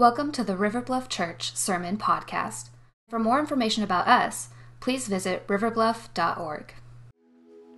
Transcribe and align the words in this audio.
Welcome 0.00 0.32
to 0.32 0.42
the 0.42 0.56
River 0.56 0.80
Bluff 0.80 1.10
Church 1.10 1.54
Sermon 1.54 1.98
Podcast. 1.98 2.70
For 3.10 3.18
more 3.18 3.38
information 3.38 3.84
about 3.84 4.08
us, 4.08 4.48
please 4.80 5.06
visit 5.06 5.46
riverbluff.org. 5.46 6.72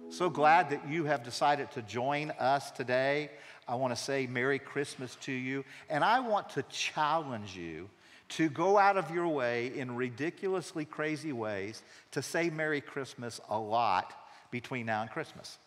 So 0.08 0.30
glad 0.30 0.71
that 0.71 0.88
you 0.88 1.04
have 1.06 1.24
decided 1.24 1.72
to 1.72 1.82
join 1.82 2.30
us 2.38 2.71
today. 2.71 3.29
I 3.66 3.74
want 3.74 3.93
to 3.93 4.00
say 4.00 4.29
Merry 4.29 4.61
Christmas 4.61 5.16
to 5.22 5.32
you, 5.32 5.64
and 5.90 6.04
I 6.04 6.21
want 6.21 6.48
to 6.50 6.62
challenge 6.71 7.56
you 7.56 7.90
to 8.29 8.48
go 8.48 8.79
out 8.79 8.96
of 8.96 9.11
your 9.11 9.27
way 9.27 9.77
in 9.77 9.96
ridiculously 9.96 10.84
crazy 10.84 11.32
ways 11.32 11.82
to 12.12 12.23
say 12.23 12.50
Merry 12.50 12.80
Christmas 12.80 13.41
a 13.50 13.59
lot 13.59 14.14
between 14.52 14.86
now 14.86 15.02
and 15.02 15.11
Christmas. 15.11 15.59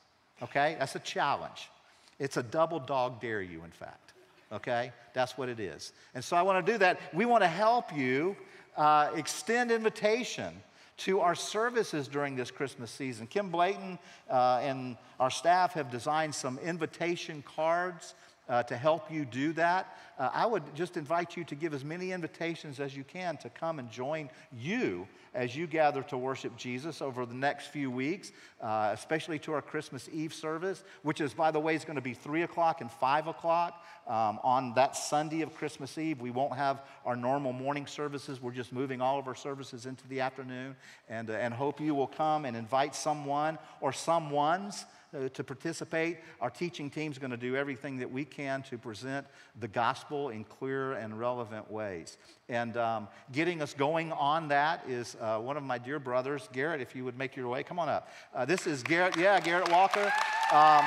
Okay? 0.42 0.78
That's 0.80 0.96
a 0.96 1.00
challenge. 1.00 1.70
It's 2.18 2.38
a 2.38 2.44
double 2.44 2.80
dog 2.80 3.20
dare 3.20 3.42
you, 3.42 3.66
in 3.66 3.72
fact. 3.72 4.14
Okay? 4.56 4.92
That's 5.14 5.38
what 5.38 5.50
it 5.50 5.60
is. 5.60 5.94
And 6.14 6.24
so 6.24 6.36
I 6.36 6.42
want 6.42 6.66
to 6.66 6.71
do 6.71 6.78
that. 6.80 7.00
We 7.14 7.26
want 7.26 7.44
to 7.44 7.48
help 7.48 7.96
you 7.96 8.36
uh, 8.78 9.12
extend 9.16 9.71
invitation 9.71 10.54
to 10.98 11.20
our 11.20 11.36
services 11.36 12.07
during 12.07 12.36
this 12.36 12.52
Christmas 12.52 12.89
season. 12.89 13.28
Kim 13.28 13.50
Blayton 13.50 14.00
uh, 14.29 14.62
and 14.64 14.96
our 15.20 15.29
staff 15.29 15.74
have 15.74 15.92
designed 15.92 16.34
some 16.34 16.57
invitation 16.60 17.43
cards 17.46 18.14
uh, 18.50 18.64
to 18.64 18.78
help 18.78 19.12
you 19.12 19.26
do 19.26 19.54
that. 19.54 19.98
Uh, 20.18 20.30
I 20.34 20.46
would 20.46 20.64
just 20.76 20.98
invite 20.98 21.36
you 21.36 21.44
to 21.46 21.56
give 21.56 21.74
as 21.74 21.84
many 21.84 22.12
invitations 22.12 22.80
as 22.80 22.96
you 22.96 23.04
can 23.04 23.38
to 23.38 23.50
come 23.50 23.80
and 23.80 23.90
join 23.90 24.30
you 24.52 25.08
as 25.36 25.56
you 25.56 25.68
gather 25.68 26.02
to 26.04 26.18
worship 26.18 26.56
Jesus 26.56 27.02
over 27.02 27.26
the 27.26 27.34
next 27.34 27.68
few 27.68 27.92
weeks, 27.92 28.32
uh, 28.62 28.92
especially 28.94 29.38
to 29.40 29.52
our 29.52 29.62
Christmas 29.62 30.10
Eve 30.12 30.34
service, 30.34 30.84
which 31.04 31.20
is, 31.20 31.34
by 31.34 31.52
the 31.52 31.60
way, 31.60 31.76
is 31.76 31.84
going 31.84 31.98
to 31.98 32.02
be 32.02 32.14
3 32.14 32.44
o'clock 32.44 32.80
and 32.80 32.90
5 32.90 33.28
o'clock 33.28 33.84
um, 34.08 34.40
on 34.44 34.73
that 34.76 34.96
Sunday 34.96 35.42
of 35.42 35.54
Christmas 35.54 35.98
Eve. 35.98 36.22
We 36.22 36.32
won't 36.32 36.56
have 36.56 36.82
our 37.06 37.18
normal 37.18 37.52
morning 37.52 37.86
services. 37.86 38.42
We're 38.42 38.54
just 38.54 38.72
moving 38.72 39.02
all 39.02 39.20
of 39.20 39.28
our 39.28 39.36
services 39.36 39.86
into 39.86 40.08
the 40.08 40.22
afternoon 40.22 40.76
and, 41.09 41.30
uh, 41.30 41.34
and 41.34 41.54
hope 41.54 41.82
you 41.82 41.94
will 41.94 42.08
come 42.08 42.46
and 42.46 42.56
invite 42.56 42.96
someone 42.96 43.59
or 43.82 43.92
someone's 43.92 44.86
uh, 45.16 45.30
to 45.30 45.44
participate. 45.44 46.18
Our 46.42 46.50
teaching 46.50 46.90
team 46.90 47.12
is 47.12 47.18
going 47.18 47.32
to 47.32 47.38
do 47.38 47.56
everything 47.56 47.98
that 47.98 48.12
we 48.12 48.26
can 48.26 48.62
to 48.64 48.78
present 48.78 49.26
the 49.60 49.68
gospel 49.68 50.30
in 50.30 50.44
clear 50.44 50.94
and 50.94 51.18
relevant 51.20 51.72
ways. 51.72 52.18
And 52.50 52.78
um, 52.78 53.08
getting 53.32 53.62
us 53.62 53.74
going 53.74 54.12
on 54.12 54.50
that 54.50 54.84
is 54.88 55.16
uh, 55.22 55.40
one 55.40 55.58
of 55.58 55.64
my 55.64 55.78
dear 55.78 56.00
brothers, 56.00 56.50
Garrett, 56.54 56.82
if 56.82 56.96
you 56.96 57.06
would 57.06 57.18
make 57.18 57.36
your 57.36 57.48
way. 57.48 57.64
Come 57.64 57.80
on 57.80 57.90
up. 57.90 58.10
Uh, 58.34 58.46
this 58.46 58.68
is 58.68 58.84
Garrett, 58.84 59.18
yeah, 59.18 59.40
Garrett 59.40 59.72
Walker. 59.72 60.12
Um, 60.52 60.84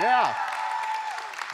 yeah. 0.00 0.34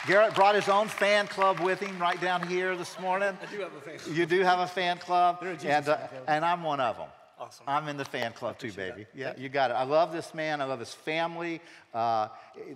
Garrett 0.07 0.33
brought 0.33 0.55
his 0.55 0.67
own 0.67 0.87
fan 0.87 1.27
club 1.27 1.59
with 1.59 1.79
him 1.79 1.99
right 1.99 2.19
down 2.19 2.47
here 2.47 2.75
this 2.75 2.99
morning. 2.99 3.37
I 3.39 3.55
do 3.55 3.61
have 3.61 3.73
a 3.73 3.81
fan 3.81 3.99
club. 3.99 4.15
You 4.17 4.25
do 4.25 4.41
have 4.41 4.59
a 4.59 4.67
fan 4.67 4.97
club, 4.97 5.37
They're 5.41 5.51
a 5.51 5.53
Jesus 5.53 5.69
and, 5.69 5.87
uh, 5.89 5.97
fan 5.97 6.07
club. 6.09 6.23
and 6.27 6.45
I'm 6.45 6.63
one 6.63 6.79
of 6.79 6.97
them. 6.97 7.07
Awesome. 7.41 7.65
I'm 7.67 7.87
in 7.87 7.97
the 7.97 8.05
fan 8.05 8.33
club 8.33 8.59
too, 8.59 8.71
baby. 8.71 9.07
that. 9.15 9.19
Yeah, 9.19 9.33
you 9.35 9.49
got 9.49 9.71
it. 9.71 9.73
I 9.73 9.81
love 9.83 10.13
this 10.13 10.35
man. 10.35 10.61
I 10.61 10.65
love 10.65 10.79
his 10.79 10.93
family. 10.93 11.59
Uh, 11.91 12.27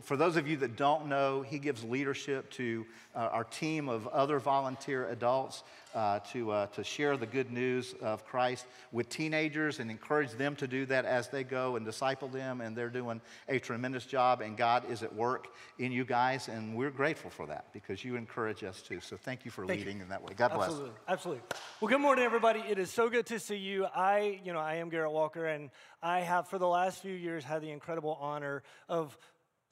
for 0.02 0.18
those 0.18 0.38
of 0.38 0.48
you 0.48 0.58
that 0.58 0.76
don't 0.76 1.06
know, 1.06 1.44
he 1.44 1.60
gives 1.60 1.84
leadership 1.84 2.50
to 2.54 2.84
uh, 3.16 3.30
our 3.32 3.44
team 3.44 3.88
of 3.88 4.08
other 4.08 4.40
volunteer 4.40 5.08
adults 5.10 5.62
uh, 5.96 6.20
to, 6.20 6.52
uh, 6.52 6.68
to 6.68 6.84
share 6.84 7.18
the 7.18 7.26
good 7.26 7.52
news 7.52 7.96
of 8.02 8.26
Christ 8.26 8.66
with 8.92 9.10
teenagers 9.10 9.80
and 9.80 9.90
encourage 9.90 10.32
them 10.32 10.56
to 10.58 10.68
do 10.68 10.86
that 10.88 11.06
as 11.06 11.30
they 11.30 11.44
go 11.44 11.78
and 11.78 11.86
disciple 11.86 12.28
them. 12.28 12.62
And 12.62 12.76
they're 12.76 12.90
doing 12.90 13.22
a 13.48 13.58
tremendous 13.60 14.06
job, 14.06 14.42
and 14.42 14.58
God 14.58 14.84
is 14.92 15.02
at 15.04 15.16
work 15.16 15.48
in 15.80 15.92
you 15.92 16.04
guys. 16.04 16.50
And 16.50 16.76
we're 16.76 16.92
grateful 16.92 17.30
for 17.30 17.48
that 17.48 17.72
because 17.74 18.04
you 18.04 18.18
encourage 18.18 18.64
us 18.64 18.82
too. 18.82 19.00
So 19.00 19.16
thank 19.16 19.46
you 19.46 19.52
for 19.52 19.66
Thank 19.66 19.80
you. 19.80 19.86
leading 19.86 20.02
in 20.02 20.10
that 20.10 20.22
way. 20.22 20.34
God 20.36 20.54
bless. 20.54 20.70
Absolutely, 20.70 20.92
absolutely. 21.08 21.44
Well, 21.80 21.90
good 21.90 22.02
morning, 22.02 22.26
everybody. 22.26 22.60
It 22.60 22.78
is 22.78 22.92
so 22.92 23.10
good 23.10 23.26
to 23.28 23.40
see 23.40 23.56
you. 23.56 23.86
I, 23.86 24.42
you 24.44 24.52
know, 24.52 24.60
I 24.60 24.76
am 24.76 24.90
Garrett 24.90 25.12
Walker, 25.12 25.46
and 25.46 25.70
I 26.04 26.20
have 26.20 26.50
for 26.50 26.60
the 26.60 26.68
last 26.68 27.02
few 27.02 27.14
years 27.14 27.44
had 27.46 27.62
the 27.62 27.72
incredible 27.72 28.18
honor 28.20 28.64
of 28.90 29.18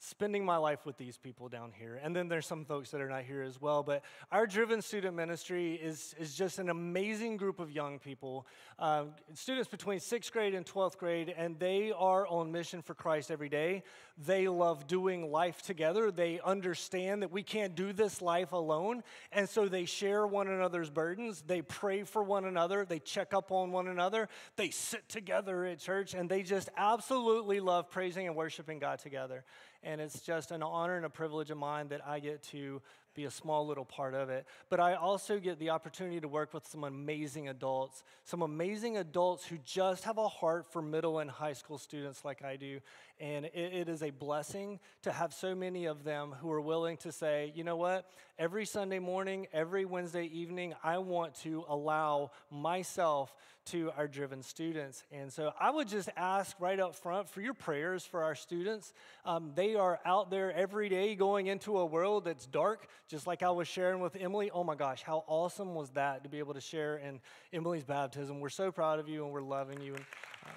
spending 0.04 0.44
my 0.44 0.56
life 0.56 0.84
with 0.84 0.98
these 0.98 1.16
people 1.16 1.48
down 1.48 1.72
here. 1.72 1.98
And 2.02 2.14
then 2.14 2.28
there's 2.28 2.46
some 2.46 2.64
folks 2.64 2.90
that 2.90 3.00
are 3.00 3.08
not 3.08 3.22
here 3.22 3.42
as 3.42 3.60
well. 3.60 3.82
But 3.82 4.02
our 4.30 4.46
Driven 4.46 4.82
Student 4.82 5.16
Ministry 5.16 5.74
is, 5.74 6.14
is 6.18 6.34
just 6.34 6.58
an 6.58 6.68
amazing 6.68 7.38
group 7.38 7.58
of 7.58 7.70
young 7.70 7.98
people, 7.98 8.46
um, 8.78 9.12
students 9.32 9.68
between 9.68 10.00
sixth 10.00 10.32
grade 10.32 10.54
and 10.54 10.66
12th 10.66 10.98
grade, 10.98 11.34
and 11.36 11.58
they 11.58 11.92
are 11.96 12.26
on 12.26 12.52
mission 12.52 12.82
for 12.82 12.94
Christ 12.94 13.30
every 13.30 13.48
day. 13.48 13.82
They 14.18 14.46
love 14.46 14.86
doing 14.86 15.32
life 15.32 15.62
together. 15.62 16.10
They 16.10 16.38
understand 16.44 17.22
that 17.22 17.32
we 17.32 17.42
can't 17.42 17.74
do 17.74 17.92
this 17.92 18.20
life 18.20 18.52
alone. 18.52 19.02
And 19.32 19.48
so 19.48 19.68
they 19.68 19.86
share 19.86 20.26
one 20.26 20.48
another's 20.48 20.90
burdens. 20.90 21.42
They 21.46 21.62
pray 21.62 22.02
for 22.04 22.22
one 22.22 22.44
another. 22.44 22.84
They 22.84 22.98
check 22.98 23.32
up 23.32 23.50
on 23.50 23.72
one 23.72 23.88
another. 23.88 24.28
They 24.56 24.70
sit 24.70 25.08
together 25.08 25.64
at 25.64 25.78
church, 25.78 26.14
and 26.14 26.28
they 26.28 26.42
just 26.42 26.68
absolutely 26.76 27.60
love 27.60 27.90
praising 27.90 28.26
and 28.26 28.36
worshiping 28.36 28.78
God 28.78 28.98
together. 28.98 29.44
And 29.84 30.00
it's 30.00 30.20
just 30.20 30.50
an 30.50 30.62
honor 30.62 30.96
and 30.96 31.04
a 31.04 31.10
privilege 31.10 31.50
of 31.50 31.58
mine 31.58 31.88
that 31.88 32.00
I 32.06 32.18
get 32.18 32.42
to 32.44 32.80
be 33.14 33.26
a 33.26 33.30
small 33.30 33.66
little 33.66 33.84
part 33.84 34.14
of 34.14 34.28
it. 34.28 34.46
But 34.70 34.80
I 34.80 34.94
also 34.94 35.38
get 35.38 35.58
the 35.58 35.70
opportunity 35.70 36.20
to 36.20 36.26
work 36.26 36.52
with 36.52 36.66
some 36.66 36.84
amazing 36.84 37.48
adults, 37.48 38.02
some 38.24 38.42
amazing 38.42 38.96
adults 38.96 39.46
who 39.46 39.58
just 39.64 40.04
have 40.04 40.18
a 40.18 40.26
heart 40.26 40.66
for 40.72 40.82
middle 40.82 41.20
and 41.20 41.30
high 41.30 41.52
school 41.52 41.78
students 41.78 42.24
like 42.24 42.42
I 42.42 42.56
do. 42.56 42.80
And 43.20 43.46
it, 43.46 43.52
it 43.54 43.88
is 43.88 44.02
a 44.02 44.10
blessing 44.10 44.80
to 45.02 45.12
have 45.12 45.32
so 45.32 45.54
many 45.54 45.86
of 45.86 46.04
them 46.04 46.34
who 46.40 46.50
are 46.50 46.60
willing 46.60 46.96
to 46.98 47.12
say, 47.12 47.52
you 47.54 47.64
know 47.64 47.76
what, 47.76 48.10
every 48.38 48.66
Sunday 48.66 48.98
morning, 48.98 49.46
every 49.52 49.84
Wednesday 49.84 50.24
evening, 50.26 50.74
I 50.82 50.98
want 50.98 51.34
to 51.42 51.64
allow 51.68 52.32
myself 52.50 53.34
to 53.66 53.90
our 53.96 54.06
driven 54.06 54.42
students. 54.42 55.04
And 55.10 55.32
so 55.32 55.52
I 55.58 55.70
would 55.70 55.88
just 55.88 56.10
ask 56.16 56.54
right 56.60 56.78
up 56.78 56.94
front 56.94 57.30
for 57.30 57.40
your 57.40 57.54
prayers 57.54 58.04
for 58.04 58.22
our 58.22 58.34
students. 58.34 58.92
Um, 59.24 59.52
they 59.54 59.74
are 59.74 60.00
out 60.04 60.30
there 60.30 60.52
every 60.52 60.88
day 60.88 61.14
going 61.14 61.46
into 61.46 61.78
a 61.78 61.86
world 61.86 62.24
that's 62.24 62.46
dark, 62.46 62.86
just 63.08 63.26
like 63.26 63.42
I 63.42 63.50
was 63.50 63.68
sharing 63.68 64.00
with 64.00 64.16
Emily. 64.16 64.50
Oh 64.52 64.64
my 64.64 64.74
gosh, 64.74 65.02
how 65.02 65.24
awesome 65.26 65.74
was 65.74 65.90
that 65.90 66.24
to 66.24 66.28
be 66.28 66.40
able 66.40 66.54
to 66.54 66.60
share 66.60 66.98
in 66.98 67.20
Emily's 67.52 67.84
baptism? 67.84 68.40
We're 68.40 68.50
so 68.50 68.70
proud 68.70 68.98
of 68.98 69.08
you 69.08 69.24
and 69.24 69.32
we're 69.32 69.40
loving 69.40 69.80
you. 69.80 69.94
And, 69.94 70.04
uh, 70.46 70.50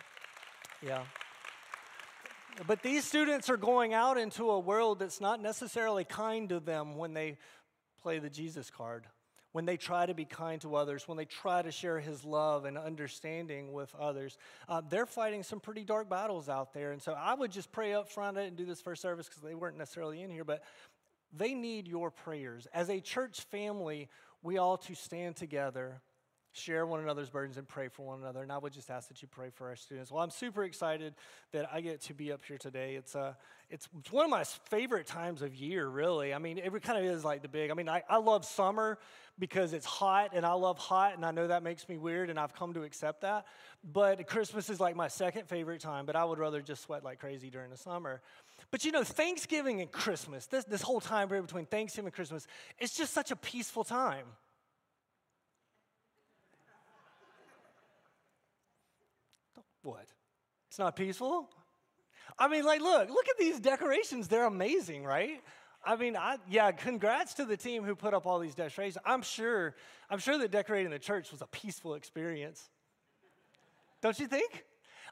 yeah. 0.85 1.03
But 2.66 2.81
these 2.81 3.06
students 3.06 3.50
are 3.50 3.57
going 3.57 3.94
out 3.94 4.18
into 4.18 4.50
a 4.50 4.59
world 4.59 5.00
that's 5.00 5.22
not 5.22 5.41
necessarily 5.41 6.03
kind 6.03 6.50
to 6.50 6.59
them 6.59 6.95
when 6.95 7.13
they 7.13 7.38
play 8.01 8.19
the 8.19 8.29
Jesus 8.29 8.69
card, 8.69 9.06
when 9.51 9.66
they 9.66 9.78
try 9.78 10.06
to 10.06 10.13
be 10.13 10.25
kind 10.25 10.62
to 10.62 10.75
others, 10.75 11.07
when 11.07 11.18
they 11.18 11.25
try 11.25 11.62
to 11.62 11.72
share 11.72 12.00
his 12.00 12.23
love 12.23 12.66
and 12.66 12.78
understanding 12.78 13.73
with 13.73 13.94
others. 13.95 14.38
Uh, 14.68 14.81
they're 14.90 15.06
fighting 15.06 15.44
some 15.44 15.59
pretty 15.59 15.84
dark 15.84 16.09
battles 16.09 16.50
out 16.50 16.73
there. 16.73 16.91
And 16.91 17.01
so 17.01 17.13
I 17.13 17.34
would 17.34 17.51
just 17.51 17.72
pray 17.72 17.94
up 17.94 18.09
front 18.09 18.38
and 18.38 18.57
do 18.57 18.66
this 18.66 18.81
first 18.81 19.01
service 19.01 19.28
because 19.28 19.44
they 19.44 19.56
weren't 19.56 19.78
necessarily 19.78 20.22
in 20.22 20.31
here, 20.31 20.44
but 20.44 20.63
they 21.34 21.53
need 21.53 21.88
your 21.88 22.09
prayers. 22.09 22.68
As 22.74 22.89
a 22.89 23.00
church 23.00 23.41
family, 23.51 24.07
we 24.41 24.57
all 24.57 24.78
to 24.78 24.95
stand 24.95 25.35
together 25.35 26.01
share 26.57 26.85
one 26.85 27.00
another's 27.00 27.29
burdens 27.29 27.57
and 27.57 27.68
pray 27.68 27.88
for 27.88 28.06
one 28.06 28.19
another. 28.19 28.41
And 28.41 28.51
I 28.51 28.57
would 28.57 28.73
just 28.73 28.90
ask 28.90 29.07
that 29.09 29.22
you 29.22 29.28
pray 29.28 29.50
for 29.50 29.68
our 29.68 29.75
students. 29.75 30.12
Well, 30.12 30.23
I'm 30.23 30.29
super 30.29 30.63
excited 30.63 31.13
that 31.51 31.69
I 31.72 31.81
get 31.81 32.01
to 32.01 32.13
be 32.13 32.31
up 32.31 32.44
here 32.44 32.57
today. 32.57 32.95
It's, 32.95 33.16
uh, 33.16 33.34
it's, 33.69 33.88
it's 34.00 34.12
one 34.12 34.25
of 34.25 34.31
my 34.31 34.44
favorite 34.44 35.07
times 35.07 35.41
of 35.41 35.56
year, 35.56 35.88
really. 35.88 36.34
I 36.34 36.40
mean, 36.40 36.57
it 36.57 36.72
kind 36.84 36.97
of 36.97 37.06
is 37.06 37.23
like 37.23 37.41
the 37.41 37.47
big. 37.47 37.72
I 37.72 37.73
mean, 37.73 37.90
I, 37.90 38.03
I 38.09 38.18
love 38.18 38.45
summer 38.45 38.97
because 39.40 39.73
it's 39.73 39.85
hot 39.85 40.31
and 40.34 40.45
I 40.45 40.53
love 40.53 40.78
hot, 40.78 41.16
and 41.16 41.25
I 41.25 41.31
know 41.31 41.47
that 41.47 41.63
makes 41.63 41.88
me 41.88 41.97
weird, 41.97 42.29
and 42.29 42.40
I've 42.40 42.53
come 42.53 42.74
to 42.74 42.84
accept 42.84 43.22
that. 43.22 43.45
But 43.84 44.25
Christmas 44.28 44.69
is 44.69 44.79
like 44.79 44.95
my 44.95 45.07
second 45.07 45.47
favorite 45.47 45.81
time, 45.81 46.06
but 46.06 46.16
I 46.16 46.25
would 46.25 46.39
rather 46.39 46.62
just 46.62 46.84
sweat 46.84 47.03
like 47.03 47.19
crazy 47.19 47.50
during 47.50 47.69
the 47.69 47.78
summer. 47.78 48.22
But 48.72 48.84
you 48.84 48.91
know, 48.91 49.03
Thanksgiving 49.03 49.81
and 49.81 49.91
Christmas, 49.91 50.47
this, 50.47 50.66
this 50.66 50.81
whole 50.81 51.00
time 51.00 51.28
period 51.28 51.45
between 51.45 51.66
Thanksgiving 51.66 52.07
and 52.07 52.13
Christmas, 52.13 52.47
it's 52.79 52.97
just 52.97 53.13
such 53.13 53.31
a 53.31 53.35
peaceful 53.35 53.84
time. 53.84 54.25
What? 59.88 60.06
It's 60.68 60.80
not 60.80 60.98
peaceful? 60.98 61.50
I 62.38 62.50
mean, 62.50 62.66
like, 62.66 62.81
look, 62.81 63.10
look 63.10 63.30
at 63.30 63.38
these 63.39 63.57
decorations. 63.57 64.28
They're 64.28 64.44
amazing, 64.44 65.06
right? 65.06 65.42
I 65.86 65.95
mean, 65.95 66.18
I, 66.18 66.39
yeah, 66.50 66.72
congrats 66.74 67.36
to 67.36 67.45
the 67.45 67.56
team 67.56 67.84
who 67.84 67.95
put 67.95 68.13
up 68.13 68.25
all 68.25 68.38
these 68.38 68.54
decorations. 68.54 68.98
I'm 69.06 69.22
sure, 69.22 69.75
I'm 70.10 70.19
sure 70.19 70.38
that 70.39 70.51
decorating 70.51 70.92
the 70.92 71.00
church 71.00 71.31
was 71.31 71.42
a 71.42 71.48
peaceful 71.48 71.94
experience. 71.94 72.69
Don't 74.01 74.19
you 74.19 74.28
think? 74.28 74.66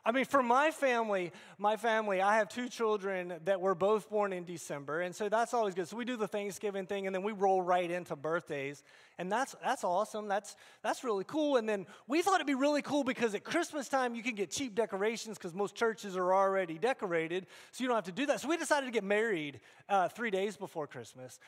I 0.07 0.11
mean, 0.11 0.25
for 0.25 0.43
my 0.43 0.69
family, 0.69 1.31
my 1.57 1.77
family, 1.77 2.21
I 2.21 2.37
have 2.37 2.47
two 2.47 2.69
children 2.69 3.33
that 3.45 3.59
were 3.59 3.73
both 3.73 4.07
born 4.07 4.33
in 4.33 4.45
December, 4.45 5.01
and 5.01 5.15
so 5.15 5.29
that's 5.29 5.51
always 5.51 5.73
good. 5.73 5.87
So 5.87 5.97
we 5.97 6.05
do 6.05 6.15
the 6.15 6.27
Thanksgiving 6.27 6.85
thing, 6.85 7.07
and 7.07 7.15
then 7.15 7.23
we 7.23 7.31
roll 7.31 7.63
right 7.63 7.89
into 7.89 8.15
birthdays, 8.15 8.83
and 9.17 9.31
that's 9.31 9.55
that's 9.63 9.83
awesome. 9.83 10.27
That's 10.27 10.55
that's 10.83 11.03
really 11.03 11.23
cool. 11.23 11.57
And 11.57 11.67
then 11.67 11.87
we 12.07 12.21
thought 12.21 12.35
it'd 12.35 12.45
be 12.45 12.53
really 12.53 12.83
cool 12.83 13.03
because 13.03 13.33
at 13.33 13.43
Christmas 13.43 13.89
time 13.89 14.13
you 14.13 14.21
can 14.21 14.35
get 14.35 14.51
cheap 14.51 14.75
decorations 14.75 15.39
because 15.39 15.55
most 15.55 15.73
churches 15.73 16.15
are 16.15 16.35
already 16.35 16.77
decorated, 16.77 17.47
so 17.71 17.83
you 17.83 17.87
don't 17.87 17.97
have 17.97 18.05
to 18.05 18.11
do 18.11 18.27
that. 18.27 18.41
So 18.41 18.47
we 18.47 18.57
decided 18.57 18.85
to 18.85 18.91
get 18.91 19.03
married 19.03 19.59
uh, 19.89 20.07
three 20.09 20.29
days 20.29 20.55
before 20.55 20.85
Christmas. 20.85 21.39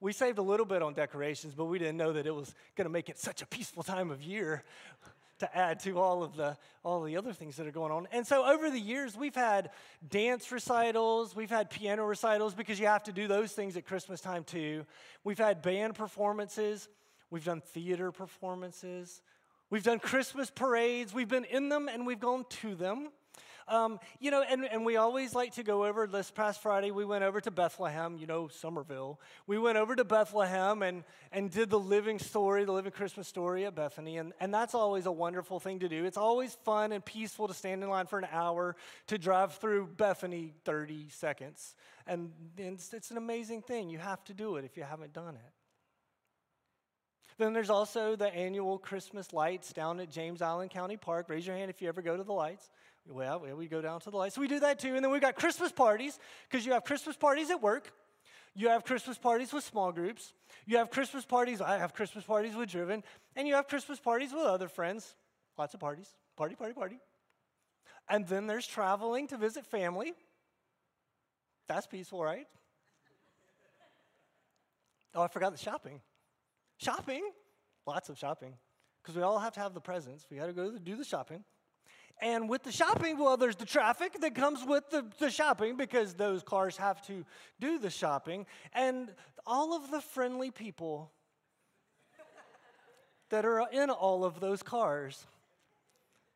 We 0.00 0.14
saved 0.14 0.38
a 0.38 0.42
little 0.42 0.64
bit 0.64 0.80
on 0.80 0.94
decorations, 0.94 1.54
but 1.54 1.66
we 1.66 1.78
didn't 1.78 1.98
know 1.98 2.14
that 2.14 2.26
it 2.26 2.34
was 2.34 2.54
going 2.74 2.86
to 2.86 2.90
make 2.90 3.10
it 3.10 3.18
such 3.18 3.42
a 3.42 3.46
peaceful 3.46 3.82
time 3.82 4.10
of 4.10 4.22
year 4.22 4.64
to 5.40 5.56
add 5.56 5.80
to 5.80 5.98
all 5.98 6.22
of 6.22 6.36
the 6.36 6.56
all 6.82 7.02
the 7.02 7.16
other 7.16 7.32
things 7.32 7.56
that 7.56 7.66
are 7.66 7.72
going 7.72 7.92
on. 7.92 8.08
And 8.12 8.26
so 8.26 8.44
over 8.44 8.70
the 8.70 8.78
years 8.78 9.16
we've 9.16 9.34
had 9.34 9.70
dance 10.08 10.50
recitals, 10.50 11.36
we've 11.36 11.50
had 11.50 11.68
piano 11.68 12.04
recitals 12.04 12.54
because 12.54 12.80
you 12.80 12.86
have 12.86 13.02
to 13.04 13.12
do 13.12 13.28
those 13.28 13.52
things 13.52 13.76
at 13.76 13.84
Christmas 13.84 14.20
time 14.20 14.44
too. 14.44 14.86
We've 15.24 15.38
had 15.38 15.60
band 15.60 15.94
performances, 15.94 16.88
we've 17.30 17.44
done 17.44 17.60
theater 17.60 18.12
performances, 18.12 19.20
we've 19.68 19.82
done 19.82 19.98
Christmas 19.98 20.50
parades, 20.50 21.12
we've 21.12 21.28
been 21.28 21.44
in 21.44 21.68
them 21.68 21.88
and 21.88 22.06
we've 22.06 22.20
gone 22.20 22.46
to 22.62 22.74
them. 22.74 23.10
Um, 23.70 24.00
you 24.18 24.32
know, 24.32 24.42
and, 24.42 24.64
and 24.64 24.84
we 24.84 24.96
always 24.96 25.32
like 25.32 25.54
to 25.54 25.62
go 25.62 25.84
over, 25.84 26.08
this 26.08 26.28
past 26.32 26.60
Friday, 26.60 26.90
we 26.90 27.04
went 27.04 27.22
over 27.22 27.40
to 27.40 27.52
Bethlehem, 27.52 28.16
you 28.18 28.26
know, 28.26 28.48
Summerville. 28.48 29.20
We 29.46 29.58
went 29.58 29.78
over 29.78 29.94
to 29.94 30.02
Bethlehem 30.02 30.82
and, 30.82 31.04
and 31.30 31.52
did 31.52 31.70
the 31.70 31.78
living 31.78 32.18
story, 32.18 32.64
the 32.64 32.72
living 32.72 32.90
Christmas 32.90 33.28
story 33.28 33.64
at 33.66 33.76
Bethany. 33.76 34.18
And, 34.18 34.32
and 34.40 34.52
that's 34.52 34.74
always 34.74 35.06
a 35.06 35.12
wonderful 35.12 35.60
thing 35.60 35.78
to 35.78 35.88
do. 35.88 36.04
It's 36.04 36.16
always 36.16 36.52
fun 36.64 36.90
and 36.90 37.04
peaceful 37.04 37.46
to 37.46 37.54
stand 37.54 37.84
in 37.84 37.88
line 37.88 38.06
for 38.06 38.18
an 38.18 38.26
hour 38.32 38.74
to 39.06 39.18
drive 39.18 39.54
through 39.54 39.86
Bethany 39.96 40.52
30 40.64 41.08
seconds. 41.10 41.76
And, 42.08 42.32
it's, 42.58 42.92
it's 42.92 43.12
an 43.12 43.18
amazing 43.18 43.62
thing. 43.62 43.88
You 43.88 43.98
have 43.98 44.24
to 44.24 44.34
do 44.34 44.56
it 44.56 44.64
if 44.64 44.76
you 44.76 44.82
haven't 44.82 45.12
done 45.12 45.36
it. 45.36 45.52
Then 47.40 47.54
there's 47.54 47.70
also 47.70 48.16
the 48.16 48.26
annual 48.34 48.76
Christmas 48.76 49.32
lights 49.32 49.72
down 49.72 49.98
at 49.98 50.10
James 50.10 50.42
Island 50.42 50.72
County 50.72 50.98
Park. 50.98 51.30
Raise 51.30 51.46
your 51.46 51.56
hand 51.56 51.70
if 51.70 51.80
you 51.80 51.88
ever 51.88 52.02
go 52.02 52.14
to 52.14 52.22
the 52.22 52.34
lights. 52.34 52.68
Well, 53.08 53.40
we 53.56 53.66
go 53.66 53.80
down 53.80 54.00
to 54.00 54.10
the 54.10 54.16
lights. 54.16 54.34
So 54.34 54.40
we 54.40 54.48
do 54.48 54.60
that 54.60 54.78
too. 54.78 54.94
And 54.94 55.04
then 55.04 55.10
we've 55.10 55.20
got 55.20 55.34
Christmas 55.34 55.72
parties 55.72 56.18
because 56.48 56.64
you 56.64 56.72
have 56.72 56.84
Christmas 56.84 57.16
parties 57.16 57.50
at 57.50 57.60
work. 57.60 57.92
You 58.54 58.68
have 58.68 58.84
Christmas 58.84 59.16
parties 59.16 59.52
with 59.52 59.64
small 59.64 59.92
groups. 59.92 60.32
You 60.66 60.76
have 60.78 60.90
Christmas 60.90 61.24
parties. 61.24 61.60
I 61.60 61.78
have 61.78 61.94
Christmas 61.94 62.24
parties 62.24 62.54
with 62.54 62.70
Driven. 62.70 63.02
And 63.36 63.48
you 63.48 63.54
have 63.54 63.68
Christmas 63.68 63.98
parties 63.98 64.32
with 64.32 64.42
other 64.42 64.68
friends. 64.68 65.14
Lots 65.56 65.74
of 65.74 65.80
parties. 65.80 66.08
Party, 66.36 66.54
party, 66.54 66.74
party. 66.74 66.98
And 68.08 68.26
then 68.26 68.46
there's 68.46 68.66
traveling 68.66 69.28
to 69.28 69.36
visit 69.36 69.66
family. 69.66 70.12
That's 71.68 71.86
peaceful, 71.86 72.22
right? 72.22 72.46
Oh, 75.14 75.22
I 75.22 75.28
forgot 75.28 75.52
the 75.52 75.58
shopping. 75.58 76.00
Shopping. 76.78 77.28
Lots 77.86 78.08
of 78.08 78.18
shopping. 78.18 78.54
Because 79.02 79.16
we 79.16 79.22
all 79.22 79.38
have 79.38 79.52
to 79.54 79.60
have 79.60 79.74
the 79.74 79.80
presents. 79.80 80.26
We 80.30 80.36
got 80.36 80.46
to 80.46 80.52
go 80.52 80.76
do 80.78 80.96
the 80.96 81.04
shopping. 81.04 81.44
And 82.22 82.48
with 82.48 82.62
the 82.62 82.72
shopping, 82.72 83.18
well, 83.18 83.36
there's 83.36 83.56
the 83.56 83.64
traffic 83.64 84.20
that 84.20 84.34
comes 84.34 84.64
with 84.64 84.90
the, 84.90 85.06
the 85.18 85.30
shopping 85.30 85.76
because 85.76 86.14
those 86.14 86.42
cars 86.42 86.76
have 86.76 87.04
to 87.06 87.24
do 87.60 87.78
the 87.78 87.88
shopping. 87.88 88.46
And 88.74 89.10
all 89.46 89.74
of 89.74 89.90
the 89.90 90.00
friendly 90.00 90.50
people 90.50 91.10
that 93.30 93.44
are 93.46 93.66
in 93.72 93.88
all 93.88 94.24
of 94.24 94.38
those 94.38 94.62
cars, 94.62 95.26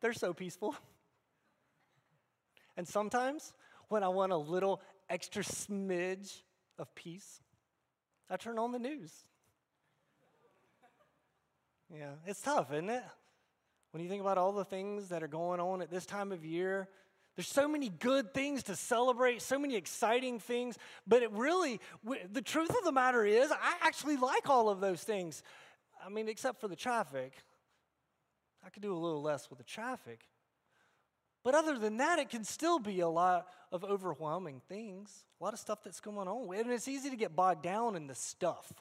they're 0.01 0.13
so 0.13 0.33
peaceful. 0.33 0.75
And 2.77 2.87
sometimes 2.87 3.53
when 3.89 4.03
I 4.03 4.07
want 4.07 4.31
a 4.31 4.37
little 4.37 4.81
extra 5.09 5.43
smidge 5.43 6.41
of 6.79 6.93
peace, 6.95 7.41
I 8.29 8.37
turn 8.37 8.57
on 8.57 8.71
the 8.71 8.79
news. 8.79 9.13
Yeah, 11.93 12.13
it's 12.25 12.41
tough, 12.41 12.73
isn't 12.73 12.89
it? 12.89 13.03
When 13.95 14.03
you 14.03 14.09
think 14.09 14.19
about 14.19 14.37
all 14.37 14.51
the 14.51 14.65
things 14.65 15.07
that 15.07 15.23
are 15.23 15.27
going 15.29 15.61
on 15.61 15.81
at 15.81 15.89
this 15.89 16.05
time 16.05 16.33
of 16.33 16.43
year, 16.43 16.89
there's 17.37 17.47
so 17.47 17.65
many 17.65 17.87
good 17.87 18.33
things 18.33 18.63
to 18.63 18.75
celebrate, 18.75 19.41
so 19.41 19.57
many 19.57 19.77
exciting 19.77 20.37
things, 20.37 20.77
but 21.07 21.23
it 21.23 21.31
really, 21.31 21.79
the 22.29 22.41
truth 22.41 22.71
of 22.71 22.83
the 22.83 22.91
matter 22.91 23.23
is, 23.23 23.49
I 23.53 23.75
actually 23.81 24.17
like 24.17 24.49
all 24.49 24.67
of 24.67 24.81
those 24.81 25.01
things. 25.01 25.43
I 26.05 26.09
mean, 26.09 26.27
except 26.27 26.59
for 26.59 26.67
the 26.67 26.75
traffic. 26.75 27.41
I 28.65 28.69
could 28.69 28.81
do 28.81 28.93
a 28.93 28.99
little 28.99 29.21
less 29.21 29.49
with 29.49 29.59
the 29.59 29.63
traffic. 29.63 30.27
But 31.45 31.55
other 31.55 31.79
than 31.79 31.95
that, 31.95 32.19
it 32.19 32.29
can 32.29 32.43
still 32.43 32.79
be 32.79 32.99
a 32.99 33.07
lot 33.07 33.47
of 33.71 33.85
overwhelming 33.85 34.59
things, 34.67 35.23
a 35.39 35.43
lot 35.45 35.53
of 35.53 35.59
stuff 35.61 35.85
that's 35.85 36.01
going 36.01 36.27
on. 36.27 36.53
And 36.53 36.69
it's 36.69 36.89
easy 36.89 37.11
to 37.11 37.15
get 37.15 37.33
bogged 37.33 37.63
down 37.63 37.95
in 37.95 38.07
the 38.07 38.15
stuff 38.15 38.73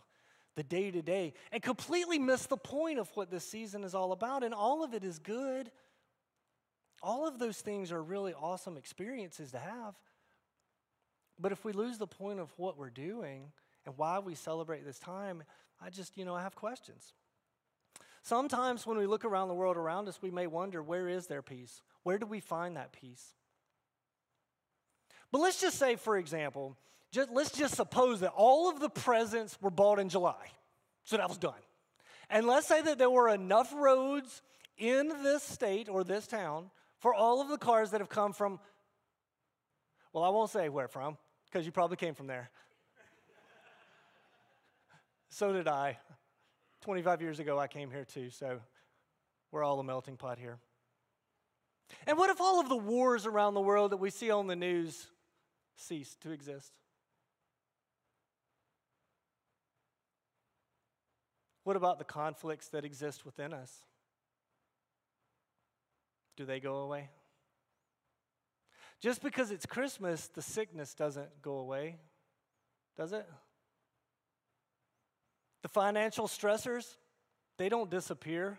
the 0.57 0.63
day 0.63 0.91
to 0.91 1.03
day, 1.03 1.35
and 1.53 1.63
completely 1.63 2.19
miss 2.19 2.47
the 2.47 2.57
point 2.57 2.99
of 2.99 3.11
what 3.15 3.31
this 3.31 3.45
season 3.45 3.85
is 3.85 3.95
all 3.95 4.13
about. 4.13 4.45
And 4.45 4.55
all 4.55 4.85
of 4.85 4.95
it 4.95 5.05
is 5.05 5.19
good. 5.19 5.71
All 7.03 7.27
of 7.27 7.39
those 7.39 7.59
things 7.59 7.93
are 7.93 8.03
really 8.03 8.33
awesome 8.35 8.77
experiences 8.77 9.51
to 9.51 9.59
have. 9.59 9.95
But 11.39 11.53
if 11.53 11.65
we 11.65 11.73
lose 11.73 11.99
the 11.99 12.07
point 12.07 12.39
of 12.39 12.53
what 12.57 12.79
we're 12.79 12.91
doing 12.91 13.53
and 13.85 13.95
why 13.99 14.21
we 14.21 14.35
celebrate 14.35 14.85
this 14.85 14.99
time, 14.99 15.43
I 15.81 15.91
just, 15.91 16.17
you 16.17 16.25
know, 16.25 16.35
I 16.35 16.43
have 16.43 16.55
questions. 16.55 17.13
Sometimes 18.23 18.87
when 18.87 18.97
we 18.97 19.07
look 19.07 19.25
around 19.25 19.49
the 19.49 19.55
world 19.55 19.77
around 19.77 20.09
us, 20.09 20.23
we 20.23 20.31
may 20.31 20.47
wonder 20.47 20.83
where 20.83 21.09
is 21.09 21.27
their 21.27 21.43
peace? 21.43 21.83
Where 22.05 22.19
do 22.19 22.27
we 22.27 22.41
find 22.41 22.77
that 22.77 22.93
peace? 22.93 23.35
But 25.31 25.41
let's 25.41 25.61
just 25.61 25.79
say, 25.79 25.97
for 25.97 26.17
example, 26.17 26.77
just, 27.15 27.31
let's 27.31 27.53
just 27.53 27.77
suppose 27.77 28.21
that 28.21 28.33
all 28.35 28.69
of 28.69 28.81
the 28.81 28.91
presents 28.91 29.57
were 29.63 29.71
bought 29.71 30.01
in 30.01 30.09
July. 30.09 30.51
So 31.05 31.17
that 31.17 31.29
was 31.29 31.39
done. 31.39 31.55
And 32.29 32.47
let's 32.47 32.67
say 32.67 32.83
that 32.83 32.99
there 32.99 33.11
were 33.11 33.29
enough 33.29 33.73
roads 33.73 34.43
in 34.77 35.09
this 35.23 35.45
state 35.45 35.89
or 35.89 36.03
this 36.03 36.27
town 36.27 36.71
for 36.99 37.15
all 37.15 37.41
of 37.41 37.49
the 37.49 37.57
cars 37.57 37.93
that 37.93 38.01
have 38.01 38.09
come 38.09 38.33
from, 38.33 38.59
well, 40.13 40.25
I 40.25 40.31
won't 40.31 40.51
say 40.51 40.69
where 40.69 40.89
from, 40.89 41.17
because 41.45 41.65
you 41.65 41.71
probably 41.71 41.97
came 41.97 42.15
from 42.15 42.27
there. 42.27 42.51
so 45.29 45.53
did 45.53 45.69
I. 45.69 45.99
25 46.81 47.23
years 47.23 47.39
ago, 47.39 47.59
I 47.59 47.69
came 47.69 47.91
here 47.91 48.05
too, 48.05 48.31
so 48.31 48.61
we're 49.53 49.63
all 49.63 49.79
a 49.79 49.85
melting 49.85 50.17
pot 50.17 50.39
here. 50.39 50.59
And 52.09 52.19
what 52.19 52.31
if 52.31 52.41
all 52.41 52.61
of 52.61 52.69
the 52.69 52.77
wars 52.77 53.25
around 53.25 53.55
the 53.55 53.61
world 53.61 53.93
that 53.93 53.99
we 53.99 54.11
see 54.11 54.33
on 54.33 54.49
the 54.49 54.57
news 54.57 55.07
ceased 55.77 56.21
to 56.23 56.33
exist? 56.33 56.73
What 61.65 61.77
about 61.77 61.99
the 61.99 62.05
conflicts 62.05 62.69
that 62.69 62.85
exist 62.85 63.25
within 63.25 63.53
us? 63.53 63.73
Do 66.37 66.45
they 66.45 66.61
go 66.61 66.77
away? 66.77 67.09
Just 69.01 69.23
because 69.23 69.51
it's 69.51 69.67
Christmas, 69.67 70.29
the 70.29 70.43
sickness 70.43 70.95
doesn't 70.95 71.43
go 71.43 71.57
away, 71.57 71.97
does 72.97 73.13
it? 73.13 73.29
The 75.63 75.69
financial 75.69 76.27
stressors, 76.27 76.97
they 77.57 77.69
don't 77.69 77.91
disappear. 77.91 78.59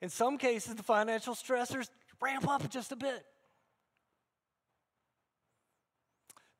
In 0.00 0.08
some 0.08 0.38
cases, 0.38 0.74
the 0.74 0.82
financial 0.82 1.34
stressors 1.34 1.88
ramp 2.20 2.48
up 2.48 2.68
just 2.70 2.92
a 2.92 2.96
bit. 2.96 3.24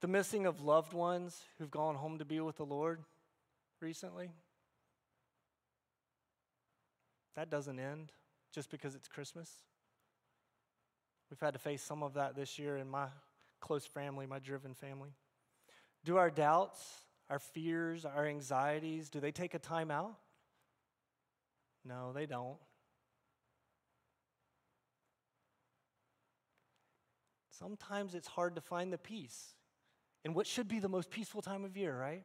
The 0.01 0.09
missing 0.09 0.45
of 0.45 0.61
loved 0.61 0.93
ones 0.93 1.43
who've 1.59 1.71
gone 1.71 1.95
home 1.95 2.19
to 2.19 2.25
be 2.27 2.41
with 2.41 2.57
the 2.57 2.67
Lord 2.67 3.01
recently, 3.81 4.33
that 7.37 7.51
doesn't 7.51 7.79
end 7.79 8.13
just 8.53 8.71
because 8.71 8.95
it's 8.95 9.09
Christmas. 9.09 9.51
We've 11.31 11.41
had 11.41 11.55
to 11.55 11.59
face 11.59 11.83
some 11.83 12.03
of 12.03 12.15
that 12.15 12.37
this 12.37 12.59
year 12.59 12.77
in 12.77 12.89
my 12.89 13.07
close 13.61 13.87
family, 13.87 14.27
my 14.27 14.39
driven 14.39 14.75
family. 14.75 15.11
Do 16.05 16.17
our 16.17 16.31
doubts, 16.31 16.85
our 17.31 17.39
fears, 17.39 18.05
our 18.05 18.27
anxieties, 18.27 19.09
do 19.09 19.21
they 19.21 19.33
take 19.33 19.55
a 19.55 19.59
time 19.59 19.91
out? 19.91 20.15
No, 21.85 22.13
they 22.13 22.27
don't. 22.27 22.59
Sometimes 27.51 28.15
it's 28.15 28.29
hard 28.29 28.57
to 28.57 28.61
find 28.61 28.93
the 28.93 28.99
peace 28.99 29.55
in 30.25 30.35
what 30.35 30.47
should 30.47 30.69
be 30.69 30.79
the 30.79 30.89
most 30.89 31.11
peaceful 31.11 31.41
time 31.41 31.65
of 31.65 31.77
year, 31.77 31.99
right? 31.99 32.25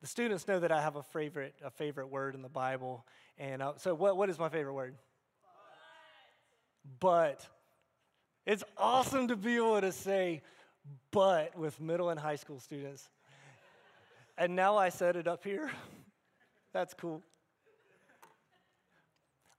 The 0.00 0.06
students 0.06 0.48
know 0.48 0.58
that 0.60 0.72
I 0.72 0.80
have 0.80 0.96
a 0.96 1.02
favorite, 1.02 1.54
a 1.62 1.70
favorite 1.70 2.08
word 2.08 2.34
in 2.34 2.42
the 2.42 2.48
Bible. 2.48 3.06
And 3.38 3.62
uh, 3.62 3.72
so, 3.76 3.94
what, 3.94 4.16
what 4.16 4.30
is 4.30 4.38
my 4.38 4.48
favorite 4.48 4.74
word? 4.74 4.94
But. 7.00 7.00
but. 7.00 7.46
It's 8.46 8.64
awesome 8.76 9.28
to 9.28 9.36
be 9.36 9.56
able 9.56 9.80
to 9.80 9.92
say 9.92 10.42
but 11.10 11.56
with 11.56 11.80
middle 11.80 12.10
and 12.10 12.18
high 12.18 12.36
school 12.36 12.58
students. 12.58 13.08
And 14.38 14.56
now 14.56 14.76
I 14.76 14.88
set 14.88 15.16
it 15.16 15.28
up 15.28 15.44
here. 15.44 15.70
That's 16.72 16.94
cool. 16.94 17.22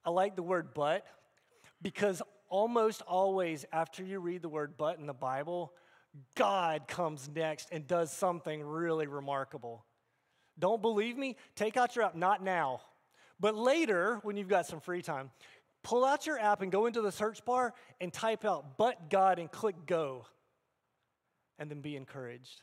I 0.03 0.09
like 0.09 0.35
the 0.35 0.43
word 0.43 0.73
but 0.73 1.05
because 1.81 2.21
almost 2.49 3.01
always 3.03 3.65
after 3.71 4.03
you 4.03 4.19
read 4.19 4.41
the 4.41 4.49
word 4.49 4.73
but 4.77 4.97
in 4.97 5.05
the 5.05 5.13
Bible, 5.13 5.73
God 6.35 6.87
comes 6.87 7.29
next 7.33 7.69
and 7.71 7.85
does 7.85 8.11
something 8.11 8.63
really 8.63 9.07
remarkable. 9.07 9.85
Don't 10.61 10.81
believe 10.81 11.17
me? 11.17 11.35
Take 11.55 11.75
out 11.75 11.95
your 11.95 12.05
app, 12.05 12.15
not 12.15 12.43
now, 12.43 12.81
but 13.39 13.55
later 13.55 14.19
when 14.21 14.37
you've 14.37 14.47
got 14.47 14.67
some 14.67 14.79
free 14.79 15.01
time. 15.01 15.31
Pull 15.83 16.05
out 16.05 16.27
your 16.27 16.37
app 16.37 16.61
and 16.61 16.71
go 16.71 16.85
into 16.85 17.01
the 17.01 17.11
search 17.11 17.43
bar 17.43 17.73
and 17.99 18.13
type 18.13 18.45
out 18.45 18.77
but 18.77 19.09
God 19.09 19.39
and 19.39 19.51
click 19.51 19.75
go. 19.87 20.27
And 21.57 21.69
then 21.69 21.81
be 21.81 21.95
encouraged. 21.95 22.61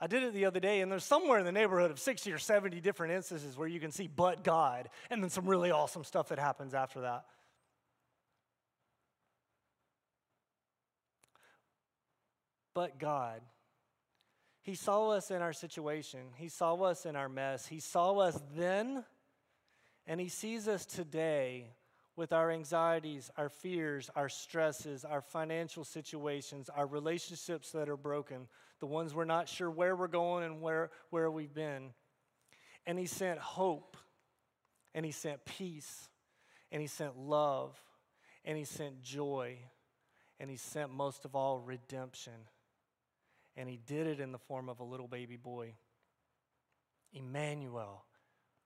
I 0.00 0.06
did 0.06 0.22
it 0.22 0.32
the 0.32 0.44
other 0.44 0.60
day, 0.60 0.80
and 0.80 0.92
there's 0.92 1.04
somewhere 1.04 1.38
in 1.38 1.44
the 1.44 1.52
neighborhood 1.52 1.90
of 1.90 1.98
60 1.98 2.30
or 2.32 2.38
70 2.38 2.80
different 2.80 3.14
instances 3.14 3.56
where 3.56 3.66
you 3.66 3.80
can 3.80 3.90
see 3.90 4.06
but 4.06 4.44
God, 4.44 4.90
and 5.10 5.22
then 5.22 5.30
some 5.30 5.46
really 5.46 5.70
awesome 5.70 6.04
stuff 6.04 6.28
that 6.28 6.38
happens 6.38 6.72
after 6.72 7.00
that. 7.00 7.24
But 12.74 12.98
God, 12.98 13.40
He 14.68 14.74
saw 14.74 15.12
us 15.12 15.30
in 15.30 15.40
our 15.40 15.54
situation, 15.54 16.26
He 16.36 16.50
saw 16.50 16.74
us 16.74 17.06
in 17.06 17.16
our 17.16 17.30
mess, 17.30 17.66
He 17.66 17.80
saw 17.80 18.18
us 18.18 18.38
then, 18.54 19.02
and 20.06 20.20
He 20.20 20.28
sees 20.28 20.68
us 20.68 20.84
today 20.84 21.70
with 22.16 22.34
our 22.34 22.50
anxieties, 22.50 23.30
our 23.38 23.48
fears, 23.48 24.10
our 24.14 24.28
stresses, 24.28 25.06
our 25.06 25.22
financial 25.22 25.84
situations, 25.84 26.68
our 26.68 26.86
relationships 26.86 27.72
that 27.72 27.88
are 27.88 27.96
broken, 27.96 28.46
the 28.80 28.86
ones 28.86 29.14
we're 29.14 29.24
not 29.24 29.48
sure 29.48 29.70
where 29.70 29.96
we're 29.96 30.06
going 30.06 30.44
and 30.44 30.60
where, 30.60 30.90
where 31.08 31.30
we've 31.30 31.54
been. 31.54 31.94
And 32.86 32.98
He 32.98 33.06
sent 33.06 33.38
hope, 33.38 33.96
and 34.94 35.02
He 35.06 35.12
sent 35.12 35.46
peace, 35.46 36.10
and 36.70 36.82
He 36.82 36.88
sent 36.88 37.16
love, 37.18 37.74
and 38.44 38.58
He 38.58 38.64
sent 38.64 39.00
joy, 39.00 39.56
and 40.38 40.50
He 40.50 40.58
sent 40.58 40.90
most 40.92 41.24
of 41.24 41.34
all 41.34 41.58
redemption. 41.58 42.34
And 43.58 43.68
He 43.68 43.78
did 43.84 44.06
it 44.06 44.20
in 44.20 44.32
the 44.32 44.38
form 44.38 44.70
of 44.70 44.80
a 44.80 44.84
little 44.84 45.08
baby 45.08 45.36
boy. 45.36 45.74
Emmanuel, 47.12 48.04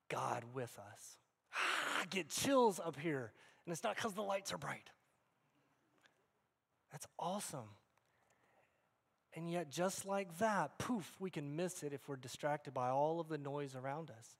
God 0.08 0.44
with 0.52 0.78
us. 0.78 1.16
Ah, 1.54 2.02
I 2.02 2.06
get 2.06 2.28
chills 2.28 2.78
up 2.78 2.98
here, 2.98 3.32
and 3.64 3.72
it's 3.72 3.82
not 3.82 3.96
because 3.96 4.12
the 4.12 4.22
lights 4.22 4.52
are 4.52 4.58
bright. 4.58 4.90
That's 6.90 7.06
awesome. 7.18 7.70
And 9.34 9.50
yet, 9.50 9.70
just 9.70 10.04
like 10.04 10.38
that, 10.38 10.78
poof, 10.78 11.10
we 11.18 11.30
can 11.30 11.56
miss 11.56 11.82
it 11.82 11.94
if 11.94 12.06
we're 12.06 12.16
distracted 12.16 12.74
by 12.74 12.90
all 12.90 13.18
of 13.18 13.28
the 13.28 13.38
noise 13.38 13.74
around 13.74 14.10
us. 14.10 14.36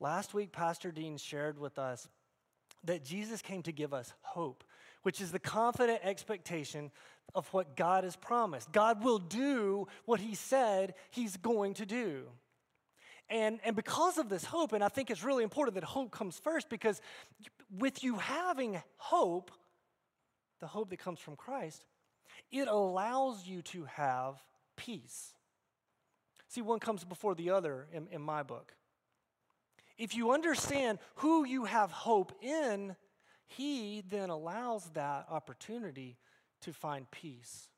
Last 0.00 0.34
week, 0.34 0.50
Pastor 0.50 0.90
Dean 0.90 1.16
shared 1.16 1.58
with 1.58 1.78
us 1.78 2.08
that 2.84 3.04
Jesus 3.04 3.40
came 3.40 3.62
to 3.62 3.72
give 3.72 3.94
us 3.94 4.12
hope, 4.20 4.64
which 5.06 5.20
is 5.20 5.30
the 5.30 5.38
confident 5.38 6.00
expectation 6.02 6.90
of 7.32 7.46
what 7.54 7.76
God 7.76 8.02
has 8.02 8.16
promised. 8.16 8.72
God 8.72 9.04
will 9.04 9.20
do 9.20 9.86
what 10.04 10.18
He 10.18 10.34
said 10.34 10.94
He's 11.12 11.36
going 11.36 11.74
to 11.74 11.86
do. 11.86 12.24
And, 13.30 13.60
and 13.64 13.76
because 13.76 14.18
of 14.18 14.28
this 14.28 14.44
hope, 14.44 14.72
and 14.72 14.82
I 14.82 14.88
think 14.88 15.12
it's 15.12 15.22
really 15.22 15.44
important 15.44 15.76
that 15.76 15.84
hope 15.84 16.10
comes 16.10 16.40
first 16.40 16.68
because 16.68 17.00
with 17.78 18.02
you 18.02 18.16
having 18.16 18.82
hope, 18.96 19.52
the 20.58 20.66
hope 20.66 20.90
that 20.90 20.98
comes 20.98 21.20
from 21.20 21.36
Christ, 21.36 21.84
it 22.50 22.66
allows 22.66 23.46
you 23.46 23.62
to 23.62 23.84
have 23.84 24.42
peace. 24.74 25.34
See, 26.48 26.62
one 26.62 26.80
comes 26.80 27.04
before 27.04 27.36
the 27.36 27.50
other 27.50 27.86
in, 27.92 28.08
in 28.10 28.22
my 28.22 28.42
book. 28.42 28.74
If 29.98 30.16
you 30.16 30.32
understand 30.32 30.98
who 31.14 31.46
you 31.46 31.66
have 31.66 31.92
hope 31.92 32.32
in, 32.42 32.96
He 33.46 34.02
then 34.08 34.30
allows 34.30 34.90
that 34.94 35.26
opportunity 35.30 36.16
to 36.62 36.72
find 36.72 37.10
peace 37.10 37.68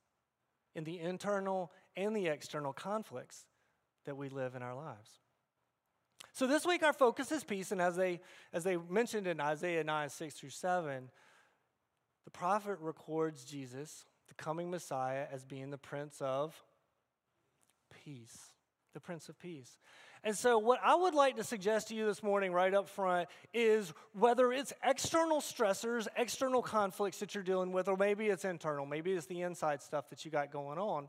in 0.75 0.85
the 0.85 0.99
internal 0.99 1.73
and 1.97 2.17
the 2.17 2.27
external 2.27 2.73
conflicts 2.73 3.47
that 4.05 4.17
we 4.17 4.29
live 4.29 4.55
in 4.55 4.63
our 4.63 4.75
lives. 4.75 5.11
So 6.33 6.47
this 6.47 6.65
week 6.65 6.83
our 6.83 6.93
focus 6.93 7.33
is 7.33 7.45
peace, 7.45 7.73
and 7.73 7.81
as 7.81 7.97
they 7.97 8.21
as 8.53 8.65
they 8.65 8.77
mentioned 8.77 9.27
in 9.27 9.41
Isaiah 9.41 9.85
9, 9.85 10.09
6 10.09 10.35
through 10.35 10.51
7, 10.51 11.11
the 12.25 12.31
prophet 12.31 12.79
records 12.81 13.45
Jesus, 13.45 14.05
the 14.29 14.35
coming 14.35 14.71
Messiah, 14.71 15.27
as 15.33 15.45
being 15.45 15.71
the 15.71 15.79
Prince 15.79 16.21
of 16.21 16.55
Peace. 18.05 18.53
The 18.95 19.01
Prince 19.01 19.29
of 19.29 19.39
Peace. 19.39 19.79
And 20.25 20.37
so, 20.37 20.59
what 20.59 20.81
I 20.85 20.95
would 20.95 21.15
like 21.15 21.37
to 21.37 21.45
suggest 21.45 21.89
to 21.89 21.95
you 21.95 22.05
this 22.07 22.23
morning, 22.23 22.53
right 22.53 22.75
up 22.75 22.89
front, 22.89 23.29
is 23.55 23.93
whether 24.13 24.53
it's 24.53 24.73
external 24.85 25.41
stressors, 25.41 26.09
external 26.17 26.61
conflicts 26.61 27.19
that 27.21 27.35
you're 27.35 27.45
dealing 27.45 27.73
with, 27.73 27.89
or 27.89 27.97
maybe 27.97 28.27
it's 28.27 28.45
internal, 28.45 28.85
maybe 28.85 29.13
it's 29.13 29.27
the 29.27 29.43
inside 29.43 29.83
stuff 29.83 30.11
that 30.11 30.25
you 30.25 30.31
got 30.31 30.51
going 30.51 30.79
on, 30.79 31.09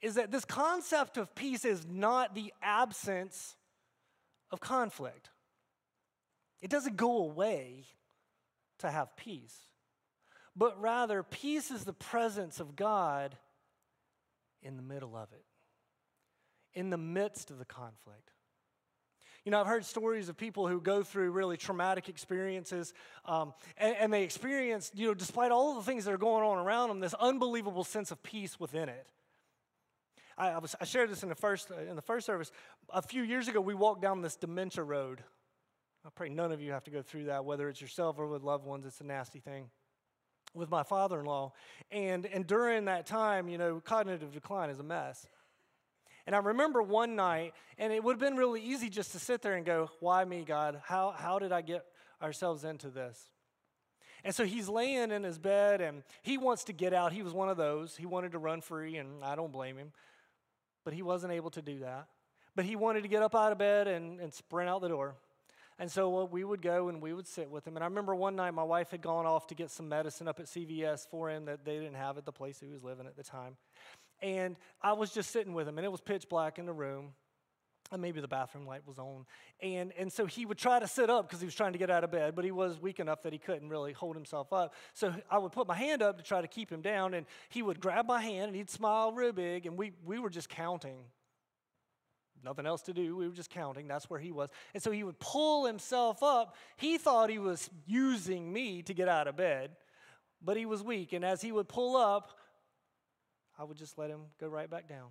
is 0.00 0.14
that 0.14 0.30
this 0.30 0.44
concept 0.44 1.16
of 1.16 1.34
peace 1.34 1.64
is 1.64 1.86
not 1.90 2.34
the 2.34 2.52
absence 2.62 3.56
of 4.50 4.60
conflict. 4.60 5.30
It 6.62 6.70
doesn't 6.70 6.96
go 6.96 7.18
away 7.18 7.84
to 8.78 8.90
have 8.90 9.16
peace, 9.16 9.58
but 10.54 10.80
rather, 10.80 11.22
peace 11.22 11.70
is 11.70 11.84
the 11.84 11.92
presence 11.92 12.60
of 12.60 12.76
God 12.76 13.36
in 14.62 14.76
the 14.76 14.82
middle 14.82 15.16
of 15.16 15.32
it, 15.32 15.44
in 16.74 16.90
the 16.90 16.96
midst 16.96 17.50
of 17.50 17.58
the 17.58 17.64
conflict. 17.64 18.30
You 19.46 19.52
know, 19.52 19.60
I've 19.60 19.68
heard 19.68 19.84
stories 19.84 20.28
of 20.28 20.36
people 20.36 20.66
who 20.66 20.80
go 20.80 21.04
through 21.04 21.30
really 21.30 21.56
traumatic 21.56 22.08
experiences, 22.08 22.92
um, 23.26 23.54
and, 23.78 23.94
and, 23.96 24.12
they 24.12 24.24
experience, 24.24 24.90
you 24.92 25.06
know, 25.06 25.14
despite 25.14 25.52
all 25.52 25.76
the 25.76 25.82
things 25.82 26.04
that 26.04 26.12
are 26.12 26.18
going 26.18 26.44
on 26.44 26.58
around 26.58 26.88
them, 26.88 26.98
this 26.98 27.14
unbelievable 27.14 27.84
sense 27.84 28.10
of 28.10 28.20
peace 28.24 28.58
within 28.58 28.88
it. 28.88 29.06
I, 30.36 30.48
I, 30.48 30.58
was, 30.58 30.74
I 30.80 30.84
shared 30.84 31.10
this 31.10 31.22
in 31.22 31.28
the 31.28 31.36
first 31.36 31.70
uh, 31.70 31.78
in 31.78 31.94
the 31.94 32.02
first 32.02 32.26
service. 32.26 32.50
A 32.90 33.00
few 33.00 33.22
years 33.22 33.46
ago, 33.46 33.60
we 33.60 33.72
walked 33.72 34.02
down 34.02 34.20
this 34.20 34.34
dementia 34.34 34.82
road. 34.82 35.22
I 36.04 36.08
pray 36.12 36.28
none 36.28 36.50
of 36.50 36.60
you 36.60 36.72
have 36.72 36.82
to 36.82 36.90
go 36.90 37.00
through 37.00 37.26
that, 37.26 37.44
whether 37.44 37.68
it's 37.68 37.80
yourself 37.80 38.18
or 38.18 38.26
with 38.26 38.42
loved 38.42 38.66
ones. 38.66 38.84
It's 38.84 39.00
a 39.00 39.04
nasty 39.04 39.38
thing. 39.38 39.70
With 40.54 40.70
my 40.70 40.82
father-in-law, 40.82 41.52
and 41.92 42.26
and 42.26 42.48
during 42.48 42.86
that 42.86 43.06
time, 43.06 43.48
you 43.48 43.58
know, 43.58 43.78
cognitive 43.78 44.32
decline 44.32 44.70
is 44.70 44.80
a 44.80 44.82
mess. 44.82 45.28
And 46.26 46.34
I 46.34 46.38
remember 46.38 46.82
one 46.82 47.14
night, 47.14 47.54
and 47.78 47.92
it 47.92 48.02
would 48.02 48.14
have 48.14 48.20
been 48.20 48.36
really 48.36 48.60
easy 48.60 48.88
just 48.88 49.12
to 49.12 49.18
sit 49.18 49.42
there 49.42 49.54
and 49.54 49.64
go, 49.64 49.90
Why 50.00 50.24
me, 50.24 50.44
God? 50.46 50.80
How, 50.84 51.14
how 51.16 51.38
did 51.38 51.52
I 51.52 51.62
get 51.62 51.84
ourselves 52.20 52.64
into 52.64 52.88
this? 52.88 53.22
And 54.24 54.34
so 54.34 54.44
he's 54.44 54.68
laying 54.68 55.12
in 55.12 55.22
his 55.22 55.38
bed 55.38 55.80
and 55.80 56.02
he 56.22 56.36
wants 56.36 56.64
to 56.64 56.72
get 56.72 56.92
out. 56.92 57.12
He 57.12 57.22
was 57.22 57.32
one 57.32 57.48
of 57.48 57.56
those. 57.56 57.96
He 57.96 58.06
wanted 58.06 58.32
to 58.32 58.38
run 58.38 58.60
free, 58.60 58.96
and 58.96 59.22
I 59.22 59.36
don't 59.36 59.52
blame 59.52 59.76
him 59.76 59.92
but 60.86 60.94
he 60.94 61.02
wasn't 61.02 61.32
able 61.32 61.50
to 61.50 61.60
do 61.60 61.80
that. 61.80 62.06
But 62.54 62.64
he 62.64 62.76
wanted 62.76 63.02
to 63.02 63.08
get 63.08 63.20
up 63.20 63.34
out 63.34 63.50
of 63.50 63.58
bed 63.58 63.88
and, 63.88 64.20
and 64.20 64.32
sprint 64.32 64.70
out 64.70 64.80
the 64.80 64.88
door. 64.88 65.16
And 65.80 65.90
so 65.90 66.20
uh, 66.20 66.24
we 66.26 66.44
would 66.44 66.62
go 66.62 66.88
and 66.88 67.02
we 67.02 67.12
would 67.12 67.26
sit 67.26 67.50
with 67.50 67.66
him. 67.66 67.76
And 67.76 67.82
I 67.82 67.88
remember 67.88 68.14
one 68.14 68.36
night 68.36 68.52
my 68.52 68.62
wife 68.62 68.92
had 68.92 69.02
gone 69.02 69.26
off 69.26 69.48
to 69.48 69.56
get 69.56 69.72
some 69.72 69.88
medicine 69.88 70.28
up 70.28 70.38
at 70.38 70.46
CVS 70.46 71.08
for 71.10 71.28
him 71.28 71.46
that 71.46 71.64
they 71.64 71.74
didn't 71.74 71.96
have 71.96 72.16
at 72.18 72.24
the 72.24 72.32
place 72.32 72.60
he 72.60 72.68
was 72.68 72.84
living 72.84 73.04
at 73.04 73.16
the 73.16 73.24
time. 73.24 73.56
And 74.22 74.56
I 74.82 74.92
was 74.94 75.12
just 75.12 75.30
sitting 75.30 75.54
with 75.54 75.68
him, 75.68 75.78
and 75.78 75.84
it 75.84 75.90
was 75.90 76.00
pitch 76.00 76.28
black 76.28 76.58
in 76.58 76.66
the 76.66 76.72
room. 76.72 77.12
And 77.92 78.02
maybe 78.02 78.20
the 78.20 78.26
bathroom 78.26 78.66
light 78.66 78.82
was 78.84 78.98
on. 78.98 79.26
And, 79.62 79.92
and 79.96 80.12
so 80.12 80.26
he 80.26 80.44
would 80.44 80.58
try 80.58 80.80
to 80.80 80.88
sit 80.88 81.08
up 81.08 81.28
because 81.28 81.40
he 81.40 81.46
was 81.46 81.54
trying 81.54 81.72
to 81.72 81.78
get 81.78 81.88
out 81.88 82.02
of 82.02 82.10
bed, 82.10 82.34
but 82.34 82.44
he 82.44 82.50
was 82.50 82.80
weak 82.80 82.98
enough 82.98 83.22
that 83.22 83.32
he 83.32 83.38
couldn't 83.38 83.68
really 83.68 83.92
hold 83.92 84.16
himself 84.16 84.52
up. 84.52 84.74
So 84.92 85.14
I 85.30 85.38
would 85.38 85.52
put 85.52 85.68
my 85.68 85.76
hand 85.76 86.02
up 86.02 86.16
to 86.16 86.24
try 86.24 86.40
to 86.40 86.48
keep 86.48 86.68
him 86.68 86.82
down, 86.82 87.14
and 87.14 87.26
he 87.48 87.62
would 87.62 87.78
grab 87.78 88.04
my 88.06 88.20
hand 88.20 88.48
and 88.48 88.56
he'd 88.56 88.70
smile 88.70 89.12
real 89.12 89.32
big, 89.32 89.66
and 89.66 89.78
we, 89.78 89.92
we 90.04 90.18
were 90.18 90.30
just 90.30 90.48
counting. 90.48 91.04
Nothing 92.44 92.66
else 92.66 92.82
to 92.82 92.92
do. 92.92 93.16
We 93.16 93.28
were 93.28 93.34
just 93.34 93.50
counting. 93.50 93.88
That's 93.88 94.10
where 94.10 94.20
he 94.20 94.32
was. 94.32 94.50
And 94.74 94.82
so 94.82 94.90
he 94.90 95.04
would 95.04 95.18
pull 95.18 95.64
himself 95.64 96.22
up. 96.22 96.56
He 96.76 96.98
thought 96.98 97.30
he 97.30 97.38
was 97.38 97.70
using 97.86 98.52
me 98.52 98.82
to 98.82 98.94
get 98.94 99.08
out 99.08 99.28
of 99.28 99.36
bed, 99.36 99.70
but 100.42 100.56
he 100.56 100.66
was 100.66 100.82
weak. 100.82 101.12
And 101.12 101.24
as 101.24 101.40
he 101.40 101.52
would 101.52 101.68
pull 101.68 101.96
up, 101.96 102.35
I 103.58 103.64
would 103.64 103.76
just 103.76 103.98
let 103.98 104.10
him 104.10 104.20
go 104.40 104.48
right 104.48 104.70
back 104.70 104.88
down. 104.88 105.08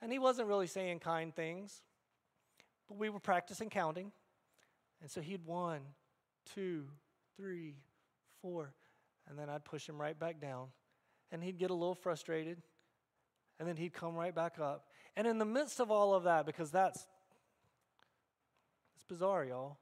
And 0.00 0.12
he 0.12 0.18
wasn't 0.18 0.48
really 0.48 0.66
saying 0.66 1.00
kind 1.00 1.34
things, 1.34 1.82
but 2.88 2.98
we 2.98 3.08
were 3.08 3.20
practicing 3.20 3.70
counting. 3.70 4.12
And 5.00 5.10
so 5.10 5.20
he'd 5.20 5.44
one, 5.44 5.80
two, 6.54 6.84
three, 7.36 7.76
four, 8.42 8.72
and 9.28 9.38
then 9.38 9.48
I'd 9.48 9.64
push 9.64 9.88
him 9.88 10.00
right 10.00 10.18
back 10.18 10.40
down. 10.40 10.68
And 11.32 11.42
he'd 11.42 11.58
get 11.58 11.70
a 11.70 11.74
little 11.74 11.94
frustrated, 11.94 12.62
and 13.58 13.68
then 13.68 13.76
he'd 13.76 13.92
come 13.92 14.14
right 14.14 14.34
back 14.34 14.58
up. 14.60 14.86
And 15.16 15.26
in 15.26 15.38
the 15.38 15.44
midst 15.44 15.80
of 15.80 15.90
all 15.90 16.14
of 16.14 16.24
that, 16.24 16.46
because 16.46 16.70
that's 16.70 17.06
it's 18.96 19.04
bizarre, 19.08 19.44
y'all. 19.44 19.78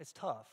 It's 0.00 0.12
tough. 0.12 0.46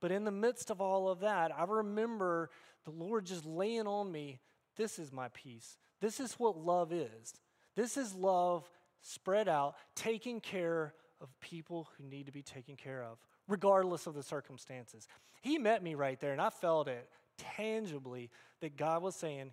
But 0.00 0.12
in 0.12 0.24
the 0.24 0.30
midst 0.30 0.70
of 0.70 0.80
all 0.80 1.08
of 1.08 1.20
that, 1.20 1.50
I 1.56 1.64
remember 1.64 2.50
the 2.84 2.90
Lord 2.90 3.24
just 3.24 3.46
laying 3.46 3.86
on 3.86 4.12
me, 4.12 4.40
this 4.76 4.98
is 4.98 5.12
my 5.12 5.28
peace. 5.28 5.78
This 6.00 6.20
is 6.20 6.34
what 6.34 6.56
love 6.56 6.92
is. 6.92 7.34
This 7.76 7.96
is 7.96 8.14
love 8.14 8.68
spread 9.02 9.48
out, 9.48 9.74
taking 9.94 10.40
care 10.40 10.94
of 11.20 11.28
people 11.40 11.88
who 11.96 12.04
need 12.04 12.26
to 12.26 12.32
be 12.32 12.42
taken 12.42 12.76
care 12.76 13.02
of, 13.02 13.18
regardless 13.48 14.06
of 14.06 14.14
the 14.14 14.22
circumstances. 14.22 15.08
He 15.42 15.58
met 15.58 15.82
me 15.82 15.94
right 15.94 16.18
there, 16.20 16.32
and 16.32 16.40
I 16.40 16.50
felt 16.50 16.88
it 16.88 17.08
tangibly 17.36 18.30
that 18.60 18.76
God 18.76 19.02
was 19.02 19.14
saying, 19.14 19.52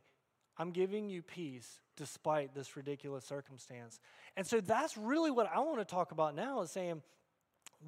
I'm 0.57 0.71
giving 0.71 1.09
you 1.09 1.21
peace 1.21 1.79
despite 1.97 2.53
this 2.53 2.75
ridiculous 2.75 3.25
circumstance. 3.25 3.99
And 4.37 4.45
so 4.45 4.61
that's 4.61 4.97
really 4.97 5.31
what 5.31 5.51
I 5.53 5.59
want 5.59 5.79
to 5.79 5.85
talk 5.85 6.11
about 6.11 6.35
now 6.35 6.61
is 6.61 6.71
saying, 6.71 7.01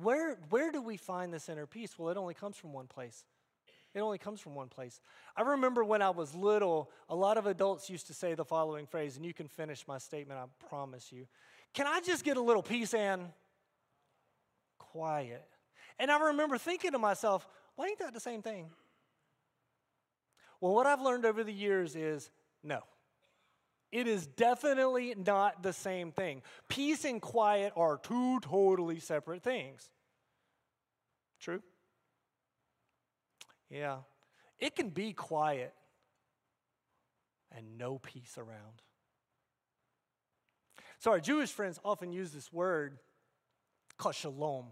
where, 0.02 0.38
where 0.50 0.72
do 0.72 0.82
we 0.82 0.98
find 0.98 1.34
this 1.34 1.50
inner 1.50 1.68
peace? 1.68 1.98
Well, 1.98 2.10
it 2.10 2.18
only 2.18 2.34
comes 2.34 2.58
from 2.58 2.74
one 2.74 2.88
place 2.88 3.24
It 3.93 4.00
only 4.00 4.17
comes 4.17 4.41
from 4.41 4.55
one 4.55 4.69
place. 4.69 5.00
I 5.38 5.43
remember 5.43 5.83
when 5.83 6.01
I 6.01 6.09
was 6.09 6.33
little, 6.33 6.89
a 7.09 7.15
lot 7.15 7.38
of 7.38 7.45
adults 7.45 7.89
used 7.89 8.07
to 8.07 8.13
say 8.13 8.33
the 8.33 8.45
following 8.45 8.88
phrase, 8.88 9.17
and 9.17 9.25
you 9.25 9.33
can 9.33 9.47
finish 9.47 9.88
my 9.88 10.00
statement, 10.00 10.39
I 10.39 10.45
promise 10.67 11.12
you. 11.12 11.27
Can 11.73 11.85
I 11.85 12.01
just 12.01 12.23
get 12.23 12.38
a 12.38 12.41
little 12.41 12.63
peace 12.63 12.93
and 12.93 13.29
quiet? 14.79 15.47
And 16.00 16.12
I 16.12 16.19
remember 16.19 16.57
thinking 16.57 16.91
to 16.93 17.00
myself, 17.00 17.47
why 17.75 17.88
ain't 17.88 18.00
that 18.00 18.13
the 18.13 18.19
same 18.19 18.41
thing? 18.41 18.69
Well, 20.59 20.73
what 20.73 20.88
I've 20.88 21.01
learned 21.01 21.25
over 21.25 21.43
the 21.43 21.53
years 21.53 21.95
is 21.95 22.31
no. 22.63 22.81
It 23.91 24.07
is 24.07 24.25
definitely 24.25 25.13
not 25.15 25.62
the 25.62 25.73
same 25.73 26.12
thing. 26.12 26.41
Peace 26.67 27.05
and 27.05 27.21
quiet 27.21 27.73
are 27.75 27.97
two 27.97 28.39
totally 28.39 29.00
separate 29.00 29.43
things. 29.43 29.91
True? 31.39 31.62
Yeah. 33.74 33.98
It 34.60 34.75
can 34.75 34.89
be 34.89 35.13
quiet 35.13 35.74
and 37.56 37.77
no 37.77 37.98
peace 37.98 38.38
around. 38.38 38.82
So, 41.00 41.12
our 41.12 41.20
Jewish 41.20 41.51
friends 41.51 41.80
often 41.84 42.13
use 42.13 42.32
this 42.32 42.53
word 42.53 42.98
called 43.98 44.15
shalom. 44.15 44.68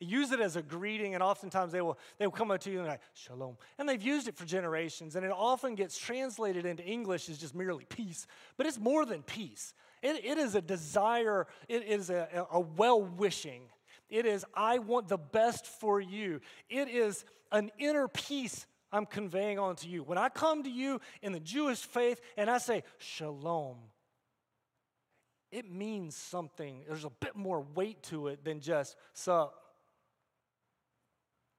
Use 0.00 0.30
it 0.30 0.38
as 0.38 0.54
a 0.54 0.62
greeting, 0.62 1.14
and 1.14 1.22
oftentimes 1.22 1.72
they 1.72 1.80
will, 1.80 1.98
they 2.18 2.26
will 2.26 2.32
come 2.32 2.52
up 2.52 2.60
to 2.60 2.70
you 2.70 2.78
and 2.78 2.86
like, 2.86 3.00
Shalom. 3.14 3.56
And 3.78 3.88
they've 3.88 4.00
used 4.00 4.28
it 4.28 4.36
for 4.36 4.44
generations, 4.44 5.16
and 5.16 5.26
it 5.26 5.32
often 5.32 5.74
gets 5.74 5.98
translated 5.98 6.64
into 6.64 6.84
English 6.84 7.28
as 7.28 7.36
just 7.36 7.52
merely 7.52 7.84
peace. 7.84 8.28
But 8.56 8.66
it's 8.66 8.78
more 8.78 9.04
than 9.04 9.22
peace, 9.24 9.74
it, 10.00 10.24
it 10.24 10.38
is 10.38 10.54
a 10.54 10.60
desire, 10.60 11.48
it 11.68 11.82
is 11.82 12.10
a, 12.10 12.46
a 12.52 12.60
well 12.60 13.02
wishing. 13.02 13.62
It 14.08 14.26
is, 14.26 14.44
I 14.54 14.78
want 14.78 15.08
the 15.08 15.18
best 15.18 15.66
for 15.66 16.00
you. 16.00 16.40
It 16.68 16.88
is 16.88 17.24
an 17.52 17.70
inner 17.78 18.08
peace 18.08 18.66
I'm 18.90 19.06
conveying 19.06 19.58
onto 19.58 19.88
you. 19.88 20.02
When 20.02 20.18
I 20.18 20.28
come 20.30 20.62
to 20.62 20.70
you 20.70 21.00
in 21.22 21.32
the 21.32 21.40
Jewish 21.40 21.80
faith 21.80 22.20
and 22.36 22.48
I 22.48 22.58
say, 22.58 22.84
Shalom, 22.98 23.76
it 25.50 25.70
means 25.70 26.16
something. 26.16 26.84
There's 26.86 27.04
a 27.04 27.10
bit 27.10 27.36
more 27.36 27.60
weight 27.74 28.02
to 28.04 28.28
it 28.28 28.44
than 28.44 28.60
just, 28.60 28.96
sup. 29.12 29.54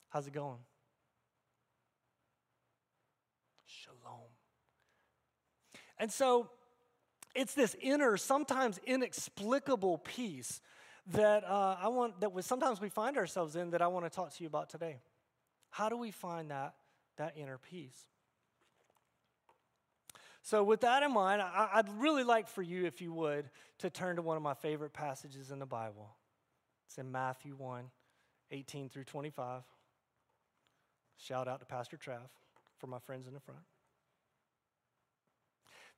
How's 0.09 0.25
it 0.25 0.33
going? 0.33 0.57
Shalom. 3.65 4.25
And 5.99 6.11
so 6.11 6.49
it's 7.35 7.53
this 7.53 7.75
inner, 7.79 8.17
sometimes 8.17 8.79
inexplicable 8.85 9.99
peace 9.99 10.61
that 11.13 11.43
uh, 11.43 11.77
I 11.81 11.87
want 11.87 12.21
that 12.21 12.33
we, 12.33 12.41
sometimes 12.41 12.79
we 12.79 12.89
find 12.89 13.17
ourselves 13.17 13.55
in 13.55 13.71
that 13.71 13.81
I 13.81 13.87
want 13.87 14.05
to 14.05 14.09
talk 14.09 14.33
to 14.35 14.43
you 14.43 14.47
about 14.47 14.69
today. 14.69 14.99
How 15.69 15.89
do 15.89 15.97
we 15.97 16.11
find 16.11 16.51
that 16.51 16.75
that 17.17 17.33
inner 17.35 17.57
peace? 17.57 18.05
So, 20.41 20.63
with 20.63 20.81
that 20.81 21.03
in 21.03 21.13
mind, 21.13 21.41
I, 21.41 21.69
I'd 21.75 21.89
really 21.99 22.23
like 22.23 22.47
for 22.47 22.61
you, 22.61 22.85
if 22.85 23.01
you 23.01 23.13
would, 23.13 23.49
to 23.79 23.89
turn 23.89 24.15
to 24.15 24.21
one 24.21 24.37
of 24.37 24.43
my 24.43 24.53
favorite 24.53 24.93
passages 24.93 25.51
in 25.51 25.59
the 25.59 25.65
Bible. 25.65 26.09
It's 26.87 26.97
in 26.97 27.11
Matthew 27.11 27.55
1 27.55 27.85
18 28.51 28.89
through 28.89 29.03
25. 29.03 29.61
Shout 31.17 31.47
out 31.47 31.59
to 31.59 31.65
Pastor 31.65 31.97
Trav 31.97 32.29
for 32.77 32.87
my 32.87 32.99
friends 32.99 33.27
in 33.27 33.33
the 33.33 33.39
front. 33.39 33.59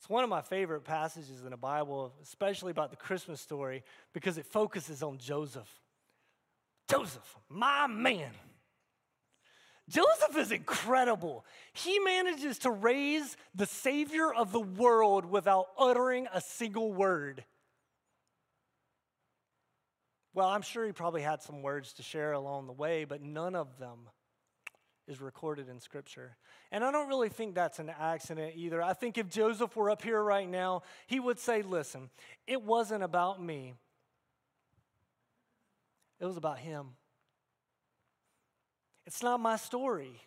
It's 0.02 0.10
one 0.10 0.24
of 0.24 0.32
my 0.32 0.42
favorite 0.42 0.84
passages 0.84 1.44
in 1.44 1.52
the 1.52 1.58
Bible, 1.58 2.12
especially 2.24 2.72
about 2.72 2.90
the 2.90 2.96
Christmas 2.98 3.40
story, 3.40 3.84
because 4.14 4.40
it 4.40 4.48
focuses 4.48 5.04
on 5.04 5.20
Joseph. 5.20 5.70
Joseph, 6.90 7.38
my 7.48 7.86
man. 7.86 8.32
Joseph 9.88 10.36
is 10.38 10.52
incredible. 10.52 11.46
He 11.74 12.00
manages 12.00 12.58
to 12.60 12.72
raise 12.72 13.38
the 13.54 13.68
Savior 13.68 14.34
of 14.34 14.52
the 14.52 14.60
world 14.60 15.24
without 15.24 15.68
uttering 15.78 16.28
a 16.34 16.42
single 16.42 16.92
word. 16.92 17.46
Well, 20.34 20.48
I'm 20.48 20.64
sure 20.64 20.84
he 20.84 20.94
probably 20.94 21.22
had 21.22 21.44
some 21.44 21.62
words 21.62 21.94
to 21.94 22.02
share 22.02 22.32
along 22.32 22.66
the 22.66 22.74
way, 22.74 23.06
but 23.06 23.22
none 23.22 23.54
of 23.54 23.78
them 23.78 24.10
is 25.12 25.22
recorded 25.22 25.70
in 25.70 25.80
Scripture. 25.80 26.38
And 26.72 26.84
I 26.84 26.92
don't 26.92 27.10
really 27.10 27.30
think 27.30 27.54
that's 27.54 27.80
an 27.80 27.90
accident 27.90 28.54
either. 28.56 28.82
I 28.82 28.94
think 28.94 29.18
if 29.18 29.30
Joseph 29.30 29.76
were 29.76 29.92
up 29.92 30.02
here 30.02 30.24
right 30.24 30.50
now, 30.50 30.84
he 31.06 31.20
would 31.20 31.38
say, 31.38 31.62
Listen, 31.62 32.10
it 32.48 32.64
wasn't 32.64 33.04
about 33.04 33.42
me, 33.44 33.76
it 36.20 36.26
was 36.26 36.38
about 36.38 36.58
him. 36.58 36.88
It's 39.06 39.22
not 39.22 39.40
my 39.40 39.58
story. 39.58 40.22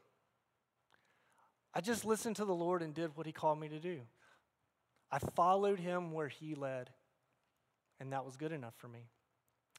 I 1.72 1.80
just 1.80 2.04
listened 2.04 2.36
to 2.36 2.44
the 2.44 2.54
Lord 2.54 2.82
and 2.82 2.92
did 2.92 3.16
what 3.16 3.26
he 3.26 3.32
called 3.32 3.58
me 3.58 3.68
to 3.68 3.80
do. 3.80 4.00
I 5.10 5.18
followed 5.18 5.78
him 5.78 6.12
where 6.12 6.28
he 6.28 6.54
led, 6.54 6.90
and 7.98 8.12
that 8.12 8.24
was 8.24 8.36
good 8.36 8.52
enough 8.52 8.74
for 8.76 8.88
me. 8.88 9.08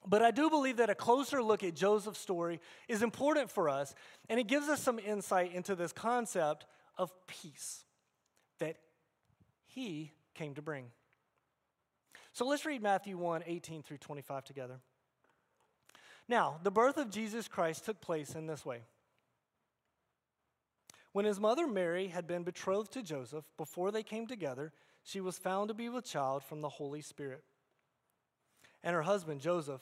But 0.08 0.22
I 0.22 0.32
do 0.32 0.50
believe 0.50 0.78
that 0.78 0.89
a 0.89 0.96
closer 0.96 1.41
look 1.41 1.63
at 1.63 1.76
Joseph's 1.76 2.20
story 2.20 2.60
is 2.88 3.02
important 3.02 3.50
for 3.50 3.70
us, 3.70 3.96
and 4.30 4.39
it 4.39 4.48
gives 4.48 4.70
us 4.70 4.82
some 4.82 5.00
insight 5.00 5.54
into 5.54 5.76
this 5.76 5.91
concept 5.91 6.65
of 6.98 7.12
peace 7.28 7.86
that 8.60 8.78
he 9.65 10.12
came 10.36 10.54
to 10.56 10.62
bring. 10.62 10.86
So 12.34 12.46
let's 12.46 12.65
read 12.65 12.84
Matthew 12.84 13.18
1 13.18 13.44
18 13.46 13.82
through 13.82 13.98
25 13.98 14.44
together. 14.44 14.80
Now, 16.28 16.60
the 16.63 16.72
birth 16.72 16.98
of 16.98 17.10
Jesus 17.10 17.48
Christ 17.48 17.86
took 17.86 18.02
place 18.02 18.36
in 18.36 18.48
this 18.48 18.65
way. 18.65 18.82
When 21.13 21.26
his 21.26 21.39
mother 21.39 21.65
Mary 21.65 22.08
had 22.08 22.28
been 22.28 22.44
betrothed 22.44 22.91
to 22.94 23.02
Joseph, 23.02 23.46
before 23.58 23.91
they 23.91 24.04
came 24.04 24.28
together, 24.28 24.74
she 25.04 25.22
was 25.22 25.38
found 25.38 25.70
to 25.70 25.74
be 25.74 25.88
with 25.88 26.04
child 26.04 26.44
from 26.44 26.62
the 26.62 26.70
Holy 26.70 27.02
Spirit. 27.02 27.44
And 28.84 28.94
her 28.94 29.04
husband, 29.04 29.39
Joseph, 29.39 29.82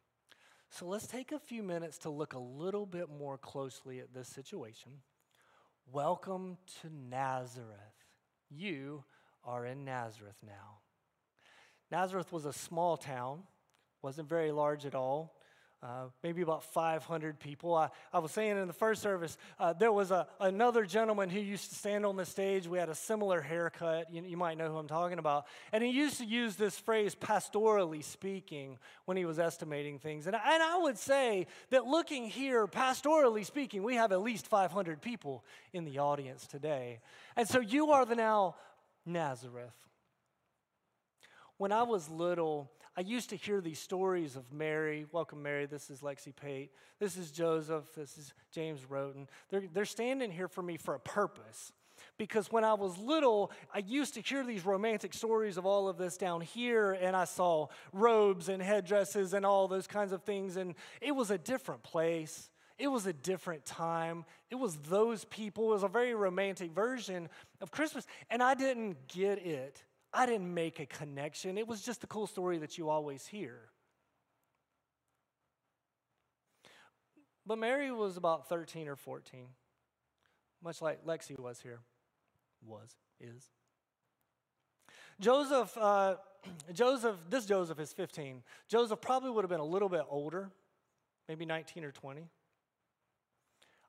So 0.73 0.85
let's 0.85 1.05
take 1.05 1.33
a 1.33 1.39
few 1.39 1.63
minutes 1.63 1.97
to 1.99 2.09
look 2.09 2.33
a 2.33 2.39
little 2.39 2.85
bit 2.85 3.09
more 3.09 3.37
closely 3.37 3.99
at 3.99 4.13
this 4.13 4.29
situation. 4.29 4.93
Welcome 5.91 6.57
to 6.81 6.89
Nazareth. 6.89 7.67
You 8.49 9.03
are 9.43 9.65
in 9.65 9.83
Nazareth 9.83 10.37
now. 10.41 10.79
Nazareth 11.91 12.31
was 12.31 12.45
a 12.45 12.53
small 12.53 12.95
town, 12.95 13.43
wasn't 14.01 14.29
very 14.29 14.53
large 14.53 14.85
at 14.85 14.95
all 14.95 15.35
uh, 15.83 16.05
maybe 16.21 16.43
about 16.43 16.63
500 16.63 17.39
people. 17.39 17.73
I, 17.73 17.89
I 18.13 18.19
was 18.19 18.31
saying 18.31 18.57
in 18.57 18.67
the 18.67 18.73
first 18.73 19.01
service, 19.01 19.35
uh, 19.59 19.73
there 19.73 19.91
was 19.91 20.11
a, 20.11 20.27
another 20.39 20.85
gentleman 20.85 21.29
who 21.29 21.39
used 21.39 21.69
to 21.69 21.75
stand 21.75 22.05
on 22.05 22.15
the 22.15 22.25
stage. 22.25 22.67
We 22.67 22.77
had 22.77 22.89
a 22.89 22.95
similar 22.95 23.41
haircut. 23.41 24.13
You, 24.13 24.21
you 24.23 24.37
might 24.37 24.59
know 24.59 24.69
who 24.69 24.77
I'm 24.77 24.87
talking 24.87 25.17
about. 25.17 25.47
And 25.71 25.83
he 25.83 25.89
used 25.89 26.19
to 26.19 26.25
use 26.25 26.55
this 26.55 26.77
phrase, 26.77 27.15
pastorally 27.15 28.03
speaking, 28.03 28.77
when 29.05 29.17
he 29.17 29.25
was 29.25 29.39
estimating 29.39 29.97
things. 29.97 30.27
And, 30.27 30.35
and 30.35 30.63
I 30.63 30.77
would 30.77 30.99
say 30.99 31.47
that 31.71 31.85
looking 31.85 32.29
here, 32.29 32.67
pastorally 32.67 33.43
speaking, 33.43 33.81
we 33.81 33.95
have 33.95 34.11
at 34.11 34.21
least 34.21 34.47
500 34.47 35.01
people 35.01 35.43
in 35.73 35.83
the 35.83 35.97
audience 35.97 36.45
today. 36.45 36.99
And 37.35 37.47
so 37.47 37.59
you 37.59 37.91
are 37.91 38.05
the 38.05 38.15
now 38.15 38.55
Nazareth. 39.03 39.73
When 41.57 41.71
I 41.71 41.83
was 41.83 42.07
little, 42.09 42.71
I 42.97 43.01
used 43.01 43.29
to 43.29 43.37
hear 43.37 43.61
these 43.61 43.79
stories 43.79 44.35
of 44.35 44.51
Mary. 44.51 45.05
Welcome, 45.13 45.41
Mary. 45.41 45.65
This 45.65 45.89
is 45.89 46.01
Lexi 46.01 46.35
Pate. 46.35 46.71
This 46.99 47.15
is 47.15 47.31
Joseph. 47.31 47.85
This 47.95 48.17
is 48.17 48.33
James 48.51 48.81
Roten. 48.81 49.27
They're, 49.49 49.63
they're 49.73 49.85
standing 49.85 50.29
here 50.29 50.49
for 50.49 50.61
me 50.61 50.75
for 50.75 50.93
a 50.95 50.99
purpose 50.99 51.71
because 52.17 52.51
when 52.51 52.65
I 52.65 52.73
was 52.73 52.97
little, 52.97 53.51
I 53.73 53.79
used 53.79 54.15
to 54.15 54.21
hear 54.21 54.43
these 54.43 54.65
romantic 54.65 55.13
stories 55.13 55.57
of 55.57 55.65
all 55.65 55.87
of 55.87 55.97
this 55.97 56.17
down 56.17 56.41
here, 56.41 56.91
and 56.91 57.15
I 57.15 57.23
saw 57.23 57.67
robes 57.93 58.49
and 58.49 58.61
headdresses 58.61 59.33
and 59.33 59.45
all 59.45 59.69
those 59.69 59.87
kinds 59.87 60.11
of 60.11 60.23
things, 60.23 60.57
and 60.57 60.75
it 60.99 61.13
was 61.13 61.31
a 61.31 61.37
different 61.37 61.83
place. 61.83 62.49
It 62.77 62.87
was 62.87 63.05
a 63.05 63.13
different 63.13 63.65
time. 63.65 64.25
It 64.49 64.55
was 64.55 64.75
those 64.75 65.23
people. 65.25 65.69
It 65.69 65.75
was 65.75 65.83
a 65.83 65.87
very 65.87 66.13
romantic 66.13 66.71
version 66.71 67.29
of 67.61 67.71
Christmas, 67.71 68.05
and 68.29 68.43
I 68.43 68.53
didn't 68.53 69.07
get 69.07 69.37
it. 69.45 69.81
I 70.13 70.25
didn't 70.25 70.53
make 70.53 70.79
a 70.79 70.85
connection. 70.85 71.57
It 71.57 71.67
was 71.67 71.81
just 71.81 72.03
a 72.03 72.07
cool 72.07 72.27
story 72.27 72.57
that 72.57 72.77
you 72.77 72.89
always 72.89 73.25
hear. 73.25 73.69
But 77.45 77.57
Mary 77.57 77.91
was 77.91 78.17
about 78.17 78.49
13 78.49 78.87
or 78.87 78.95
14, 78.95 79.47
much 80.63 80.81
like 80.81 81.05
Lexi 81.05 81.39
was 81.39 81.59
here. 81.61 81.79
Was, 82.65 82.95
is. 83.19 83.49
Joseph, 85.19 85.75
uh, 85.77 86.15
Joseph, 86.73 87.15
this 87.29 87.45
Joseph 87.45 87.79
is 87.79 87.93
15. 87.93 88.43
Joseph 88.67 89.01
probably 89.01 89.31
would 89.31 89.43
have 89.43 89.49
been 89.49 89.59
a 89.59 89.65
little 89.65 89.89
bit 89.89 90.03
older, 90.09 90.51
maybe 91.27 91.45
19 91.45 91.83
or 91.83 91.91
20. 91.91 92.27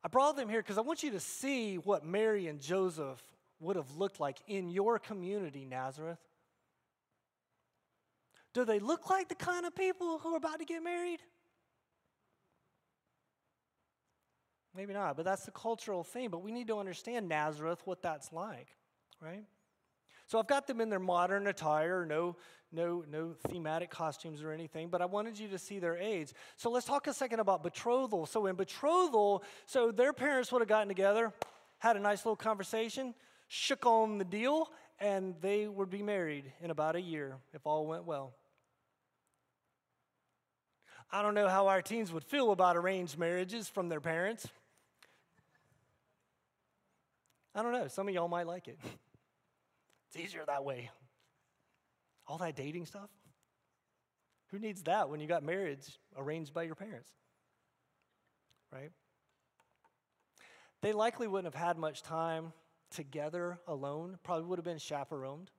I 0.04 0.08
brought 0.08 0.36
them 0.36 0.48
here 0.48 0.60
because 0.60 0.78
I 0.78 0.80
want 0.80 1.02
you 1.02 1.10
to 1.10 1.20
see 1.20 1.76
what 1.76 2.04
Mary 2.04 2.48
and 2.48 2.60
Joseph 2.60 3.22
would 3.62 3.76
have 3.76 3.96
looked 3.96 4.20
like 4.20 4.38
in 4.46 4.68
your 4.68 4.98
community, 4.98 5.64
Nazareth. 5.64 6.18
Do 8.52 8.64
they 8.64 8.80
look 8.80 9.08
like 9.08 9.28
the 9.28 9.34
kind 9.34 9.64
of 9.64 9.74
people 9.74 10.18
who 10.18 10.34
are 10.34 10.36
about 10.36 10.58
to 10.58 10.64
get 10.64 10.82
married? 10.82 11.20
Maybe 14.74 14.92
not, 14.92 15.16
but 15.16 15.24
that's 15.24 15.44
the 15.44 15.50
cultural 15.50 16.02
thing. 16.02 16.28
But 16.28 16.42
we 16.42 16.50
need 16.50 16.66
to 16.68 16.78
understand 16.78 17.28
Nazareth, 17.28 17.80
what 17.84 18.02
that's 18.02 18.32
like, 18.32 18.68
right? 19.20 19.44
So 20.26 20.38
I've 20.38 20.46
got 20.46 20.66
them 20.66 20.80
in 20.80 20.88
their 20.88 20.98
modern 20.98 21.46
attire, 21.46 22.06
no, 22.06 22.36
no, 22.72 23.04
no 23.10 23.34
thematic 23.48 23.90
costumes 23.90 24.42
or 24.42 24.50
anything, 24.50 24.88
but 24.88 25.02
I 25.02 25.04
wanted 25.04 25.38
you 25.38 25.48
to 25.48 25.58
see 25.58 25.78
their 25.78 25.96
age. 25.96 26.32
So 26.56 26.70
let's 26.70 26.86
talk 26.86 27.06
a 27.06 27.12
second 27.12 27.40
about 27.40 27.62
betrothal. 27.62 28.24
So 28.26 28.46
in 28.46 28.56
betrothal, 28.56 29.44
so 29.66 29.90
their 29.90 30.12
parents 30.12 30.50
would 30.52 30.62
have 30.62 30.68
gotten 30.68 30.88
together, 30.88 31.32
had 31.78 31.96
a 31.96 32.00
nice 32.00 32.24
little 32.24 32.36
conversation, 32.36 33.14
shook 33.52 33.84
on 33.84 34.16
the 34.16 34.24
deal, 34.24 34.70
and 34.98 35.34
they 35.42 35.68
would 35.68 35.90
be 35.90 36.02
married 36.02 36.50
in 36.62 36.70
about 36.70 36.96
a 36.96 37.00
year 37.00 37.36
if 37.52 37.66
all 37.66 37.86
went 37.86 38.06
well. 38.06 38.32
I 41.10 41.20
don't 41.20 41.34
know 41.34 41.48
how 41.48 41.66
our 41.66 41.82
teens 41.82 42.10
would 42.14 42.24
feel 42.24 42.50
about 42.50 42.78
arranged 42.78 43.18
marriages 43.18 43.68
from 43.68 43.90
their 43.90 44.00
parents. 44.00 44.48
I 47.54 47.62
don't 47.62 47.72
know. 47.72 47.88
Some 47.88 48.08
of 48.08 48.14
y'all 48.14 48.28
might 48.28 48.46
like 48.46 48.68
it. 48.68 48.78
It's 50.14 50.22
easier 50.22 50.44
that 50.46 50.62
way. 50.62 50.90
All 52.26 52.36
that 52.36 52.54
dating 52.54 52.84
stuff. 52.84 53.08
Who 54.50 54.58
needs 54.58 54.82
that 54.82 55.08
when 55.08 55.20
you 55.20 55.26
got 55.26 55.42
marriage 55.42 55.98
arranged 56.14 56.52
by 56.52 56.64
your 56.64 56.74
parents? 56.74 57.08
Right? 58.70 58.90
They 60.82 60.92
likely 60.92 61.28
wouldn't 61.28 61.54
have 61.54 61.62
had 61.62 61.78
much 61.78 62.02
time 62.02 62.52
together 62.92 63.58
alone, 63.66 64.18
probably 64.22 64.44
would 64.44 64.58
have 64.58 64.64
been 64.64 64.78
chaperoned. 64.78 65.50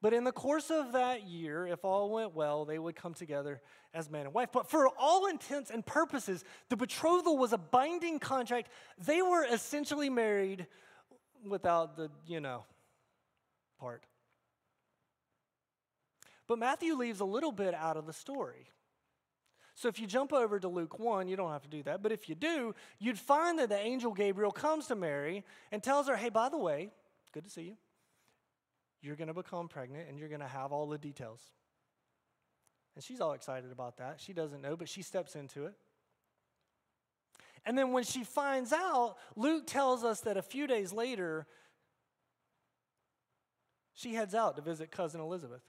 But 0.00 0.12
in 0.12 0.24
the 0.24 0.32
course 0.32 0.70
of 0.70 0.92
that 0.92 1.26
year, 1.26 1.66
if 1.66 1.84
all 1.84 2.10
went 2.10 2.34
well, 2.34 2.64
they 2.64 2.78
would 2.78 2.94
come 2.94 3.14
together 3.14 3.62
as 3.94 4.10
man 4.10 4.26
and 4.26 4.34
wife. 4.34 4.50
But 4.52 4.70
for 4.70 4.88
all 4.98 5.26
intents 5.26 5.70
and 5.70 5.84
purposes, 5.84 6.44
the 6.68 6.76
betrothal 6.76 7.38
was 7.38 7.54
a 7.54 7.58
binding 7.58 8.18
contract. 8.18 8.70
They 8.98 9.22
were 9.22 9.44
essentially 9.44 10.10
married 10.10 10.66
without 11.46 11.96
the, 11.96 12.10
you 12.26 12.40
know, 12.40 12.64
part. 13.80 14.04
But 16.46 16.58
Matthew 16.58 16.94
leaves 16.96 17.20
a 17.20 17.24
little 17.24 17.52
bit 17.52 17.72
out 17.72 17.96
of 17.96 18.06
the 18.06 18.12
story. 18.12 18.66
So 19.74 19.88
if 19.88 19.98
you 19.98 20.06
jump 20.06 20.32
over 20.32 20.60
to 20.60 20.68
Luke 20.68 20.98
1, 20.98 21.26
you 21.26 21.36
don't 21.36 21.50
have 21.50 21.62
to 21.62 21.68
do 21.68 21.82
that. 21.82 22.02
But 22.02 22.12
if 22.12 22.28
you 22.28 22.34
do, 22.34 22.74
you'd 22.98 23.18
find 23.18 23.58
that 23.58 23.68
the 23.68 23.78
angel 23.78 24.12
Gabriel 24.12 24.52
comes 24.52 24.86
to 24.86 24.94
Mary 24.94 25.44
and 25.72 25.82
tells 25.82 26.06
her, 26.06 26.16
hey, 26.16 26.28
by 26.28 26.48
the 26.48 26.58
way, 26.58 26.90
good 27.32 27.44
to 27.44 27.50
see 27.50 27.62
you 27.62 27.76
you're 29.04 29.16
going 29.16 29.28
to 29.28 29.34
become 29.34 29.68
pregnant 29.68 30.08
and 30.08 30.18
you're 30.18 30.28
going 30.28 30.40
to 30.40 30.48
have 30.48 30.72
all 30.72 30.88
the 30.88 30.98
details. 30.98 31.40
And 32.94 33.04
she's 33.04 33.20
all 33.20 33.32
excited 33.32 33.70
about 33.70 33.98
that. 33.98 34.18
She 34.18 34.32
doesn't 34.32 34.62
know, 34.62 34.76
but 34.76 34.88
she 34.88 35.02
steps 35.02 35.36
into 35.36 35.66
it. 35.66 35.74
And 37.66 37.76
then 37.76 37.92
when 37.92 38.04
she 38.04 38.24
finds 38.24 38.72
out, 38.72 39.16
Luke 39.36 39.66
tells 39.66 40.04
us 40.04 40.20
that 40.20 40.36
a 40.36 40.42
few 40.42 40.66
days 40.66 40.92
later, 40.92 41.46
she 43.94 44.14
heads 44.14 44.34
out 44.34 44.56
to 44.56 44.62
visit 44.62 44.90
cousin 44.90 45.20
Elizabeth. 45.20 45.62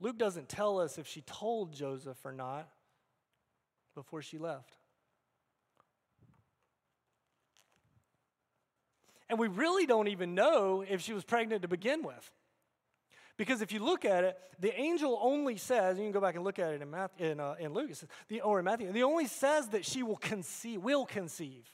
Luke 0.00 0.18
doesn't 0.18 0.48
tell 0.48 0.78
us 0.78 0.98
if 0.98 1.06
she 1.06 1.22
told 1.22 1.72
Joseph 1.74 2.18
or 2.24 2.32
not 2.32 2.68
before 3.94 4.22
she 4.22 4.38
left. 4.38 4.76
And 9.28 9.38
we 9.38 9.48
really 9.48 9.86
don't 9.86 10.08
even 10.08 10.34
know 10.34 10.84
if 10.88 11.00
she 11.00 11.12
was 11.12 11.24
pregnant 11.24 11.62
to 11.62 11.68
begin 11.68 12.02
with. 12.02 12.30
Because 13.36 13.60
if 13.60 13.72
you 13.72 13.84
look 13.84 14.04
at 14.04 14.24
it, 14.24 14.38
the 14.60 14.78
angel 14.78 15.18
only 15.20 15.56
says, 15.56 15.98
you 15.98 16.04
can 16.04 16.12
go 16.12 16.20
back 16.20 16.36
and 16.36 16.44
look 16.44 16.58
at 16.58 16.72
it 16.72 16.80
in, 16.80 16.90
Matthew, 16.90 17.26
in, 17.26 17.40
uh, 17.40 17.54
in 17.58 17.74
Luke, 17.74 17.90
the, 18.28 18.40
or 18.40 18.60
in 18.60 18.64
Matthew, 18.64 18.90
the 18.92 19.02
only 19.02 19.26
says 19.26 19.68
that 19.68 19.84
she 19.84 20.02
will 20.02 20.16
conceive, 20.16 20.82
will 20.82 21.04
conceive 21.04 21.70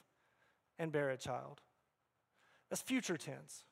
and 0.77 0.91
bear 0.91 1.09
a 1.09 1.17
child. 1.17 1.61
That's 2.69 2.81
future 2.81 3.15
tense. 3.15 3.63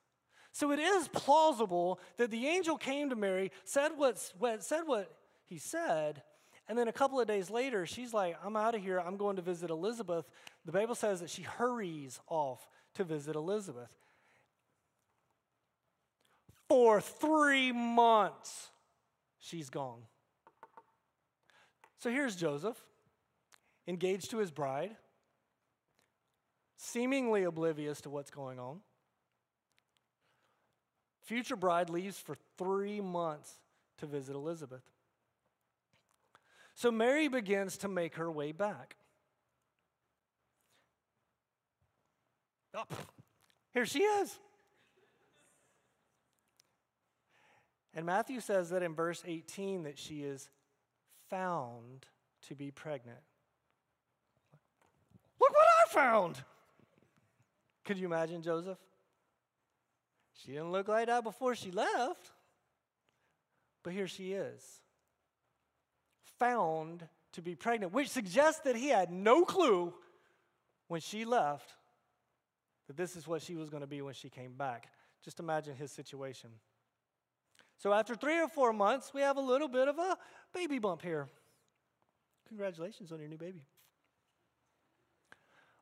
So 0.51 0.71
it 0.71 0.79
is 0.79 1.07
plausible 1.07 1.99
that 2.17 2.31
the 2.31 2.47
angel 2.47 2.77
came 2.77 3.09
to 3.09 3.15
Mary, 3.15 3.51
said 3.63 3.91
what, 3.95 4.33
what, 4.37 4.63
said 4.63 4.81
what 4.85 5.11
he 5.45 5.57
said, 5.57 6.23
and 6.71 6.77
then 6.77 6.87
a 6.87 6.93
couple 6.93 7.19
of 7.19 7.27
days 7.27 7.49
later, 7.49 7.85
she's 7.85 8.13
like, 8.13 8.37
I'm 8.45 8.55
out 8.55 8.75
of 8.75 8.81
here. 8.81 8.97
I'm 8.97 9.17
going 9.17 9.35
to 9.35 9.41
visit 9.41 9.69
Elizabeth. 9.69 10.25
The 10.65 10.71
Bible 10.71 10.95
says 10.95 11.19
that 11.19 11.29
she 11.29 11.41
hurries 11.41 12.19
off 12.29 12.65
to 12.93 13.03
visit 13.03 13.35
Elizabeth. 13.35 13.89
For 16.69 17.01
three 17.01 17.73
months, 17.73 18.69
she's 19.37 19.69
gone. 19.69 20.03
So 21.97 22.09
here's 22.09 22.37
Joseph, 22.37 22.77
engaged 23.85 24.31
to 24.31 24.37
his 24.37 24.49
bride, 24.49 24.95
seemingly 26.77 27.43
oblivious 27.43 27.99
to 28.01 28.09
what's 28.09 28.31
going 28.31 28.59
on. 28.59 28.79
Future 31.31 31.55
bride 31.55 31.89
leaves 31.89 32.19
for 32.19 32.35
three 32.57 32.99
months 32.99 33.53
to 33.97 34.05
visit 34.05 34.35
Elizabeth. 34.35 34.81
So 36.75 36.91
Mary 36.91 37.29
begins 37.29 37.77
to 37.77 37.87
make 37.87 38.15
her 38.15 38.29
way 38.29 38.51
back. 38.51 38.97
Oh, 42.75 42.83
here 43.73 43.85
she 43.85 43.99
is. 43.99 44.37
And 47.93 48.05
Matthew 48.05 48.41
says 48.41 48.71
that 48.71 48.83
in 48.83 48.93
verse 48.93 49.23
18 49.25 49.83
that 49.83 49.97
she 49.97 50.23
is 50.23 50.49
found 51.29 52.07
to 52.49 52.55
be 52.55 52.71
pregnant. 52.71 53.19
Look 55.39 55.53
what 55.53 55.67
I 55.87 55.93
found. 55.93 56.43
Could 57.85 57.97
you 57.97 58.07
imagine 58.07 58.41
Joseph? 58.41 58.77
She 60.33 60.51
didn't 60.51 60.71
look 60.71 60.87
like 60.87 61.07
that 61.07 61.23
before 61.23 61.55
she 61.55 61.71
left. 61.71 62.31
But 63.83 63.93
here 63.93 64.07
she 64.07 64.33
is, 64.33 64.63
found 66.37 67.07
to 67.33 67.41
be 67.41 67.55
pregnant, 67.55 67.93
which 67.93 68.09
suggests 68.09 68.61
that 68.61 68.75
he 68.75 68.89
had 68.89 69.11
no 69.11 69.43
clue 69.43 69.93
when 70.87 71.01
she 71.01 71.25
left 71.25 71.73
that 72.87 72.97
this 72.97 73.15
is 73.15 73.27
what 73.27 73.41
she 73.41 73.55
was 73.55 73.69
going 73.69 73.81
to 73.81 73.87
be 73.87 74.01
when 74.01 74.13
she 74.13 74.29
came 74.29 74.53
back. 74.53 74.89
Just 75.23 75.39
imagine 75.39 75.75
his 75.75 75.91
situation. 75.91 76.49
So, 77.77 77.93
after 77.93 78.15
three 78.15 78.39
or 78.39 78.47
four 78.47 78.73
months, 78.73 79.13
we 79.13 79.21
have 79.21 79.37
a 79.37 79.41
little 79.41 79.67
bit 79.67 79.87
of 79.87 79.97
a 79.97 80.17
baby 80.53 80.77
bump 80.77 81.01
here. 81.01 81.27
Congratulations 82.47 83.11
on 83.11 83.19
your 83.19 83.29
new 83.29 83.37
baby. 83.37 83.63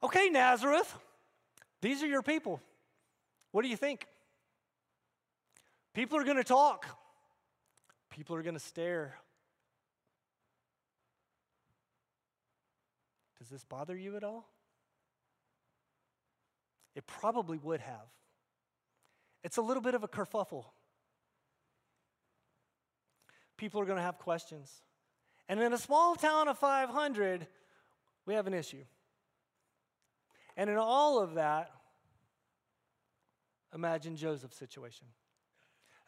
Okay, 0.03 0.29
Nazareth, 0.29 0.95
these 1.81 2.03
are 2.03 2.07
your 2.07 2.21
people. 2.21 2.61
What 3.51 3.63
do 3.63 3.67
you 3.69 3.75
think? 3.75 4.05
People 5.93 6.17
are 6.17 6.23
going 6.23 6.37
to 6.37 6.43
talk, 6.43 6.85
people 8.09 8.35
are 8.35 8.43
going 8.43 8.55
to 8.55 8.59
stare. 8.59 9.15
Does 13.39 13.49
this 13.49 13.63
bother 13.63 13.95
you 13.95 14.17
at 14.17 14.23
all? 14.23 14.47
It 16.95 17.07
probably 17.07 17.57
would 17.57 17.79
have. 17.79 18.07
It's 19.43 19.57
a 19.57 19.61
little 19.61 19.81
bit 19.81 19.95
of 19.95 20.03
a 20.03 20.07
kerfuffle. 20.07 20.65
People 23.57 23.81
are 23.81 23.85
going 23.85 23.97
to 23.97 24.03
have 24.03 24.17
questions. 24.19 24.71
And 25.47 25.59
in 25.61 25.73
a 25.73 25.77
small 25.77 26.15
town 26.15 26.47
of 26.47 26.57
500, 26.57 27.47
we 28.25 28.33
have 28.33 28.47
an 28.47 28.53
issue. 28.53 28.83
And 30.55 30.69
in 30.69 30.77
all 30.77 31.19
of 31.19 31.35
that, 31.35 31.71
imagine 33.73 34.15
Joseph's 34.15 34.57
situation. 34.57 35.07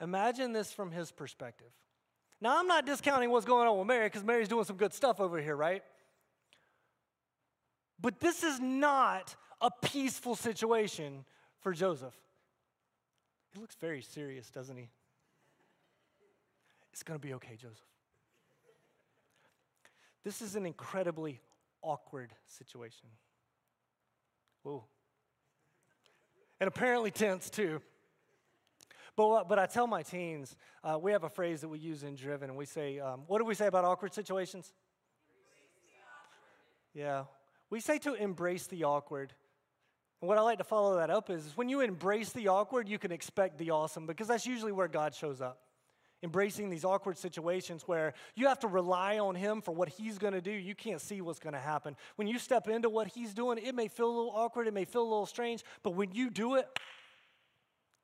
Imagine 0.01 0.51
this 0.51 0.73
from 0.73 0.91
his 0.91 1.11
perspective. 1.11 1.71
Now, 2.41 2.59
I'm 2.59 2.67
not 2.67 2.87
discounting 2.87 3.29
what's 3.29 3.45
going 3.45 3.67
on 3.67 3.77
with 3.77 3.87
Mary 3.87 4.07
because 4.07 4.23
Mary's 4.23 4.47
doing 4.47 4.65
some 4.65 4.77
good 4.77 4.93
stuff 4.93 5.19
over 5.19 5.39
here, 5.39 5.55
right? 5.55 5.83
But 8.01 8.19
this 8.19 8.43
is 8.43 8.59
not 8.59 9.35
a 9.61 9.69
peaceful 9.69 10.35
situation 10.35 11.23
for 11.59 11.71
Joseph. 11.71 12.15
He 13.53 13.61
looks 13.61 13.75
very 13.75 14.01
serious, 14.01 14.49
doesn't 14.49 14.75
he? 14.75 14.89
It's 16.91 17.03
going 17.03 17.19
to 17.19 17.25
be 17.25 17.35
okay, 17.35 17.55
Joseph. 17.55 17.77
This 20.23 20.41
is 20.41 20.55
an 20.55 20.65
incredibly 20.65 21.39
awkward 21.83 22.33
situation. 22.47 23.07
Whoa. 24.63 24.83
And 26.59 26.67
apparently 26.67 27.11
tense, 27.11 27.49
too. 27.51 27.81
But, 29.15 29.49
but 29.49 29.59
I 29.59 29.65
tell 29.65 29.87
my 29.87 30.03
teens, 30.03 30.55
uh, 30.83 30.97
we 31.01 31.11
have 31.11 31.23
a 31.23 31.29
phrase 31.29 31.61
that 31.61 31.69
we 31.69 31.79
use 31.79 32.03
in 32.03 32.15
Driven, 32.15 32.49
and 32.49 32.57
we 32.57 32.65
say, 32.65 32.99
um, 32.99 33.23
what 33.27 33.39
do 33.39 33.45
we 33.45 33.55
say 33.55 33.67
about 33.67 33.85
awkward 33.85 34.13
situations? 34.13 34.73
Yeah. 36.93 37.25
We 37.69 37.79
say 37.79 37.97
to 37.99 38.13
embrace 38.13 38.67
the 38.67 38.83
awkward. 38.83 39.33
And 40.21 40.27
what 40.27 40.37
I 40.37 40.41
like 40.41 40.57
to 40.57 40.63
follow 40.63 40.97
that 40.97 41.09
up 41.09 41.29
is, 41.29 41.45
is 41.45 41.57
when 41.57 41.69
you 41.69 41.81
embrace 41.81 42.31
the 42.31 42.47
awkward, 42.49 42.87
you 42.87 42.99
can 42.99 43.11
expect 43.11 43.57
the 43.57 43.71
awesome, 43.71 44.05
because 44.05 44.27
that's 44.27 44.45
usually 44.45 44.71
where 44.71 44.87
God 44.87 45.15
shows 45.15 45.41
up 45.41 45.59
embracing 46.23 46.69
these 46.69 46.85
awkward 46.85 47.17
situations 47.17 47.87
where 47.87 48.13
you 48.35 48.47
have 48.47 48.59
to 48.59 48.67
rely 48.67 49.19
on 49.19 49.35
Him 49.35 49.61
for 49.61 49.73
what 49.73 49.89
He's 49.89 50.17
going 50.17 50.33
to 50.33 50.41
do. 50.41 50.51
You 50.51 50.75
can't 50.75 51.01
see 51.01 51.21
what's 51.21 51.39
going 51.39 51.53
to 51.53 51.59
happen. 51.59 51.95
When 52.15 52.27
you 52.27 52.37
step 52.37 52.67
into 52.67 52.89
what 52.89 53.07
He's 53.07 53.33
doing, 53.33 53.57
it 53.57 53.73
may 53.73 53.87
feel 53.87 54.07
a 54.07 54.15
little 54.15 54.33
awkward, 54.35 54.67
it 54.67 54.73
may 54.73 54.85
feel 54.85 55.01
a 55.01 55.03
little 55.03 55.25
strange, 55.25 55.63
but 55.83 55.91
when 55.91 56.11
you 56.11 56.29
do 56.29 56.55
it, 56.55 56.67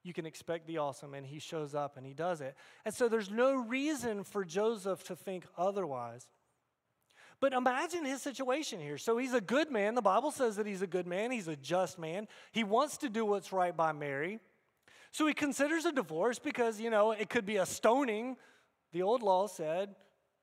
you 0.07 0.13
can 0.13 0.25
expect 0.25 0.65
the 0.65 0.77
awesome, 0.79 1.13
and 1.13 1.25
He 1.25 1.39
shows 1.39 1.75
up 1.75 1.97
and 1.97 2.05
He 2.05 2.13
does 2.13 2.41
it. 2.41 2.55
And 2.85 2.93
so 2.95 3.07
there's 3.09 3.29
no 3.29 3.55
reason 3.55 4.23
for 4.23 4.43
Joseph 4.43 5.03
to 5.05 5.15
think 5.15 5.45
otherwise. 5.57 6.27
But 7.39 7.53
imagine 7.53 8.03
his 8.03 8.21
situation 8.21 8.79
here. 8.79 8.97
So 8.97 9.17
he's 9.17 9.33
a 9.33 9.41
good 9.41 9.69
man. 9.69 9.93
The 9.93 10.01
Bible 10.01 10.31
says 10.31 10.55
that 10.55 10.65
he's 10.65 10.81
a 10.81 10.87
good 10.87 11.05
man. 11.05 11.29
He's 11.29 11.47
a 11.47 11.55
just 11.55 11.99
man. 11.99 12.27
He 12.51 12.63
wants 12.63 12.97
to 12.97 13.09
do 13.09 13.25
what's 13.25 13.51
right 13.51 13.75
by 13.77 13.91
Mary. 13.91 14.39
So 15.11 15.27
he 15.27 15.33
considers 15.33 15.85
a 15.85 15.91
divorce 15.91 16.39
because, 16.39 16.81
you 16.81 16.89
know, 16.89 17.11
it 17.11 17.29
could 17.29 17.45
be 17.45 17.57
a 17.57 17.65
stoning. 17.65 18.37
The 18.91 19.03
old 19.03 19.21
law 19.21 19.45
said 19.45 19.93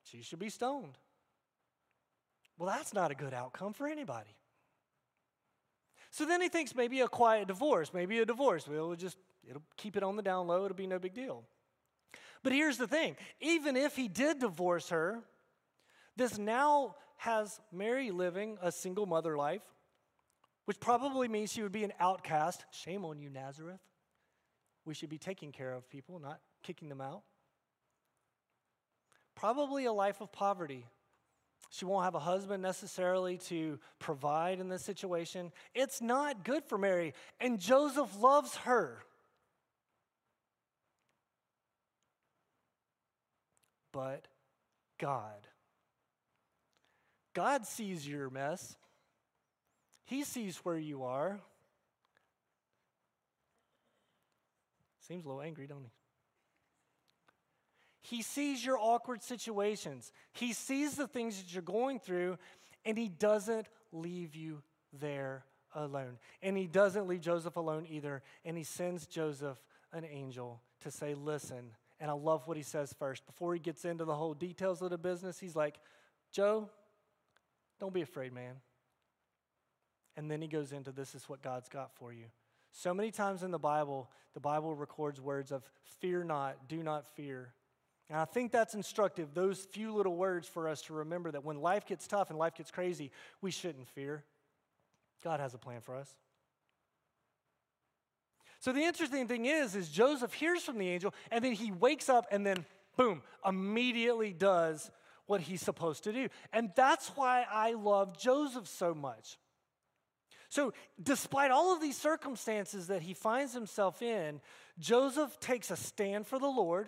she 0.03 0.21
should 0.21 0.39
be 0.39 0.49
stoned. 0.49 0.97
Well, 2.57 2.69
that's 2.69 2.93
not 2.93 3.11
a 3.11 3.15
good 3.15 3.33
outcome 3.33 3.73
for 3.73 3.87
anybody. 3.87 4.35
So 6.11 6.25
then 6.25 6.41
he 6.41 6.47
thinks 6.47 6.73
maybe 6.73 7.01
a 7.01 7.09
quiet 7.09 7.49
divorce, 7.49 7.93
maybe 7.93 8.19
a 8.19 8.25
divorce. 8.25 8.69
We'll 8.69 8.95
just, 8.95 9.17
it'll 9.49 9.63
keep 9.77 9.95
it 9.97 10.03
on 10.03 10.15
the 10.15 10.21
down 10.21 10.47
low, 10.47 10.65
it'll 10.65 10.75
be 10.75 10.87
no 10.87 10.99
big 10.99 11.13
deal. 11.13 11.43
But 12.43 12.53
here's 12.53 12.77
the 12.77 12.87
thing 12.87 13.15
even 13.39 13.75
if 13.75 13.95
he 13.95 14.07
did 14.07 14.39
divorce 14.39 14.89
her, 14.89 15.23
this 16.15 16.37
now 16.37 16.95
has 17.17 17.59
Mary 17.71 18.11
living 18.11 18.57
a 18.61 18.71
single 18.71 19.05
mother 19.05 19.35
life, 19.35 19.63
which 20.65 20.79
probably 20.79 21.27
means 21.27 21.51
she 21.51 21.63
would 21.63 21.71
be 21.71 21.83
an 21.83 21.93
outcast. 21.99 22.63
Shame 22.71 23.03
on 23.05 23.19
you, 23.19 23.29
Nazareth. 23.29 23.81
We 24.85 24.93
should 24.93 25.09
be 25.09 25.17
taking 25.17 25.51
care 25.51 25.73
of 25.73 25.89
people, 25.89 26.19
not 26.19 26.39
kicking 26.61 26.89
them 26.89 27.01
out. 27.01 27.23
Probably 29.33 29.85
a 29.85 29.93
life 29.93 30.21
of 30.21 30.31
poverty. 30.31 30.85
She 31.71 31.83
won't 31.85 32.05
have 32.05 32.15
a 32.15 32.19
husband 32.19 32.61
necessarily 32.61 33.37
to 33.49 33.79
provide 33.99 34.59
in 34.59 34.69
this 34.69 34.83
situation. 34.83 35.51
It's 35.73 36.01
not 36.01 36.45
good 36.45 36.63
for 36.63 36.77
Mary. 36.77 37.13
And 37.39 37.59
Joseph 37.59 38.17
loves 38.19 38.55
her. 38.57 38.99
But 43.95 44.27
God. 44.99 45.47
God 47.33 47.65
sees 47.65 48.05
your 48.05 48.29
mess, 48.29 48.75
He 50.03 50.25
sees 50.25 50.57
where 50.57 50.77
you 50.77 51.03
are. 51.03 51.39
Seems 55.07 55.23
a 55.23 55.27
little 55.27 55.43
angry, 55.43 55.67
don't 55.67 55.83
he? 55.83 55.91
He 58.15 58.23
sees 58.23 58.65
your 58.65 58.79
awkward 58.79 59.21
situations. 59.21 60.11
He 60.33 60.51
sees 60.53 60.95
the 60.95 61.07
things 61.07 61.37
that 61.37 61.53
you're 61.53 61.61
going 61.61 61.99
through, 61.99 62.39
and 62.85 62.97
he 62.97 63.07
doesn't 63.07 63.67
leave 63.91 64.35
you 64.35 64.63
there 64.91 65.45
alone. 65.75 66.17
And 66.41 66.57
he 66.57 66.65
doesn't 66.65 67.07
leave 67.07 67.21
Joseph 67.21 67.55
alone 67.55 67.85
either. 67.87 68.23
And 68.43 68.57
he 68.57 68.63
sends 68.63 69.05
Joseph 69.05 69.59
an 69.93 70.05
angel 70.05 70.59
to 70.81 70.89
say, 70.89 71.13
Listen. 71.13 71.71
And 71.99 72.11
I 72.11 72.13
love 72.13 72.47
what 72.47 72.57
he 72.57 72.63
says 72.63 72.93
first. 72.97 73.25
Before 73.25 73.53
he 73.53 73.59
gets 73.59 73.85
into 73.85 74.05
the 74.05 74.15
whole 74.15 74.33
details 74.33 74.81
of 74.81 74.89
the 74.89 74.97
business, 74.97 75.39
he's 75.39 75.55
like, 75.55 75.79
Joe, 76.31 76.69
don't 77.79 77.93
be 77.93 78.01
afraid, 78.01 78.33
man. 78.33 78.55
And 80.17 80.29
then 80.29 80.41
he 80.41 80.47
goes 80.47 80.71
into 80.71 80.91
this 80.91 81.15
is 81.15 81.27
what 81.29 81.41
God's 81.41 81.69
got 81.69 81.95
for 81.95 82.13
you. 82.13 82.25
So 82.71 82.93
many 82.93 83.11
times 83.11 83.43
in 83.43 83.51
the 83.51 83.59
Bible, 83.59 84.09
the 84.33 84.39
Bible 84.39 84.75
records 84.75 85.21
words 85.21 85.51
of 85.51 85.63
fear 85.99 86.23
not, 86.23 86.67
do 86.67 86.83
not 86.83 87.07
fear. 87.15 87.53
And 88.09 88.19
I 88.19 88.25
think 88.25 88.51
that's 88.51 88.75
instructive, 88.75 89.33
those 89.33 89.59
few 89.59 89.93
little 89.93 90.15
words 90.15 90.47
for 90.47 90.67
us 90.67 90.81
to 90.83 90.93
remember 90.93 91.31
that 91.31 91.43
when 91.43 91.61
life 91.61 91.85
gets 91.85 92.07
tough 92.07 92.29
and 92.29 92.37
life 92.37 92.55
gets 92.55 92.69
crazy, 92.69 93.11
we 93.41 93.49
shouldn't 93.49 93.87
fear. 93.87 94.23
God 95.23 95.39
has 95.39 95.53
a 95.53 95.57
plan 95.57 95.81
for 95.81 95.95
us. 95.95 96.13
So 98.65 98.71
the 98.71 98.81
interesting 98.81 99.27
thing 99.27 99.45
is, 99.45 99.75
is 99.75 99.89
Joseph 99.89 100.33
hears 100.33 100.63
from 100.63 100.79
the 100.79 100.89
angel, 100.89 101.13
and 101.29 101.45
then 101.45 101.51
he 101.51 101.71
wakes 101.71 102.09
up 102.09 102.25
and 102.31 102.43
then, 102.43 102.65
boom, 102.97 103.21
immediately 103.45 104.33
does 104.33 104.89
what 105.27 105.39
he's 105.39 105.61
supposed 105.61 106.05
to 106.05 106.11
do. 106.11 106.29
And 106.51 106.71
that's 106.75 107.09
why 107.09 107.45
I 107.47 107.73
love 107.73 108.17
Joseph 108.17 108.67
so 108.67 108.95
much. 108.95 109.37
So, 110.49 110.73
despite 110.99 111.51
all 111.51 111.75
of 111.75 111.79
these 111.79 111.95
circumstances 111.95 112.87
that 112.87 113.03
he 113.03 113.13
finds 113.13 113.53
himself 113.53 114.01
in, 114.01 114.41
Joseph 114.79 115.39
takes 115.39 115.69
a 115.69 115.77
stand 115.77 116.25
for 116.25 116.39
the 116.39 116.47
Lord. 116.47 116.87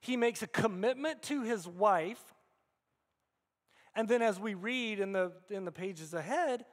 He 0.00 0.16
makes 0.16 0.42
a 0.42 0.48
commitment 0.48 1.22
to 1.24 1.42
his 1.42 1.68
wife. 1.68 2.34
And 3.94 4.08
then, 4.08 4.20
as 4.20 4.40
we 4.40 4.54
read 4.54 4.98
in 4.98 5.12
the, 5.12 5.30
in 5.48 5.64
the 5.64 5.70
pages 5.70 6.12
ahead, 6.12 6.64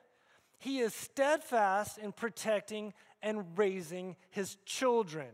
he 0.57 0.79
is 0.79 0.93
steadfast 0.93 1.97
in 1.97 2.11
protecting 2.11 2.93
and 3.21 3.57
raising 3.57 4.15
his 4.29 4.55
children. 4.65 5.29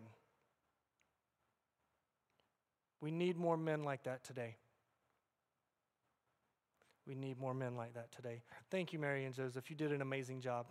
We 3.01 3.11
need 3.11 3.37
more 3.37 3.57
men 3.57 3.83
like 3.83 4.03
that 4.03 4.23
today. 4.23 4.57
We 7.07 7.15
need 7.15 7.39
more 7.39 7.53
men 7.53 7.75
like 7.77 7.93
that 7.93 8.11
today. 8.11 8.41
Thank 8.69 8.91
you, 8.91 8.99
Mary 8.99 9.23
and 9.23 9.33
Joseph. 9.33 9.69
You 9.69 9.75
did 9.75 9.93
an 9.93 10.01
amazing 10.01 10.41
job. 10.41 10.65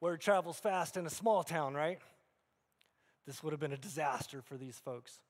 Word 0.00 0.20
travels 0.20 0.58
fast 0.58 0.96
in 0.96 1.06
a 1.06 1.10
small 1.10 1.42
town, 1.42 1.74
right? 1.74 1.98
This 3.26 3.42
would 3.42 3.52
have 3.52 3.58
been 3.58 3.72
a 3.72 3.78
disaster 3.78 4.40
for 4.40 4.56
these 4.56 4.78
folks. 4.78 5.20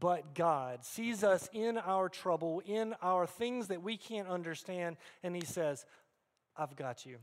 But 0.00 0.34
God 0.34 0.84
sees 0.84 1.22
us 1.22 1.48
in 1.52 1.78
our 1.78 2.08
trouble, 2.08 2.60
in 2.66 2.94
our 3.00 3.26
things 3.26 3.68
that 3.68 3.82
we 3.82 3.96
can't 3.96 4.28
understand, 4.28 4.96
and 5.22 5.34
He 5.34 5.44
says, 5.44 5.86
I've 6.56 6.76
got 6.76 7.06
you. 7.06 7.18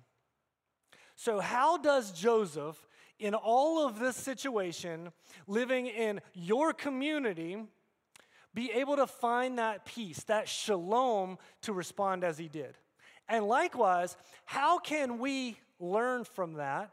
So, 1.15 1.39
how 1.39 1.77
does 1.77 2.11
Joseph 2.11 2.87
in 3.19 3.33
all 3.33 3.85
of 3.85 3.99
this 3.99 4.15
situation, 4.15 5.11
living 5.47 5.87
in 5.87 6.19
your 6.33 6.73
community, 6.73 7.57
be 8.53 8.71
able 8.71 8.97
to 8.97 9.07
find 9.07 9.57
that 9.57 9.85
peace, 9.85 10.23
that 10.25 10.47
shalom 10.47 11.37
to 11.61 11.73
respond 11.73 12.23
as 12.23 12.37
he 12.37 12.47
did. 12.47 12.77
And 13.27 13.45
likewise, 13.45 14.17
how 14.45 14.77
can 14.79 15.19
we 15.19 15.57
learn 15.79 16.23
from 16.23 16.55
that, 16.55 16.91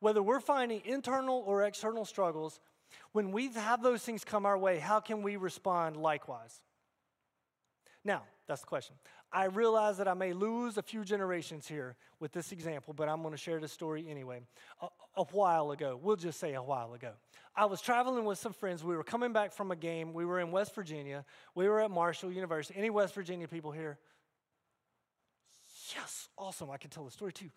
whether 0.00 0.22
we're 0.22 0.40
finding 0.40 0.82
internal 0.84 1.42
or 1.46 1.62
external 1.62 2.04
struggles, 2.04 2.60
when 3.12 3.32
we 3.32 3.52
have 3.52 3.82
those 3.82 4.02
things 4.02 4.24
come 4.24 4.46
our 4.46 4.58
way, 4.58 4.78
how 4.78 5.00
can 5.00 5.22
we 5.22 5.36
respond 5.36 5.96
likewise? 5.96 6.60
Now, 8.04 8.22
that's 8.46 8.62
the 8.62 8.66
question. 8.66 8.96
I 9.30 9.44
realize 9.44 9.98
that 9.98 10.08
I 10.08 10.14
may 10.14 10.32
lose 10.32 10.78
a 10.78 10.82
few 10.82 11.04
generations 11.04 11.68
here 11.68 11.96
with 12.18 12.32
this 12.32 12.50
example, 12.50 12.94
but 12.94 13.08
I'm 13.08 13.20
going 13.20 13.32
to 13.32 13.38
share 13.38 13.60
the 13.60 13.68
story 13.68 14.06
anyway. 14.08 14.40
A, 14.80 14.86
a, 15.16 15.24
while 15.24 15.70
ago, 15.72 15.98
we'll 16.02 16.16
just 16.16 16.40
say 16.40 16.54
a 16.54 16.62
while 16.62 16.94
ago, 16.94 17.12
I 17.54 17.66
was 17.66 17.82
traveling 17.82 18.24
with 18.24 18.38
some 18.38 18.54
friends. 18.54 18.82
We 18.82 18.96
were 18.96 19.04
coming 19.04 19.34
back 19.34 19.52
from 19.52 19.70
a 19.70 19.76
game. 19.76 20.14
We 20.14 20.24
were 20.24 20.40
in 20.40 20.50
West 20.50 20.74
Virginia. 20.74 21.26
We 21.54 21.68
were 21.68 21.80
at 21.80 21.90
Marshall 21.90 22.32
University. 22.32 22.78
Any 22.78 22.88
West 22.88 23.14
Virginia 23.14 23.46
people 23.46 23.70
here? 23.70 23.98
Yes, 25.94 26.28
awesome. 26.38 26.70
I 26.70 26.78
can 26.78 26.88
tell 26.88 27.04
the 27.04 27.10
story 27.10 27.32
too. 27.32 27.50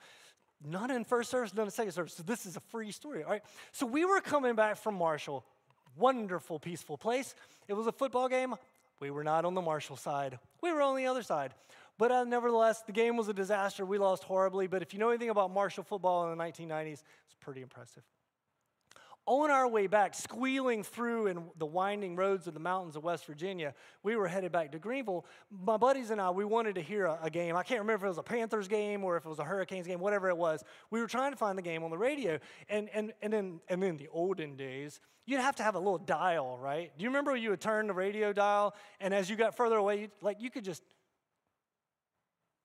None 0.63 0.91
in 0.91 1.03
first 1.03 1.31
service, 1.31 1.53
none 1.53 1.65
in 1.65 1.71
second 1.71 1.91
service. 1.91 2.13
So 2.13 2.23
this 2.23 2.45
is 2.45 2.55
a 2.55 2.59
free 2.59 2.91
story, 2.91 3.23
all 3.23 3.31
right? 3.31 3.43
So 3.71 3.85
we 3.85 4.05
were 4.05 4.21
coming 4.21 4.55
back 4.55 4.77
from 4.77 4.95
Marshall. 4.95 5.43
Wonderful, 5.97 6.59
peaceful 6.59 6.97
place. 6.97 7.35
It 7.67 7.73
was 7.73 7.87
a 7.87 7.91
football 7.91 8.29
game 8.29 8.55
We 8.99 9.09
were 9.09 9.23
not 9.23 9.45
on 9.45 9.55
the 9.55 9.61
Marshall 9.61 9.97
side, 9.97 10.37
we 10.61 10.71
were 10.71 10.81
on 10.81 10.95
the 10.95 11.07
other 11.07 11.23
side. 11.23 11.53
But 11.97 12.11
uh, 12.11 12.23
nevertheless, 12.23 12.81
the 12.81 12.91
game 12.91 13.15
was 13.15 13.27
a 13.27 13.33
disaster. 13.33 13.85
We 13.85 13.99
lost 13.99 14.23
horribly. 14.23 14.65
But 14.65 14.81
if 14.81 14.91
you 14.91 14.99
know 14.99 15.09
anything 15.09 15.29
about 15.29 15.51
Marshall 15.51 15.83
football 15.83 16.31
in 16.31 16.35
the 16.35 16.43
1990s, 16.43 16.93
it's 16.93 17.35
pretty 17.39 17.61
impressive. 17.61 18.01
On 19.27 19.51
our 19.51 19.67
way 19.67 19.85
back, 19.85 20.15
squealing 20.15 20.83
through 20.83 21.27
in 21.27 21.43
the 21.59 21.65
winding 21.65 22.15
roads 22.15 22.47
of 22.47 22.55
the 22.55 22.59
mountains 22.59 22.95
of 22.95 23.03
West 23.03 23.25
Virginia, 23.27 23.75
we 24.01 24.15
were 24.15 24.27
headed 24.27 24.51
back 24.51 24.71
to 24.71 24.79
Greenville. 24.79 25.25
My 25.51 25.77
buddies 25.77 26.09
and 26.09 26.19
I, 26.19 26.31
we 26.31 26.43
wanted 26.43 26.75
to 26.75 26.81
hear 26.81 27.05
a, 27.05 27.19
a, 27.21 27.29
game. 27.29 27.55
I 27.55 27.61
can't 27.61 27.81
remember 27.81 28.05
if 28.05 28.07
it 28.07 28.09
was 28.09 28.17
a 28.17 28.23
Panthers 28.23 28.67
game 28.67 29.03
or 29.03 29.17
if 29.17 29.25
it 29.25 29.29
was 29.29 29.37
a 29.37 29.43
Hurricanes 29.43 29.85
game, 29.85 29.99
whatever 29.99 30.29
it 30.29 30.37
was. 30.37 30.63
We 30.89 30.99
were 30.99 31.07
trying 31.07 31.31
to 31.31 31.37
find 31.37 31.55
the 31.55 31.61
game 31.61 31.83
on 31.83 31.91
the 31.91 31.97
radio. 31.99 32.39
And, 32.67 32.89
and, 32.93 33.13
and, 33.21 33.31
then, 33.31 33.59
and 33.69 33.81
then 33.81 33.97
the 33.97 34.07
olden 34.11 34.55
days, 34.55 34.99
you'd 35.27 35.39
have 35.39 35.55
to 35.57 35.63
have 35.63 35.75
a 35.75 35.79
little 35.79 35.99
dial, 35.99 36.57
right? 36.57 36.91
Do 36.97 37.03
you 37.03 37.09
remember 37.09 37.35
you 37.35 37.51
would 37.51 37.61
turn 37.61 37.87
the 37.87 37.93
radio 37.93 38.33
dial, 38.33 38.75
and 38.99 39.13
as 39.13 39.29
you 39.29 39.35
got 39.35 39.55
further 39.55 39.77
away, 39.77 40.09
like 40.21 40.41
you 40.41 40.49
could 40.49 40.65
just 40.65 40.81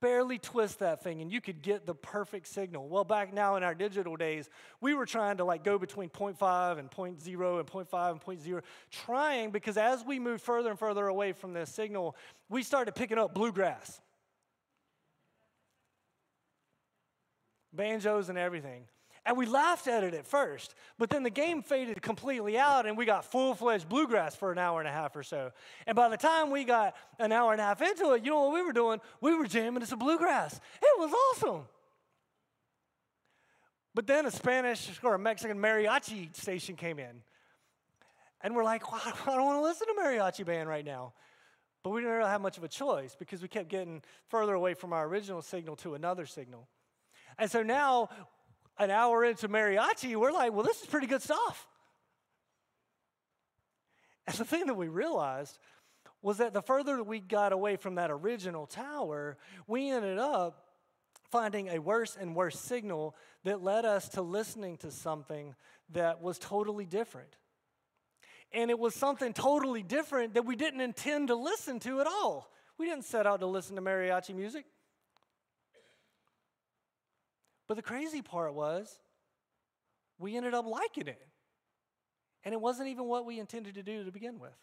barely 0.07 0.38
twist 0.38 0.79
that 0.79 1.03
thing 1.03 1.21
and 1.21 1.33
you 1.33 1.40
could 1.40 1.62
get 1.62 1.85
the 1.85 1.95
perfect 1.95 2.47
signal. 2.47 2.88
Well, 2.88 3.03
back 3.03 3.35
now 3.35 3.57
in 3.57 3.64
our 3.64 3.75
digital 3.75 4.14
days, 4.14 4.49
we 4.81 4.95
were 4.95 5.05
trying 5.05 5.38
to 5.38 5.45
like 5.45 5.64
go 5.64 5.81
between 5.81 6.11
0.5 6.11 6.79
and 6.79 6.88
0.0 6.88 7.59
and 7.59 7.66
0.5 7.66 8.11
and 8.12 8.21
0.0, 8.21 8.62
trying 8.92 9.51
because 9.51 9.77
as 9.77 10.05
we 10.05 10.21
moved 10.21 10.42
further 10.45 10.71
and 10.71 10.79
further 10.79 11.09
away 11.09 11.33
from 11.33 11.55
the 11.55 11.66
signal, 11.66 12.14
we 12.49 12.62
started 12.62 12.95
picking 12.95 13.19
up 13.19 13.35
bluegrass. 13.35 14.01
Banjos 17.73 18.29
and 18.29 18.38
everything. 18.38 18.85
And 19.27 19.37
we 19.37 19.45
laughed 19.45 19.89
at 19.89 20.05
it 20.05 20.15
at 20.15 20.25
first, 20.25 20.77
but 20.99 21.11
then 21.11 21.25
the 21.25 21.31
game 21.31 21.61
faded 21.61 22.01
completely 22.01 22.57
out 22.57 22.87
and 22.87 22.97
we 22.97 23.05
got 23.05 23.25
full 23.25 23.57
fledged 23.57 23.89
bluegrass 23.89 24.37
for 24.37 24.53
an 24.53 24.59
hour 24.59 24.79
and 24.79 24.89
a 24.89 24.93
half 24.93 25.17
or 25.17 25.25
so. 25.25 25.51
And 25.85 25.97
by 25.97 26.09
the 26.09 26.17
time 26.17 26.53
we 26.53 26.62
got 26.62 26.95
an 27.19 27.33
hour 27.33 27.51
and 27.51 27.61
a 27.61 27.65
half 27.65 27.83
into 27.83 28.12
it, 28.12 28.25
you 28.25 28.31
know 28.31 28.43
what 28.43 28.55
we 28.55 28.62
were 28.62 28.73
doing? 28.73 29.01
We 29.21 29.35
were 29.35 29.47
jamming 29.47 29.81
to 29.81 29.87
some 29.87 29.99
bluegrass. 29.99 30.55
It 30.81 30.99
was 31.01 31.12
awesome. 31.12 31.62
But 33.97 34.07
then 34.07 34.27
a 34.27 34.31
Spanish 34.31 34.91
or 35.03 35.15
a 35.15 35.19
Mexican 35.19 35.59
mariachi 35.59 36.35
station 36.37 36.77
came 36.77 37.01
in. 37.01 37.23
And 38.43 38.55
we're 38.55 38.62
like, 38.62 38.93
well, 38.93 39.01
I 39.05 39.35
don't 39.35 39.45
want 39.45 39.59
to 39.59 39.62
listen 39.62 39.89
to 39.89 39.95
mariachi 40.01 40.47
band 40.47 40.69
right 40.69 40.85
now. 40.85 41.15
But 41.83 41.91
we 41.91 42.01
didn't 42.01 42.15
really 42.15 42.31
have 42.31 42.41
much 42.41 42.59
of 42.59 42.65
a 42.65 42.69
choice 42.69 43.17
because 43.19 43.43
we 43.43 43.49
kept 43.49 43.69
getting 43.69 44.03
further 44.29 44.55
away 44.55 44.75
from 44.75 44.93
our 44.93 45.07
original 45.07 45.43
signal 45.43 45.75
to 45.77 45.95
another 45.95 46.27
signal. 46.27 46.69
And 47.39 47.51
so 47.51 47.62
now 47.62 48.09
an 48.79 48.91
hour 48.91 49.25
into 49.25 49.49
mariachi, 49.49 50.17
we're 50.17 50.33
like, 50.33 50.53
well, 50.53 50.65
this 50.65 50.81
is 50.81 50.87
pretty 50.87 51.07
good 51.07 51.23
stuff. 51.23 51.67
And 54.27 54.37
the 54.37 54.45
thing 54.45 54.67
that 54.67 54.75
we 54.75 54.89
realized 54.89 55.59
was 56.23 56.39
that 56.39 56.53
the 56.53 56.62
further 56.62 57.03
we 57.03 57.21
got 57.21 57.53
away 57.53 57.77
from 57.77 57.95
that 57.97 58.11
original 58.11 58.67
tower, 58.67 59.37
we 59.67 59.91
ended 59.91 60.19
up 60.19 60.65
finding 61.31 61.69
a 61.69 61.79
worse 61.79 62.17
and 62.19 62.35
worse 62.35 62.59
signal 62.59 63.15
that 63.45 63.62
led 63.62 63.85
us 63.85 64.09
to 64.11 64.23
listening 64.23 64.77
to 64.79 64.91
something 64.91 65.55
that 65.93 66.21
was 66.21 66.39
totally 66.39 66.87
different. 66.87 67.37
And 68.53 68.71
it 68.71 68.79
was 68.79 68.95
something 68.95 69.33
totally 69.33 69.83
different 69.83 70.35
that 70.35 70.45
we 70.45 70.57
didn't 70.57 70.81
intend 70.81 71.29
to 71.29 71.35
listen 71.35 71.79
to 71.81 72.01
at 72.01 72.07
all. 72.07 72.51
We 72.79 72.87
didn't 72.87 73.05
set 73.05 73.27
out 73.27 73.41
to 73.41 73.47
listen 73.47 73.77
to 73.77 73.83
mariachi 73.83 74.35
music. 74.35 74.67
But 77.68 77.76
the 77.76 77.83
crazy 77.83 78.22
part 78.22 78.55
was, 78.55 79.00
we 80.18 80.37
ended 80.37 80.55
up 80.55 80.66
liking 80.66 81.09
it. 81.09 81.20
And 82.44 82.52
it 82.52 82.61
wasn't 82.61 82.88
even 82.88 83.07
what 83.07 83.26
we 83.26 83.40
intended 83.40 83.74
to 83.74 83.83
do 83.83 84.05
to 84.05 84.12
begin 84.12 84.38
with. 84.38 84.55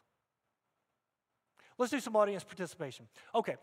Let's 1.77 1.91
do 1.91 1.99
some 1.99 2.15
audience 2.15 2.43
participation. 2.43 3.07
Okay, 3.35 3.55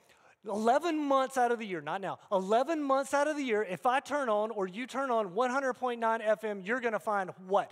11 0.46 0.98
months 0.98 1.38
out 1.38 1.52
of 1.52 1.58
the 1.58 1.66
year, 1.66 1.80
not 1.80 2.00
now, 2.00 2.18
11 2.32 2.82
months 2.82 3.14
out 3.14 3.28
of 3.28 3.36
the 3.36 3.42
year, 3.42 3.62
if 3.62 3.86
I 3.86 4.00
turn 4.00 4.28
on 4.28 4.50
or 4.50 4.66
you 4.66 4.86
turn 4.86 5.10
on 5.10 5.30
100.9 5.30 5.98
FM, 6.00 6.66
you're 6.66 6.80
going 6.80 6.92
to 6.92 6.98
find 6.98 7.30
what? 7.46 7.70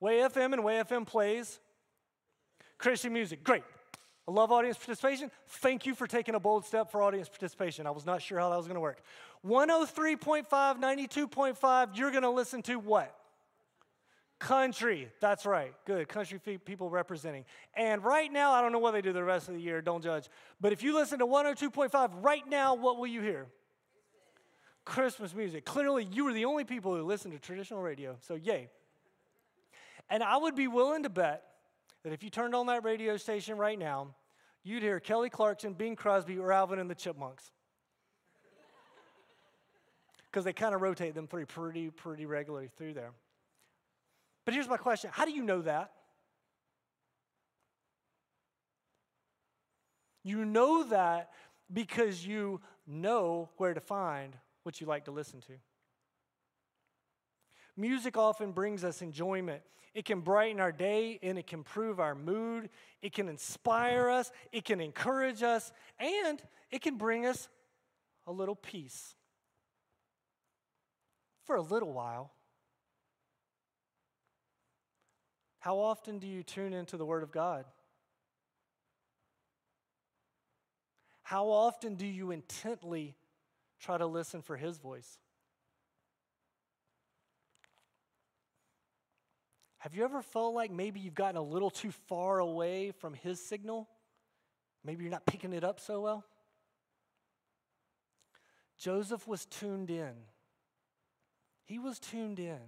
Way 0.00 0.18
FM 0.18 0.52
and 0.52 0.64
Way 0.64 0.82
FM 0.82 1.06
plays 1.06 1.60
Christian 2.78 3.12
music. 3.12 3.42
Great. 3.42 3.62
I 4.28 4.32
love 4.32 4.50
audience 4.50 4.76
participation. 4.76 5.30
Thank 5.46 5.86
you 5.86 5.94
for 5.94 6.06
taking 6.06 6.34
a 6.34 6.40
bold 6.40 6.64
step 6.64 6.90
for 6.90 7.00
audience 7.02 7.28
participation. 7.28 7.86
I 7.86 7.92
was 7.92 8.04
not 8.04 8.20
sure 8.22 8.40
how 8.40 8.50
that 8.50 8.56
was 8.56 8.66
going 8.66 8.74
to 8.74 8.80
work. 8.80 9.00
103.5, 9.46 10.46
92.5, 10.48 11.96
you're 11.96 12.10
going 12.10 12.24
to 12.24 12.30
listen 12.30 12.62
to 12.62 12.76
what? 12.76 13.14
Country. 14.40 15.08
That's 15.20 15.46
right. 15.46 15.72
Good. 15.86 16.08
Country 16.08 16.40
people 16.58 16.90
representing. 16.90 17.44
And 17.74 18.04
right 18.04 18.30
now, 18.30 18.52
I 18.52 18.60
don't 18.60 18.72
know 18.72 18.80
what 18.80 18.90
they 18.90 19.00
do 19.00 19.12
the 19.12 19.22
rest 19.22 19.48
of 19.48 19.54
the 19.54 19.60
year, 19.60 19.80
don't 19.80 20.02
judge. 20.02 20.28
But 20.60 20.72
if 20.72 20.82
you 20.82 20.94
listen 20.94 21.20
to 21.20 21.26
102.5 21.26 22.10
right 22.22 22.46
now, 22.48 22.74
what 22.74 22.98
will 22.98 23.06
you 23.06 23.22
hear? 23.22 23.46
Christmas 24.84 25.34
music. 25.34 25.64
Clearly, 25.64 26.04
you 26.04 26.24
were 26.24 26.32
the 26.32 26.44
only 26.44 26.64
people 26.64 26.94
who 26.94 27.02
listen 27.02 27.30
to 27.30 27.38
traditional 27.38 27.80
radio, 27.80 28.16
so 28.20 28.34
yay. 28.34 28.70
And 30.10 30.22
I 30.22 30.36
would 30.36 30.54
be 30.54 30.68
willing 30.68 31.04
to 31.04 31.08
bet 31.08 31.42
that 32.06 32.12
if 32.12 32.22
you 32.22 32.30
turned 32.30 32.54
on 32.54 32.66
that 32.66 32.84
radio 32.84 33.16
station 33.16 33.58
right 33.58 33.76
now, 33.76 34.14
you'd 34.62 34.80
hear 34.80 35.00
Kelly 35.00 35.28
Clarkson, 35.28 35.72
Bing 35.72 35.96
Crosby, 35.96 36.38
or 36.38 36.52
Alvin 36.52 36.78
and 36.78 36.88
the 36.88 36.94
Chipmunks 36.94 37.50
because 40.30 40.44
they 40.44 40.52
kind 40.52 40.72
of 40.72 40.82
rotate 40.82 41.16
them 41.16 41.26
through 41.26 41.46
pretty, 41.46 41.90
pretty 41.90 42.24
regularly 42.24 42.70
through 42.78 42.94
there. 42.94 43.10
But 44.44 44.54
here's 44.54 44.68
my 44.68 44.76
question 44.76 45.10
How 45.12 45.24
do 45.24 45.32
you 45.32 45.42
know 45.42 45.62
that? 45.62 45.90
You 50.22 50.44
know 50.44 50.84
that 50.84 51.30
because 51.72 52.24
you 52.24 52.60
know 52.86 53.48
where 53.56 53.74
to 53.74 53.80
find 53.80 54.36
what 54.62 54.80
you 54.80 54.86
like 54.86 55.06
to 55.06 55.10
listen 55.10 55.40
to. 55.40 55.54
Music 57.76 58.16
often 58.16 58.52
brings 58.52 58.84
us 58.84 59.02
enjoyment. 59.02 59.62
It 59.94 60.04
can 60.04 60.20
brighten 60.20 60.60
our 60.60 60.72
day 60.72 61.18
and 61.22 61.38
it 61.38 61.46
can 61.46 61.60
improve 61.60 62.00
our 62.00 62.14
mood. 62.14 62.70
It 63.02 63.12
can 63.12 63.28
inspire 63.28 64.08
us. 64.10 64.30
It 64.52 64.64
can 64.64 64.80
encourage 64.80 65.42
us. 65.42 65.72
And 65.98 66.42
it 66.70 66.82
can 66.82 66.96
bring 66.96 67.26
us 67.26 67.48
a 68.26 68.32
little 68.32 68.56
peace 68.56 69.14
for 71.44 71.56
a 71.56 71.62
little 71.62 71.92
while. 71.92 72.32
How 75.60 75.78
often 75.78 76.18
do 76.18 76.26
you 76.26 76.42
tune 76.42 76.72
into 76.72 76.96
the 76.96 77.06
Word 77.06 77.22
of 77.22 77.32
God? 77.32 77.64
How 81.22 81.48
often 81.48 81.96
do 81.96 82.06
you 82.06 82.30
intently 82.30 83.16
try 83.80 83.98
to 83.98 84.06
listen 84.06 84.42
for 84.42 84.56
His 84.56 84.78
voice? 84.78 85.18
Have 89.86 89.94
you 89.94 90.02
ever 90.02 90.20
felt 90.20 90.52
like 90.52 90.72
maybe 90.72 90.98
you've 90.98 91.14
gotten 91.14 91.36
a 91.36 91.42
little 91.42 91.70
too 91.70 91.92
far 92.08 92.40
away 92.40 92.90
from 92.90 93.14
His 93.14 93.40
signal? 93.40 93.88
Maybe 94.84 95.04
you're 95.04 95.12
not 95.12 95.26
picking 95.26 95.52
it 95.52 95.62
up 95.62 95.78
so 95.78 96.00
well? 96.00 96.24
Joseph 98.76 99.28
was 99.28 99.44
tuned 99.44 99.92
in. 99.92 100.10
He 101.66 101.78
was 101.78 102.00
tuned 102.00 102.40
in. 102.40 102.58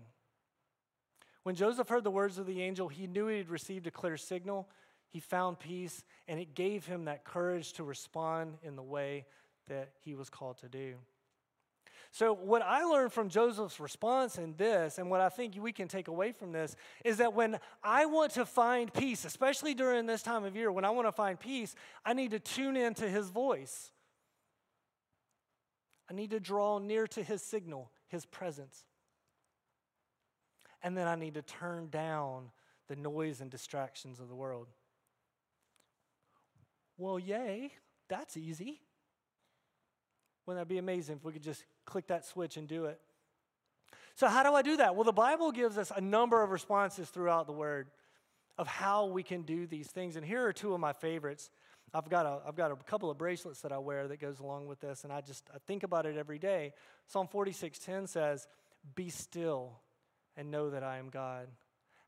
When 1.42 1.56
Joseph 1.56 1.88
heard 1.88 2.04
the 2.04 2.10
words 2.12 2.38
of 2.38 2.46
the 2.46 2.62
angel, 2.62 2.86
he 2.86 3.08
knew 3.08 3.26
he 3.26 3.38
had 3.38 3.48
received 3.48 3.88
a 3.88 3.90
clear 3.90 4.16
signal. 4.16 4.68
He 5.08 5.18
found 5.18 5.58
peace, 5.58 6.04
and 6.28 6.38
it 6.38 6.54
gave 6.54 6.86
him 6.86 7.06
that 7.06 7.24
courage 7.24 7.72
to 7.72 7.82
respond 7.82 8.58
in 8.62 8.76
the 8.76 8.82
way 8.84 9.26
that 9.66 9.90
he 10.04 10.14
was 10.14 10.30
called 10.30 10.58
to 10.58 10.68
do. 10.68 10.94
So, 12.10 12.32
what 12.32 12.62
I 12.62 12.84
learned 12.84 13.12
from 13.12 13.28
Joseph's 13.28 13.78
response 13.78 14.38
in 14.38 14.54
this, 14.56 14.98
and 14.98 15.10
what 15.10 15.20
I 15.20 15.28
think 15.28 15.54
we 15.58 15.72
can 15.72 15.88
take 15.88 16.08
away 16.08 16.32
from 16.32 16.52
this, 16.52 16.74
is 17.04 17.18
that 17.18 17.34
when 17.34 17.58
I 17.82 18.06
want 18.06 18.32
to 18.32 18.46
find 18.46 18.92
peace, 18.92 19.24
especially 19.24 19.74
during 19.74 20.06
this 20.06 20.22
time 20.22 20.44
of 20.44 20.56
year, 20.56 20.72
when 20.72 20.84
I 20.84 20.90
want 20.90 21.06
to 21.06 21.12
find 21.12 21.38
peace, 21.38 21.74
I 22.04 22.14
need 22.14 22.30
to 22.30 22.38
tune 22.38 22.76
into 22.76 23.08
his 23.08 23.28
voice. 23.28 23.90
I 26.10 26.14
need 26.14 26.30
to 26.30 26.40
draw 26.40 26.78
near 26.78 27.06
to 27.08 27.22
his 27.22 27.42
signal, 27.42 27.90
his 28.08 28.24
presence. 28.24 28.86
And 30.82 30.96
then 30.96 31.06
I 31.06 31.16
need 31.16 31.34
to 31.34 31.42
turn 31.42 31.90
down 31.90 32.50
the 32.88 32.96
noise 32.96 33.42
and 33.42 33.50
distractions 33.50 34.18
of 34.18 34.28
the 34.28 34.34
world. 34.34 34.68
Well, 36.96 37.18
yay, 37.18 37.72
that's 38.08 38.36
easy. 38.36 38.80
Wouldn't 40.46 40.66
that 40.66 40.72
be 40.72 40.78
amazing 40.78 41.16
if 41.16 41.24
we 41.24 41.32
could 41.32 41.42
just 41.42 41.62
click 41.88 42.08
that 42.08 42.24
switch 42.24 42.56
and 42.56 42.68
do 42.68 42.84
it? 42.84 43.00
So, 44.14 44.28
how 44.28 44.42
do 44.42 44.52
I 44.52 44.62
do 44.62 44.76
that? 44.76 44.94
Well, 44.94 45.04
the 45.04 45.12
Bible 45.12 45.52
gives 45.52 45.78
us 45.78 45.92
a 45.94 46.00
number 46.00 46.42
of 46.42 46.50
responses 46.50 47.08
throughout 47.08 47.46
the 47.46 47.52
Word 47.52 47.88
of 48.58 48.66
how 48.66 49.06
we 49.06 49.22
can 49.22 49.42
do 49.42 49.66
these 49.66 49.86
things. 49.86 50.16
And 50.16 50.26
here 50.26 50.44
are 50.44 50.52
two 50.52 50.74
of 50.74 50.80
my 50.80 50.92
favorites. 50.92 51.50
I've 51.94 52.08
got 52.08 52.26
a, 52.26 52.40
I've 52.46 52.56
got 52.56 52.70
a 52.70 52.76
couple 52.76 53.10
of 53.10 53.16
bracelets 53.16 53.60
that 53.62 53.72
I 53.72 53.78
wear 53.78 54.08
that 54.08 54.20
goes 54.20 54.40
along 54.40 54.66
with 54.66 54.80
this, 54.80 55.04
and 55.04 55.12
I 55.12 55.20
just 55.20 55.48
I 55.54 55.58
think 55.66 55.84
about 55.84 56.04
it 56.04 56.16
every 56.16 56.38
day. 56.38 56.72
Psalm 57.06 57.28
46:10 57.28 58.08
says, 58.08 58.46
"Be 58.94 59.08
still 59.08 59.80
and 60.36 60.50
know 60.50 60.70
that 60.70 60.82
I 60.82 60.98
am 60.98 61.08
God." 61.08 61.48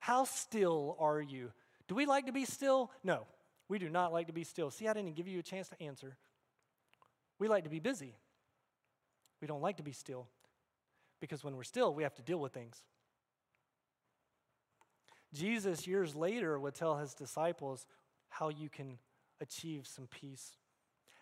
How 0.00 0.24
still 0.24 0.96
are 0.98 1.20
you? 1.20 1.52
Do 1.88 1.94
we 1.94 2.06
like 2.06 2.26
to 2.26 2.32
be 2.32 2.44
still? 2.44 2.90
No. 3.04 3.26
We 3.68 3.78
do 3.78 3.88
not 3.88 4.12
like 4.12 4.26
to 4.26 4.32
be 4.32 4.42
still. 4.42 4.70
See, 4.70 4.88
I 4.88 4.92
didn't 4.92 5.14
give 5.14 5.28
you 5.28 5.38
a 5.38 5.42
chance 5.44 5.68
to 5.68 5.80
answer. 5.80 6.16
We 7.38 7.46
like 7.46 7.64
to 7.64 7.70
be 7.70 7.78
busy. 7.78 8.16
We 9.40 9.46
don't 9.46 9.62
like 9.62 9.78
to 9.78 9.82
be 9.82 9.92
still 9.92 10.26
because 11.20 11.44
when 11.44 11.56
we're 11.56 11.62
still, 11.62 11.94
we 11.94 12.02
have 12.02 12.14
to 12.14 12.22
deal 12.22 12.38
with 12.38 12.52
things. 12.52 12.82
Jesus, 15.32 15.86
years 15.86 16.16
later, 16.16 16.58
would 16.58 16.74
tell 16.74 16.96
his 16.96 17.14
disciples 17.14 17.86
how 18.28 18.48
you 18.48 18.68
can 18.68 18.98
achieve 19.40 19.86
some 19.86 20.08
peace. 20.08 20.56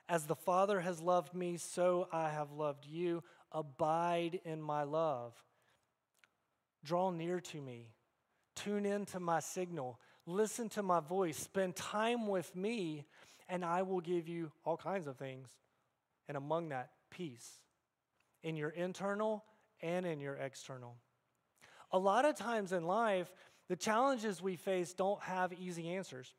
As 0.08 0.24
the 0.24 0.34
Father 0.34 0.80
has 0.80 1.00
loved 1.00 1.34
me, 1.34 1.58
so 1.58 2.08
I 2.10 2.30
have 2.30 2.52
loved 2.52 2.86
you. 2.86 3.22
Abide 3.52 4.40
in 4.44 4.62
my 4.62 4.84
love. 4.84 5.34
Draw 6.84 7.10
near 7.10 7.40
to 7.40 7.60
me. 7.60 7.88
Tune 8.54 8.86
in 8.86 9.04
to 9.06 9.20
my 9.20 9.40
signal. 9.40 10.00
Listen 10.26 10.68
to 10.70 10.82
my 10.82 11.00
voice. 11.00 11.36
Spend 11.36 11.76
time 11.76 12.26
with 12.28 12.54
me, 12.56 13.04
and 13.48 13.64
I 13.64 13.82
will 13.82 14.00
give 14.00 14.26
you 14.28 14.50
all 14.64 14.76
kinds 14.76 15.06
of 15.06 15.16
things. 15.16 15.48
And 16.28 16.36
among 16.36 16.70
that, 16.70 16.90
peace 17.10 17.60
in 18.42 18.56
your 18.56 18.70
internal 18.70 19.44
and 19.80 20.06
in 20.06 20.20
your 20.20 20.34
external. 20.34 20.96
A 21.92 21.98
lot 21.98 22.24
of 22.24 22.36
times 22.36 22.72
in 22.72 22.84
life, 22.84 23.32
the 23.68 23.76
challenges 23.76 24.42
we 24.42 24.56
face 24.56 24.92
don't 24.92 25.22
have 25.22 25.52
easy 25.52 25.90
answers. 25.90 26.34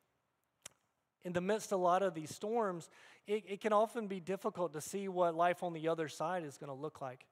In 1.24 1.34
the 1.34 1.41
midst 1.41 1.72
of 1.72 1.80
a 1.80 1.84
lot 1.84 2.02
of 2.02 2.14
these 2.14 2.34
storms, 2.34 2.89
it, 3.28 3.43
it 3.47 3.62
can 3.62 3.74
often 3.74 4.08
be 4.08 4.20
difficult 4.20 4.74
to 4.74 4.82
see 4.82 5.08
what 5.08 5.36
life 5.36 5.64
on 5.64 5.74
the 5.74 5.88
other 5.88 6.08
side 6.08 6.43
is 6.43 6.58
going 6.58 6.70
to 6.70 6.74
look 6.82 7.02
like. 7.02 7.26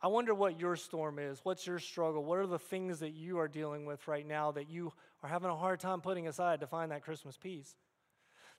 I 0.00 0.06
wonder 0.06 0.32
what 0.32 0.60
your 0.60 0.76
storm 0.76 1.18
is. 1.18 1.40
What's 1.42 1.66
your 1.66 1.80
struggle? 1.80 2.24
What 2.24 2.38
are 2.38 2.46
the 2.46 2.58
things 2.58 3.00
that 3.00 3.14
you 3.14 3.40
are 3.40 3.48
dealing 3.48 3.84
with 3.84 4.06
right 4.06 4.26
now 4.26 4.52
that 4.52 4.70
you 4.70 4.92
are 5.22 5.28
having 5.28 5.50
a 5.50 5.56
hard 5.56 5.80
time 5.80 6.00
putting 6.00 6.28
aside 6.28 6.60
to 6.60 6.68
find 6.68 6.92
that 6.92 7.02
Christmas 7.02 7.36
peace? 7.36 7.74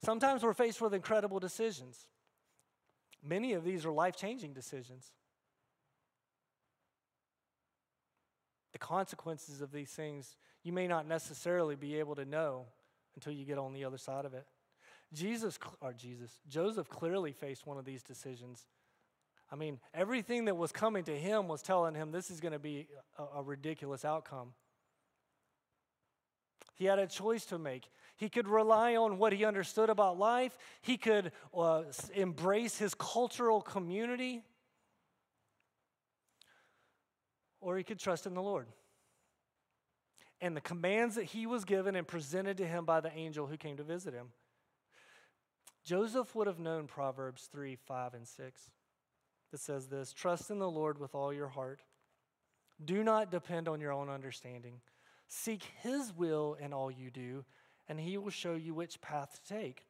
Sometimes 0.03 0.43
we're 0.43 0.53
faced 0.53 0.81
with 0.81 0.93
incredible 0.93 1.39
decisions. 1.39 2.07
Many 3.23 3.53
of 3.53 3.63
these 3.63 3.85
are 3.85 3.91
life 3.91 4.15
changing 4.15 4.53
decisions. 4.53 5.11
The 8.71 8.79
consequences 8.79 9.61
of 9.61 9.71
these 9.71 9.89
things 9.89 10.35
you 10.63 10.73
may 10.73 10.87
not 10.87 11.07
necessarily 11.07 11.75
be 11.75 11.99
able 11.99 12.15
to 12.15 12.25
know 12.25 12.65
until 13.15 13.33
you 13.33 13.45
get 13.45 13.57
on 13.57 13.73
the 13.73 13.85
other 13.85 13.97
side 13.97 14.25
of 14.25 14.33
it. 14.33 14.45
Jesus, 15.13 15.57
or 15.81 15.93
Jesus, 15.93 16.39
Joseph 16.47 16.87
clearly 16.89 17.31
faced 17.31 17.65
one 17.65 17.77
of 17.77 17.85
these 17.85 18.03
decisions. 18.03 18.67
I 19.51 19.55
mean, 19.55 19.79
everything 19.93 20.45
that 20.45 20.55
was 20.55 20.71
coming 20.71 21.03
to 21.05 21.17
him 21.17 21.47
was 21.47 21.61
telling 21.61 21.95
him 21.95 22.11
this 22.11 22.29
is 22.29 22.39
going 22.39 22.51
to 22.51 22.59
be 22.59 22.87
a, 23.17 23.39
a 23.39 23.43
ridiculous 23.43 24.05
outcome. 24.05 24.53
He 26.79 26.85
had 26.85 26.97
a 26.97 27.07
choice 27.07 27.45
to 27.47 27.59
make. 27.59 27.89
He 28.15 28.29
could 28.29 28.47
rely 28.47 28.95
on 28.95 29.17
what 29.17 29.33
he 29.33 29.43
understood 29.43 29.89
about 29.89 30.17
life, 30.17 30.57
he 30.81 30.97
could 30.97 31.33
uh, 31.53 31.83
embrace 32.15 32.77
his 32.77 32.93
cultural 32.93 33.61
community, 33.61 34.41
or 37.59 37.77
he 37.77 37.83
could 37.83 37.99
trust 37.99 38.25
in 38.25 38.33
the 38.33 38.41
Lord. 38.41 38.67
And 40.39 40.55
the 40.55 40.61
commands 40.61 41.15
that 41.15 41.25
he 41.25 41.45
was 41.45 41.65
given 41.65 41.97
and 41.97 42.07
presented 42.07 42.57
to 42.57 42.65
him 42.65 42.85
by 42.85 43.01
the 43.01 43.11
angel 43.13 43.45
who 43.45 43.57
came 43.57 43.75
to 43.75 43.83
visit 43.83 44.13
him. 44.13 44.27
Joseph 45.83 46.33
would 46.33 46.47
have 46.47 46.59
known 46.59 46.87
Proverbs 46.87 47.49
3 47.51 47.75
5 47.75 48.13
and 48.13 48.25
6 48.25 48.71
that 49.51 49.59
says 49.59 49.87
this 49.87 50.13
Trust 50.13 50.49
in 50.49 50.59
the 50.59 50.69
Lord 50.69 50.97
with 50.97 51.13
all 51.13 51.33
your 51.33 51.49
heart. 51.49 51.81
Do 52.83 53.03
not 53.03 53.31
depend 53.31 53.67
on 53.67 53.81
your 53.81 53.91
own 53.91 54.07
understanding. 54.07 54.79
Seek 55.29 55.63
his 55.81 56.11
will 56.11 56.57
in 56.59 56.73
all 56.73 56.89
you 56.89 57.11
do, 57.11 57.45
and 57.87 57.99
he 57.99 58.17
will 58.17 58.31
show 58.31 58.55
you 58.55 58.73
which 58.73 58.99
path 58.99 59.39
to 59.45 59.53
take. 59.53 59.85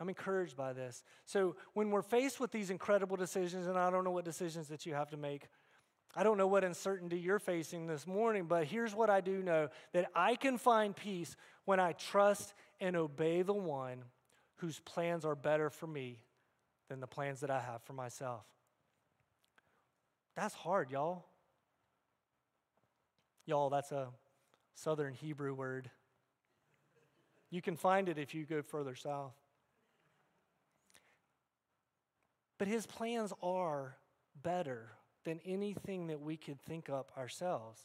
I'm 0.00 0.08
encouraged 0.08 0.56
by 0.56 0.72
this. 0.72 1.04
So, 1.26 1.54
when 1.74 1.90
we're 1.90 2.00
faced 2.00 2.40
with 2.40 2.50
these 2.50 2.70
incredible 2.70 3.18
decisions, 3.18 3.66
and 3.66 3.78
I 3.78 3.90
don't 3.90 4.02
know 4.02 4.10
what 4.10 4.24
decisions 4.24 4.68
that 4.68 4.86
you 4.86 4.94
have 4.94 5.10
to 5.10 5.18
make, 5.18 5.48
I 6.16 6.22
don't 6.22 6.38
know 6.38 6.46
what 6.46 6.64
uncertainty 6.64 7.18
you're 7.18 7.38
facing 7.38 7.86
this 7.86 8.06
morning, 8.06 8.46
but 8.46 8.64
here's 8.64 8.94
what 8.94 9.10
I 9.10 9.20
do 9.20 9.42
know 9.42 9.68
that 9.92 10.10
I 10.14 10.34
can 10.34 10.56
find 10.56 10.96
peace 10.96 11.36
when 11.66 11.78
I 11.78 11.92
trust 11.92 12.54
and 12.80 12.96
obey 12.96 13.42
the 13.42 13.52
one 13.52 14.04
whose 14.56 14.80
plans 14.80 15.26
are 15.26 15.36
better 15.36 15.68
for 15.68 15.86
me 15.86 16.18
than 16.88 17.00
the 17.00 17.06
plans 17.06 17.40
that 17.40 17.50
I 17.50 17.60
have 17.60 17.82
for 17.82 17.92
myself. 17.92 18.44
That's 20.34 20.54
hard, 20.54 20.90
y'all. 20.90 21.26
Y'all, 23.50 23.68
that's 23.68 23.90
a 23.90 24.06
southern 24.74 25.12
Hebrew 25.12 25.52
word. 25.54 25.90
You 27.50 27.60
can 27.60 27.74
find 27.74 28.08
it 28.08 28.16
if 28.16 28.32
you 28.32 28.44
go 28.44 28.62
further 28.62 28.94
south. 28.94 29.34
But 32.58 32.68
his 32.68 32.86
plans 32.86 33.32
are 33.42 33.96
better 34.40 34.92
than 35.24 35.40
anything 35.44 36.06
that 36.06 36.20
we 36.20 36.36
could 36.36 36.60
think 36.60 36.88
up 36.88 37.10
ourselves. 37.18 37.80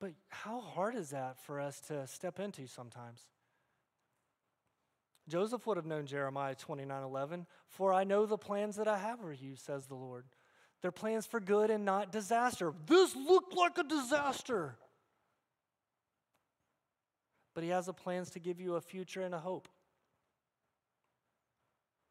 But 0.00 0.12
how 0.30 0.60
hard 0.62 0.94
is 0.94 1.10
that 1.10 1.38
for 1.44 1.60
us 1.60 1.80
to 1.88 2.06
step 2.06 2.40
into 2.40 2.66
sometimes? 2.66 3.20
Joseph 5.28 5.66
would 5.66 5.76
have 5.76 5.84
known 5.84 6.06
Jeremiah 6.06 6.54
29 6.54 7.02
11. 7.02 7.46
For 7.68 7.92
I 7.92 8.04
know 8.04 8.24
the 8.24 8.38
plans 8.38 8.76
that 8.76 8.88
I 8.88 8.96
have 8.96 9.20
for 9.20 9.34
you, 9.34 9.56
says 9.56 9.88
the 9.88 9.94
Lord. 9.94 10.24
They're 10.82 10.90
plans 10.90 11.26
for 11.26 11.40
good 11.40 11.70
and 11.70 11.84
not 11.84 12.12
disaster. 12.12 12.72
This 12.86 13.14
looked 13.14 13.54
like 13.54 13.76
a 13.78 13.84
disaster. 13.84 14.76
But 17.54 17.64
he 17.64 17.70
has 17.70 17.88
a 17.88 17.92
plans 17.92 18.30
to 18.30 18.38
give 18.38 18.60
you 18.60 18.76
a 18.76 18.80
future 18.80 19.20
and 19.20 19.34
a 19.34 19.38
hope. 19.38 19.68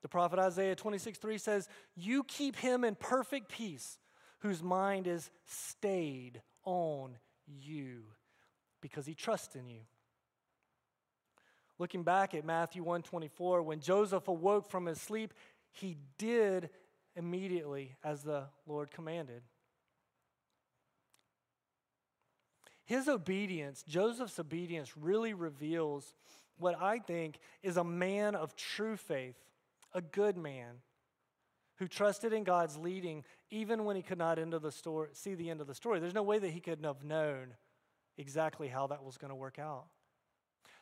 The 0.01 0.07
prophet 0.07 0.39
Isaiah 0.39 0.75
26 0.75 1.17
3 1.17 1.37
says, 1.37 1.67
You 1.95 2.23
keep 2.23 2.55
him 2.55 2.83
in 2.83 2.95
perfect 2.95 3.49
peace 3.49 3.97
whose 4.39 4.63
mind 4.63 5.07
is 5.07 5.29
stayed 5.45 6.41
on 6.63 7.17
you 7.47 8.03
because 8.81 9.05
he 9.05 9.13
trusts 9.13 9.55
in 9.55 9.67
you. 9.67 9.81
Looking 11.77 12.03
back 12.03 12.33
at 12.33 12.45
Matthew 12.45 12.83
124, 12.83 13.61
when 13.63 13.79
Joseph 13.79 14.27
awoke 14.27 14.69
from 14.69 14.85
his 14.85 14.99
sleep, 14.99 15.33
he 15.71 15.97
did 16.17 16.69
immediately 17.19 17.95
as 18.03 18.23
the 18.23 18.45
Lord 18.65 18.89
commanded. 18.89 19.43
His 22.85 23.07
obedience, 23.07 23.83
Joseph's 23.87 24.39
obedience, 24.39 24.97
really 24.97 25.35
reveals 25.35 26.15
what 26.57 26.81
I 26.81 26.97
think 26.97 27.37
is 27.61 27.77
a 27.77 27.83
man 27.83 28.33
of 28.33 28.55
true 28.55 28.97
faith, 28.97 29.35
a 29.93 30.01
good 30.01 30.37
man 30.37 30.77
who 31.75 31.87
trusted 31.87 32.33
in 32.33 32.43
God's 32.43 32.77
leading 32.77 33.23
even 33.51 33.85
when 33.85 33.95
he 33.95 34.01
could 34.01 34.17
not 34.17 34.39
end 34.39 34.53
of 34.53 34.61
the 34.61 34.71
story, 34.71 35.09
see 35.13 35.35
the 35.35 35.49
end 35.49 35.61
of 35.61 35.67
the 35.67 35.75
story. 35.75 35.99
There's 35.99 36.15
no 36.15 36.23
way 36.23 36.39
that 36.39 36.49
he 36.49 36.59
could 36.59 36.83
have 36.83 37.03
known 37.03 37.53
exactly 38.17 38.67
how 38.67 38.87
that 38.87 39.03
was 39.03 39.17
going 39.17 39.29
to 39.29 39.35
work 39.35 39.59
out. 39.59 39.85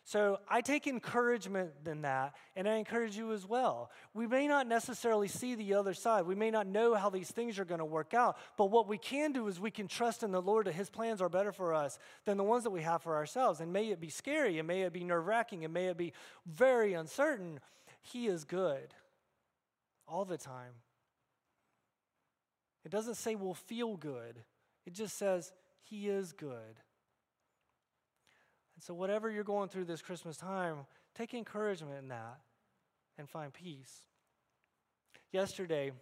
So 0.07 0.39
I 0.47 0.61
take 0.61 0.87
encouragement 0.87 1.71
in 1.85 2.03
that, 2.03 2.33
and 2.55 2.65
I 2.65 2.75
encourage 2.75 3.17
you 3.17 3.33
as 3.33 3.45
well. 3.45 3.91
We 4.13 4.25
may 4.25 4.47
not 4.47 4.65
necessarily 4.65 5.27
see 5.27 5.53
the 5.53 5.73
other 5.73 5.93
side. 5.93 6.25
We 6.25 6.33
may 6.33 6.49
not 6.49 6.65
know 6.65 6.95
how 6.95 7.09
these 7.09 7.29
things 7.29 7.59
are 7.59 7.65
going 7.65 7.79
to 7.79 7.85
work 7.85 8.13
out, 8.13 8.37
but 8.57 8.71
what 8.71 8.87
we 8.87 8.97
can 8.97 9.33
do 9.33 9.49
is 9.49 9.59
we 9.59 9.69
can 9.69 9.89
trust 9.89 10.23
in 10.23 10.31
the 10.31 10.41
Lord 10.41 10.67
that 10.67 10.75
His 10.75 10.89
plans 10.89 11.21
are 11.21 11.27
better 11.27 11.51
for 11.51 11.73
us 11.73 11.99
than 12.23 12.37
the 12.37 12.43
ones 12.45 12.63
that 12.63 12.69
we 12.69 12.83
have 12.83 13.03
for 13.03 13.17
ourselves. 13.17 13.59
And 13.59 13.73
may 13.73 13.89
it 13.89 13.99
be 13.99 14.07
scary, 14.07 14.59
and 14.59 14.65
may 14.65 14.83
it 14.83 14.93
be 14.93 15.03
nerve 15.03 15.27
wracking, 15.27 15.65
and 15.65 15.73
may 15.73 15.87
it 15.87 15.97
be 15.97 16.13
very 16.45 16.93
uncertain. 16.93 17.59
He 17.99 18.27
is 18.27 18.45
good 18.45 18.93
all 20.07 20.23
the 20.23 20.37
time. 20.37 20.71
It 22.85 22.91
doesn't 22.93 23.15
say 23.15 23.35
we'll 23.35 23.55
feel 23.55 23.97
good, 23.97 24.37
it 24.85 24.93
just 24.93 25.17
says 25.17 25.51
He 25.81 26.07
is 26.07 26.31
good. 26.31 26.79
And 28.77 28.83
so, 28.83 28.93
whatever 28.93 29.31
you're 29.31 29.43
going 29.43 29.69
through 29.69 29.85
this 29.85 30.03
Christmas 30.03 30.37
time, 30.37 30.85
take 31.15 31.33
encouragement 31.33 31.97
in 31.97 32.09
that 32.09 32.37
and 33.17 33.27
find 33.27 33.51
peace. 33.51 34.05
Yesterday, 35.31 35.93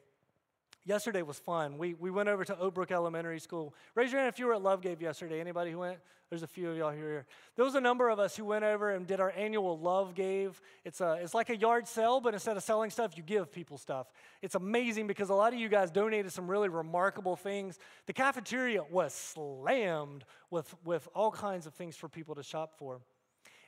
yesterday 0.85 1.21
was 1.21 1.37
fun. 1.37 1.77
We, 1.77 1.93
we 1.95 2.11
went 2.11 2.29
over 2.29 2.45
to 2.45 2.57
Oak 2.57 2.75
Brook 2.75 2.91
Elementary 2.91 3.39
School. 3.39 3.73
Raise 3.95 4.11
your 4.11 4.21
hand 4.21 4.33
if 4.33 4.39
you 4.39 4.45
were 4.45 4.53
at 4.53 4.61
Love 4.61 4.81
Gave 4.81 5.01
yesterday. 5.01 5.41
Anybody 5.41 5.71
who 5.71 5.79
went? 5.79 5.99
There's 6.29 6.43
a 6.43 6.47
few 6.47 6.71
of 6.71 6.77
y'all 6.77 6.91
here. 6.91 7.25
There 7.55 7.65
was 7.65 7.75
a 7.75 7.81
number 7.81 8.09
of 8.09 8.19
us 8.19 8.35
who 8.35 8.45
went 8.45 8.63
over 8.63 8.91
and 8.91 9.05
did 9.05 9.19
our 9.19 9.31
annual 9.37 9.77
Love 9.77 10.15
Gave. 10.15 10.59
It's, 10.83 10.99
a, 10.99 11.19
it's 11.21 11.33
like 11.33 11.49
a 11.49 11.55
yard 11.55 11.87
sale, 11.87 12.19
but 12.19 12.33
instead 12.33 12.57
of 12.57 12.63
selling 12.63 12.89
stuff, 12.89 13.15
you 13.15 13.21
give 13.21 13.51
people 13.51 13.77
stuff. 13.77 14.07
It's 14.41 14.55
amazing 14.55 15.05
because 15.05 15.29
a 15.29 15.35
lot 15.35 15.53
of 15.53 15.59
you 15.59 15.69
guys 15.69 15.91
donated 15.91 16.31
some 16.31 16.49
really 16.49 16.69
remarkable 16.69 17.35
things. 17.35 17.77
The 18.07 18.13
cafeteria 18.13 18.83
was 18.89 19.13
slammed 19.13 20.25
with, 20.49 20.73
with 20.83 21.07
all 21.13 21.31
kinds 21.31 21.67
of 21.67 21.73
things 21.75 21.95
for 21.95 22.09
people 22.09 22.35
to 22.35 22.43
shop 22.43 22.73
for. 22.77 23.01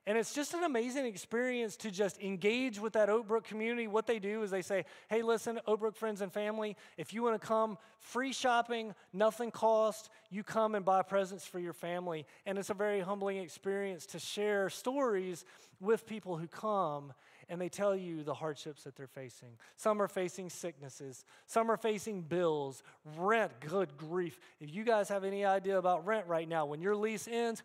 And 0.07 0.17
it's 0.17 0.33
just 0.33 0.53
an 0.53 0.63
amazing 0.63 1.05
experience 1.05 1.75
to 1.77 1.91
just 1.91 2.17
engage 2.21 2.79
with 2.79 2.93
that 2.93 3.09
Oak 3.09 3.27
Brook 3.27 3.43
community. 3.43 3.87
What 3.87 4.07
they 4.07 4.19
do 4.19 4.41
is 4.41 4.49
they 4.49 4.61
say, 4.61 4.85
hey, 5.09 5.21
listen, 5.21 5.59
Oak 5.67 5.81
Brook 5.81 5.97
friends 5.97 6.21
and 6.21 6.31
family, 6.31 6.77
if 6.97 7.13
you 7.13 7.21
want 7.21 7.39
to 7.39 7.45
come, 7.45 7.77
free 7.99 8.31
shopping, 8.31 8.95
nothing 9.11 9.51
cost, 9.51 10.09
you 10.29 10.43
come 10.43 10.75
and 10.75 10.85
buy 10.85 11.01
presents 11.01 11.45
for 11.45 11.59
your 11.59 11.73
family. 11.73 12.25
And 12.45 12.57
it's 12.57 12.69
a 12.69 12.73
very 12.73 13.01
humbling 13.01 13.39
experience 13.39 14.05
to 14.07 14.19
share 14.19 14.69
stories 14.69 15.43
with 15.81 16.07
people 16.07 16.37
who 16.37 16.47
come 16.47 17.11
and 17.49 17.59
they 17.59 17.69
tell 17.69 17.95
you 17.95 18.23
the 18.23 18.33
hardships 18.33 18.83
that 18.83 18.95
they're 18.95 19.07
facing. 19.07 19.49
Some 19.75 20.01
are 20.01 20.07
facing 20.07 20.49
sicknesses, 20.49 21.25
some 21.47 21.69
are 21.69 21.77
facing 21.77 22.21
bills, 22.21 22.81
rent, 23.17 23.51
good 23.59 23.97
grief. 23.97 24.39
If 24.61 24.73
you 24.73 24.83
guys 24.83 25.09
have 25.09 25.25
any 25.25 25.43
idea 25.43 25.77
about 25.77 26.05
rent 26.05 26.27
right 26.27 26.47
now, 26.47 26.65
when 26.65 26.81
your 26.81 26.95
lease 26.95 27.27
ends, 27.29 27.63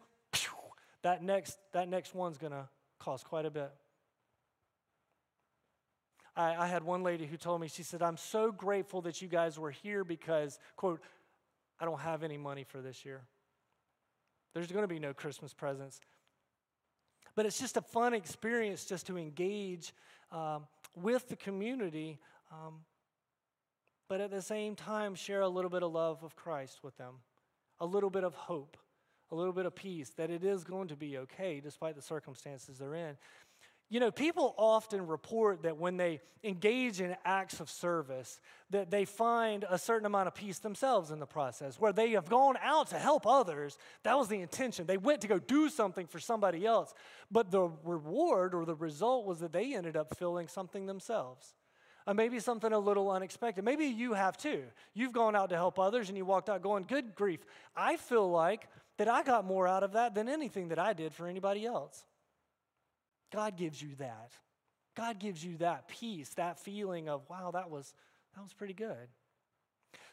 that 1.02 1.22
next, 1.22 1.58
that 1.72 1.88
next 1.88 2.14
one's 2.14 2.38
going 2.38 2.52
to 2.52 2.68
cost 2.98 3.24
quite 3.24 3.44
a 3.44 3.50
bit. 3.50 3.70
I, 6.36 6.54
I 6.54 6.66
had 6.66 6.84
one 6.84 7.02
lady 7.02 7.26
who 7.26 7.36
told 7.36 7.60
me, 7.60 7.68
she 7.68 7.82
said, 7.82 8.02
I'm 8.02 8.16
so 8.16 8.52
grateful 8.52 9.02
that 9.02 9.20
you 9.20 9.28
guys 9.28 9.58
were 9.58 9.70
here 9.70 10.04
because, 10.04 10.58
quote, 10.76 11.00
I 11.80 11.84
don't 11.84 12.00
have 12.00 12.22
any 12.22 12.38
money 12.38 12.64
for 12.64 12.80
this 12.80 13.04
year. 13.04 13.22
There's 14.54 14.70
going 14.70 14.84
to 14.84 14.88
be 14.88 15.00
no 15.00 15.12
Christmas 15.12 15.52
presents. 15.52 16.00
But 17.34 17.46
it's 17.46 17.58
just 17.58 17.76
a 17.76 17.82
fun 17.82 18.14
experience 18.14 18.84
just 18.84 19.06
to 19.06 19.18
engage 19.18 19.92
um, 20.30 20.66
with 20.94 21.28
the 21.28 21.36
community, 21.36 22.18
um, 22.50 22.80
but 24.08 24.20
at 24.20 24.30
the 24.30 24.42
same 24.42 24.76
time, 24.76 25.14
share 25.14 25.40
a 25.40 25.48
little 25.48 25.70
bit 25.70 25.82
of 25.82 25.92
love 25.92 26.22
of 26.22 26.36
Christ 26.36 26.80
with 26.82 26.96
them, 26.98 27.14
a 27.80 27.86
little 27.86 28.10
bit 28.10 28.24
of 28.24 28.34
hope 28.34 28.76
a 29.32 29.34
little 29.34 29.52
bit 29.52 29.66
of 29.66 29.74
peace 29.74 30.10
that 30.10 30.30
it 30.30 30.44
is 30.44 30.62
going 30.62 30.88
to 30.88 30.96
be 30.96 31.18
okay 31.18 31.60
despite 31.60 31.96
the 31.96 32.02
circumstances 32.02 32.78
they're 32.78 32.94
in. 32.94 33.16
You 33.88 34.00
know, 34.00 34.10
people 34.10 34.54
often 34.56 35.06
report 35.06 35.64
that 35.64 35.76
when 35.76 35.96
they 35.96 36.20
engage 36.44 37.00
in 37.00 37.14
acts 37.24 37.60
of 37.60 37.68
service, 37.68 38.40
that 38.70 38.90
they 38.90 39.04
find 39.04 39.66
a 39.68 39.78
certain 39.78 40.06
amount 40.06 40.28
of 40.28 40.34
peace 40.34 40.58
themselves 40.60 41.10
in 41.10 41.18
the 41.18 41.26
process, 41.26 41.78
where 41.78 41.92
they 41.92 42.12
have 42.12 42.28
gone 42.28 42.56
out 42.62 42.88
to 42.88 42.98
help 42.98 43.26
others. 43.26 43.76
That 44.02 44.16
was 44.16 44.28
the 44.28 44.40
intention. 44.40 44.86
They 44.86 44.96
went 44.96 45.20
to 45.22 45.28
go 45.28 45.38
do 45.38 45.68
something 45.68 46.06
for 46.06 46.18
somebody 46.18 46.64
else. 46.64 46.94
But 47.30 47.50
the 47.50 47.70
reward 47.84 48.54
or 48.54 48.64
the 48.64 48.74
result 48.74 49.26
was 49.26 49.40
that 49.40 49.52
they 49.52 49.74
ended 49.74 49.96
up 49.96 50.16
feeling 50.16 50.48
something 50.48 50.86
themselves. 50.86 51.54
Or 52.06 52.14
maybe 52.14 52.40
something 52.40 52.72
a 52.72 52.78
little 52.78 53.10
unexpected. 53.10 53.62
Maybe 53.62 53.84
you 53.84 54.14
have 54.14 54.36
too. 54.36 54.64
You've 54.94 55.12
gone 55.12 55.36
out 55.36 55.50
to 55.50 55.56
help 55.56 55.78
others 55.78 56.08
and 56.08 56.16
you 56.16 56.24
walked 56.24 56.48
out 56.48 56.62
going, 56.62 56.84
Good 56.84 57.14
grief. 57.14 57.40
I 57.76 57.96
feel 57.96 58.28
like 58.28 58.68
that 58.98 59.08
I 59.08 59.22
got 59.22 59.44
more 59.44 59.66
out 59.66 59.82
of 59.82 59.92
that 59.92 60.14
than 60.14 60.28
anything 60.28 60.68
that 60.68 60.78
I 60.78 60.92
did 60.92 61.14
for 61.14 61.26
anybody 61.26 61.64
else. 61.64 62.04
God 63.32 63.56
gives 63.56 63.80
you 63.80 63.90
that. 63.98 64.32
God 64.94 65.18
gives 65.18 65.44
you 65.44 65.56
that 65.58 65.88
peace, 65.88 66.28
that 66.34 66.58
feeling 66.58 67.08
of, 67.08 67.22
wow, 67.30 67.50
that 67.52 67.70
was, 67.70 67.94
that 68.34 68.42
was 68.42 68.52
pretty 68.52 68.74
good. 68.74 69.08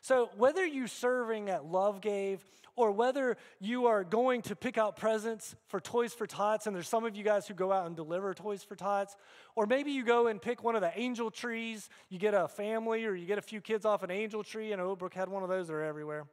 So, 0.02 0.30
whether 0.38 0.66
you're 0.66 0.88
serving 0.88 1.50
at 1.50 1.66
Love 1.66 2.00
Gave 2.00 2.42
or 2.78 2.92
whether 2.92 3.36
you 3.60 3.88
are 3.88 4.06
going 4.06 4.42
to 4.44 4.56
pick 4.56 4.78
out 4.78 4.96
presents 4.96 5.54
for 5.68 5.82
Toys 5.82 6.14
for 6.14 6.26
Tots, 6.26 6.66
and 6.66 6.74
there's 6.74 6.88
some 6.88 7.04
of 7.04 7.18
you 7.18 7.26
guys 7.26 7.46
who 7.46 7.54
go 7.54 7.74
out 7.74 7.88
and 7.88 7.96
deliver 7.96 8.34
Toys 8.34 8.64
for 8.64 8.78
Tots, 8.78 9.18
or 9.58 9.66
maybe 9.66 9.92
you 9.92 10.06
go 10.06 10.28
and 10.28 10.42
pick 10.42 10.64
one 10.64 10.76
of 10.76 10.82
the 10.82 10.98
angel 10.98 11.30
trees, 11.30 11.90
you 12.08 12.18
get 12.18 12.34
a 12.34 12.48
family 12.48 13.04
or 13.04 13.14
you 13.14 13.26
get 13.26 13.38
a 13.38 13.42
few 13.42 13.60
kids 13.60 13.84
off 13.84 14.04
an 14.04 14.12
angel 14.12 14.46
tree, 14.46 14.72
and 14.72 14.82
Oak 14.82 15.00
Brook 15.00 15.14
had 15.14 15.28
one 15.28 15.44
of 15.44 15.50
those, 15.50 15.68
they're 15.68 15.84
everywhere 15.84 16.26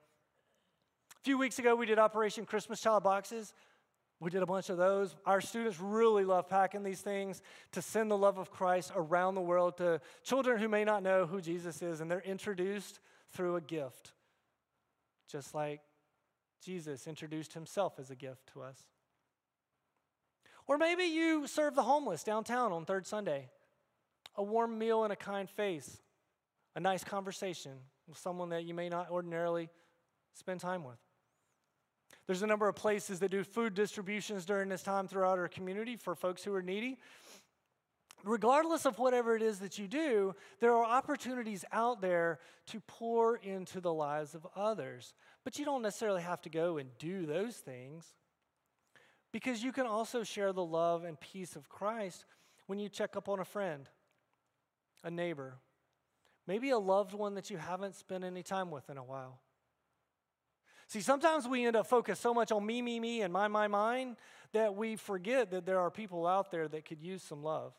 few 1.26 1.36
weeks 1.36 1.58
ago, 1.58 1.74
we 1.74 1.86
did 1.86 1.98
Operation 1.98 2.46
Christmas 2.46 2.80
Child 2.80 3.02
Boxes. 3.02 3.52
We 4.20 4.30
did 4.30 4.44
a 4.44 4.46
bunch 4.46 4.70
of 4.70 4.76
those. 4.76 5.16
Our 5.26 5.40
students 5.40 5.80
really 5.80 6.24
love 6.24 6.48
packing 6.48 6.84
these 6.84 7.00
things 7.00 7.42
to 7.72 7.82
send 7.82 8.12
the 8.12 8.16
love 8.16 8.38
of 8.38 8.52
Christ 8.52 8.92
around 8.94 9.34
the 9.34 9.40
world 9.40 9.76
to 9.78 10.00
children 10.22 10.60
who 10.60 10.68
may 10.68 10.84
not 10.84 11.02
know 11.02 11.26
who 11.26 11.40
Jesus 11.40 11.82
is, 11.82 12.00
and 12.00 12.08
they're 12.08 12.20
introduced 12.20 13.00
through 13.32 13.56
a 13.56 13.60
gift, 13.60 14.12
just 15.28 15.52
like 15.52 15.80
Jesus 16.64 17.08
introduced 17.08 17.54
himself 17.54 17.94
as 17.98 18.12
a 18.12 18.14
gift 18.14 18.46
to 18.52 18.62
us. 18.62 18.78
Or 20.68 20.78
maybe 20.78 21.06
you 21.06 21.48
serve 21.48 21.74
the 21.74 21.82
homeless 21.82 22.22
downtown 22.22 22.70
on 22.70 22.84
Third 22.84 23.04
Sunday. 23.04 23.48
A 24.36 24.44
warm 24.44 24.78
meal 24.78 25.02
and 25.02 25.12
a 25.12 25.16
kind 25.16 25.50
face, 25.50 25.98
a 26.76 26.80
nice 26.80 27.02
conversation 27.02 27.72
with 28.06 28.16
someone 28.16 28.50
that 28.50 28.62
you 28.62 28.74
may 28.74 28.88
not 28.88 29.10
ordinarily 29.10 29.70
spend 30.32 30.60
time 30.60 30.84
with. 30.84 31.00
There's 32.26 32.42
a 32.42 32.46
number 32.46 32.68
of 32.68 32.74
places 32.74 33.20
that 33.20 33.30
do 33.30 33.44
food 33.44 33.74
distributions 33.74 34.44
during 34.44 34.68
this 34.68 34.82
time 34.82 35.06
throughout 35.06 35.38
our 35.38 35.48
community 35.48 35.96
for 35.96 36.14
folks 36.14 36.42
who 36.42 36.52
are 36.54 36.62
needy. 36.62 36.98
Regardless 38.24 38.86
of 38.86 38.98
whatever 38.98 39.36
it 39.36 39.42
is 39.42 39.60
that 39.60 39.78
you 39.78 39.86
do, 39.86 40.34
there 40.58 40.74
are 40.74 40.84
opportunities 40.84 41.64
out 41.70 42.00
there 42.00 42.40
to 42.66 42.80
pour 42.80 43.36
into 43.36 43.80
the 43.80 43.92
lives 43.92 44.34
of 44.34 44.46
others. 44.56 45.14
But 45.44 45.58
you 45.58 45.64
don't 45.64 45.82
necessarily 45.82 46.22
have 46.22 46.42
to 46.42 46.48
go 46.48 46.78
and 46.78 46.90
do 46.98 47.26
those 47.26 47.56
things 47.56 48.16
because 49.30 49.62
you 49.62 49.70
can 49.70 49.86
also 49.86 50.24
share 50.24 50.52
the 50.52 50.64
love 50.64 51.04
and 51.04 51.20
peace 51.20 51.54
of 51.54 51.68
Christ 51.68 52.24
when 52.66 52.80
you 52.80 52.88
check 52.88 53.16
up 53.16 53.28
on 53.28 53.38
a 53.38 53.44
friend, 53.44 53.88
a 55.04 55.10
neighbor, 55.10 55.58
maybe 56.48 56.70
a 56.70 56.78
loved 56.78 57.12
one 57.12 57.34
that 57.34 57.50
you 57.50 57.58
haven't 57.58 57.94
spent 57.94 58.24
any 58.24 58.42
time 58.42 58.72
with 58.72 58.90
in 58.90 58.96
a 58.96 59.04
while. 59.04 59.38
See, 60.88 61.00
sometimes 61.00 61.48
we 61.48 61.66
end 61.66 61.76
up 61.76 61.86
focused 61.86 62.22
so 62.22 62.32
much 62.32 62.52
on 62.52 62.64
me, 62.64 62.80
me, 62.80 63.00
me, 63.00 63.22
and 63.22 63.32
my, 63.32 63.48
my, 63.48 63.66
mine 63.66 64.16
that 64.52 64.76
we 64.76 64.96
forget 64.96 65.50
that 65.50 65.66
there 65.66 65.80
are 65.80 65.90
people 65.90 66.26
out 66.26 66.50
there 66.50 66.68
that 66.68 66.84
could 66.84 67.02
use 67.02 67.22
some 67.22 67.42
love, 67.42 67.72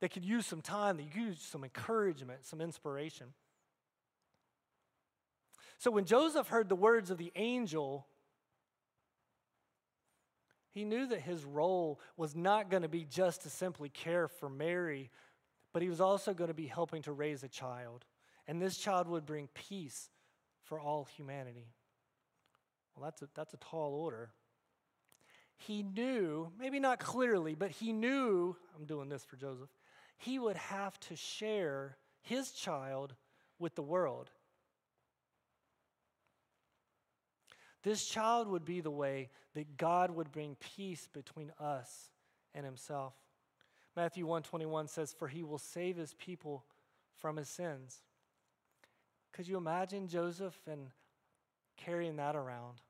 that 0.00 0.10
could 0.10 0.24
use 0.24 0.44
some 0.44 0.60
time, 0.60 0.96
that 0.96 1.12
could 1.12 1.20
use 1.20 1.40
some 1.40 1.62
encouragement, 1.62 2.44
some 2.44 2.60
inspiration. 2.60 3.28
So 5.78 5.90
when 5.90 6.04
Joseph 6.04 6.48
heard 6.48 6.68
the 6.68 6.76
words 6.76 7.10
of 7.10 7.18
the 7.18 7.32
angel, 7.36 8.06
he 10.72 10.84
knew 10.84 11.06
that 11.06 11.20
his 11.20 11.44
role 11.44 12.00
was 12.16 12.34
not 12.34 12.70
going 12.70 12.82
to 12.82 12.88
be 12.88 13.04
just 13.04 13.42
to 13.42 13.50
simply 13.50 13.88
care 13.88 14.26
for 14.26 14.48
Mary, 14.48 15.10
but 15.72 15.82
he 15.82 15.88
was 15.88 16.00
also 16.00 16.34
going 16.34 16.48
to 16.48 16.54
be 16.54 16.66
helping 16.66 17.02
to 17.02 17.12
raise 17.12 17.44
a 17.44 17.48
child. 17.48 18.04
And 18.48 18.60
this 18.60 18.76
child 18.76 19.06
would 19.06 19.26
bring 19.26 19.48
peace 19.54 20.10
for 20.64 20.80
all 20.80 21.04
humanity. 21.04 21.68
Well, 23.02 23.10
that's 23.10 23.22
a, 23.22 23.28
that's 23.34 23.52
a 23.52 23.56
tall 23.56 23.94
order. 23.94 24.30
He 25.56 25.82
knew, 25.82 26.52
maybe 26.56 26.78
not 26.78 27.00
clearly, 27.00 27.56
but 27.56 27.72
he 27.72 27.92
knew, 27.92 28.54
I'm 28.78 28.84
doing 28.84 29.08
this 29.08 29.24
for 29.24 29.34
Joseph, 29.34 29.70
he 30.18 30.38
would 30.38 30.56
have 30.56 31.00
to 31.00 31.16
share 31.16 31.96
his 32.20 32.52
child 32.52 33.16
with 33.58 33.74
the 33.74 33.82
world. 33.82 34.30
This 37.82 38.06
child 38.06 38.46
would 38.46 38.64
be 38.64 38.80
the 38.80 38.88
way 38.88 39.30
that 39.54 39.76
God 39.76 40.12
would 40.12 40.30
bring 40.30 40.56
peace 40.76 41.08
between 41.12 41.50
us 41.58 42.12
and 42.54 42.64
himself. 42.64 43.14
Matthew 43.96 44.26
121 44.26 44.86
says, 44.86 45.12
For 45.12 45.26
he 45.26 45.42
will 45.42 45.58
save 45.58 45.96
his 45.96 46.14
people 46.14 46.64
from 47.18 47.36
his 47.36 47.48
sins. 47.48 48.00
Could 49.32 49.48
you 49.48 49.56
imagine 49.56 50.06
Joseph 50.06 50.56
and 50.70 50.92
carrying 51.84 52.16
that 52.16 52.36
around. 52.36 52.80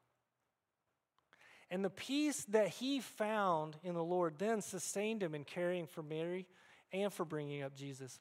And 1.73 1.83
the 1.83 1.89
peace 1.89 2.45
that 2.51 2.69
he 2.69 3.01
found 3.01 3.79
in 3.83 3.95
the 3.95 4.05
Lord 4.05 4.35
then 4.37 4.61
sustained 4.61 5.23
him 5.23 5.35
in 5.35 5.43
caring 5.43 5.87
for 5.87 6.03
Mary 6.03 6.47
and 6.93 7.11
for 7.11 7.25
bringing 7.25 7.63
up 7.63 7.75
Jesus. 7.75 8.21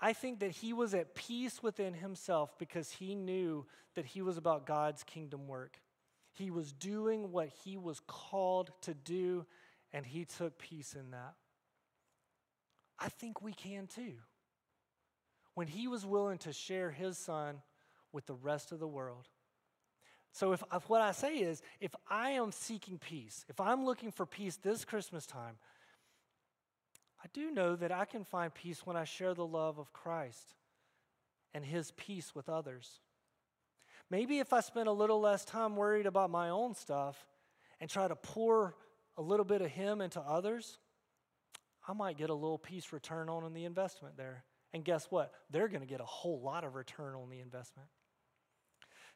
I 0.00 0.14
think 0.14 0.40
that 0.40 0.52
he 0.52 0.72
was 0.72 0.94
at 0.94 1.14
peace 1.14 1.62
within 1.62 1.92
himself 1.92 2.58
because 2.58 2.90
he 2.90 3.14
knew 3.14 3.66
that 3.94 4.06
he 4.06 4.22
was 4.22 4.38
about 4.38 4.64
God's 4.64 5.04
kingdom 5.04 5.48
work. 5.48 5.82
He 6.32 6.50
was 6.50 6.72
doing 6.72 7.30
what 7.30 7.50
he 7.62 7.76
was 7.76 8.00
called 8.06 8.70
to 8.80 8.94
do, 8.94 9.44
and 9.92 10.06
he 10.06 10.24
took 10.24 10.58
peace 10.58 10.94
in 10.98 11.10
that. 11.10 11.34
I 12.98 13.10
think 13.10 13.42
we 13.42 13.52
can 13.52 13.86
too. 13.86 14.14
When 15.52 15.66
he 15.66 15.88
was 15.88 16.06
willing 16.06 16.38
to 16.38 16.54
share 16.54 16.90
his 16.90 17.18
son 17.18 17.60
with 18.12 18.24
the 18.24 18.34
rest 18.34 18.72
of 18.72 18.78
the 18.78 18.88
world. 18.88 19.28
So, 20.32 20.52
if, 20.52 20.62
if, 20.74 20.88
what 20.88 21.02
I 21.02 21.12
say 21.12 21.36
is, 21.36 21.62
if 21.80 21.94
I 22.08 22.30
am 22.30 22.52
seeking 22.52 22.98
peace, 22.98 23.44
if 23.48 23.60
I'm 23.60 23.84
looking 23.84 24.10
for 24.10 24.24
peace 24.24 24.56
this 24.56 24.84
Christmas 24.84 25.26
time, 25.26 25.56
I 27.22 27.26
do 27.32 27.50
know 27.50 27.76
that 27.76 27.92
I 27.92 28.06
can 28.06 28.24
find 28.24 28.52
peace 28.52 28.84
when 28.84 28.96
I 28.96 29.04
share 29.04 29.34
the 29.34 29.46
love 29.46 29.78
of 29.78 29.92
Christ 29.92 30.54
and 31.54 31.64
his 31.64 31.92
peace 31.92 32.34
with 32.34 32.48
others. 32.48 33.00
Maybe 34.10 34.40
if 34.40 34.52
I 34.52 34.60
spend 34.60 34.88
a 34.88 34.92
little 34.92 35.20
less 35.20 35.44
time 35.44 35.76
worried 35.76 36.06
about 36.06 36.30
my 36.30 36.48
own 36.48 36.74
stuff 36.74 37.26
and 37.80 37.88
try 37.88 38.08
to 38.08 38.16
pour 38.16 38.74
a 39.16 39.22
little 39.22 39.44
bit 39.44 39.62
of 39.62 39.70
him 39.70 40.00
into 40.00 40.20
others, 40.20 40.78
I 41.86 41.92
might 41.92 42.16
get 42.16 42.30
a 42.30 42.34
little 42.34 42.58
peace 42.58 42.92
return 42.92 43.28
on 43.28 43.52
the 43.52 43.64
investment 43.64 44.16
there. 44.16 44.44
And 44.72 44.84
guess 44.84 45.06
what? 45.10 45.32
They're 45.50 45.68
going 45.68 45.82
to 45.82 45.86
get 45.86 46.00
a 46.00 46.04
whole 46.04 46.40
lot 46.40 46.64
of 46.64 46.74
return 46.74 47.14
on 47.14 47.28
the 47.28 47.40
investment. 47.40 47.88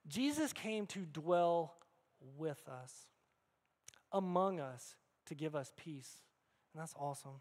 Jesus 0.09 0.53
came 0.53 0.87
to 0.87 1.01
dwell 1.01 1.75
with 2.39 2.63
us, 2.69 3.07
among 4.13 4.61
us, 4.61 4.97
to 5.27 5.35
give 5.35 5.57
us 5.57 5.73
peace 5.77 6.21
And 6.73 6.81
that's 6.81 6.95
awesome. 6.99 7.41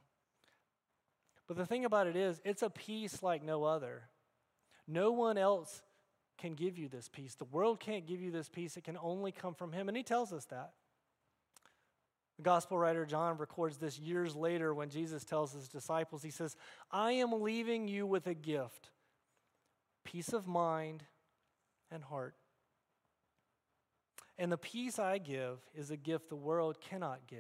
But 1.47 1.57
the 1.57 1.66
thing 1.66 1.86
about 1.86 2.07
it 2.07 2.16
is, 2.16 2.41
it's 2.43 2.63
a 2.63 2.70
peace 2.70 3.22
like 3.22 3.43
no 3.43 3.63
other. 3.63 4.03
No 4.88 5.11
one 5.11 5.38
else 5.38 5.84
can 6.38 6.55
give 6.55 6.78
you 6.78 6.88
this 6.88 7.07
peace. 7.07 7.36
The 7.36 7.45
world 7.45 7.80
can't 7.80 8.07
give 8.07 8.22
you 8.22 8.32
this 8.32 8.49
peace, 8.49 8.78
it 8.78 8.84
can 8.84 8.97
only 9.01 9.32
come 9.32 9.53
from 9.53 9.72
Him. 9.72 9.88
And 9.88 9.95
He 9.95 10.03
tells 10.03 10.34
us 10.34 10.45
that. 10.45 10.74
The 12.38 12.43
gospel 12.43 12.78
writer 12.78 13.05
John 13.05 13.38
records 13.38 13.78
this 13.78 13.97
years 13.97 14.36
later 14.36 14.74
when 14.74 14.89
Jesus 14.89 15.24
tells 15.24 15.53
his 15.53 15.70
disciples, 15.70 16.24
He 16.24 16.32
says, 16.32 16.55
I 16.91 17.13
am 17.13 17.41
leaving 17.41 17.88
you 17.88 18.05
with 18.05 18.28
a 18.28 18.34
gift 18.34 18.89
peace 20.03 20.34
of 20.34 20.47
mind 20.47 21.03
and 21.89 22.03
heart. 22.03 22.36
And 24.38 24.51
the 24.51 24.57
peace 24.57 24.99
I 24.99 25.17
give 25.17 25.59
is 25.73 25.91
a 25.91 25.97
gift 25.97 26.29
the 26.29 26.36
world 26.36 26.81
cannot 26.81 27.27
give. 27.27 27.39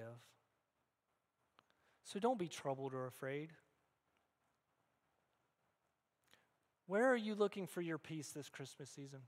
So 2.03 2.19
don't 2.19 2.39
be 2.39 2.47
troubled 2.47 2.93
or 2.93 3.07
afraid. 3.07 3.51
Where 6.87 7.11
are 7.11 7.17
you 7.17 7.35
looking 7.35 7.67
for 7.67 7.81
your 7.81 7.97
peace 7.97 8.29
this 8.29 8.47
Christmas 8.47 8.89
season? 8.89 9.21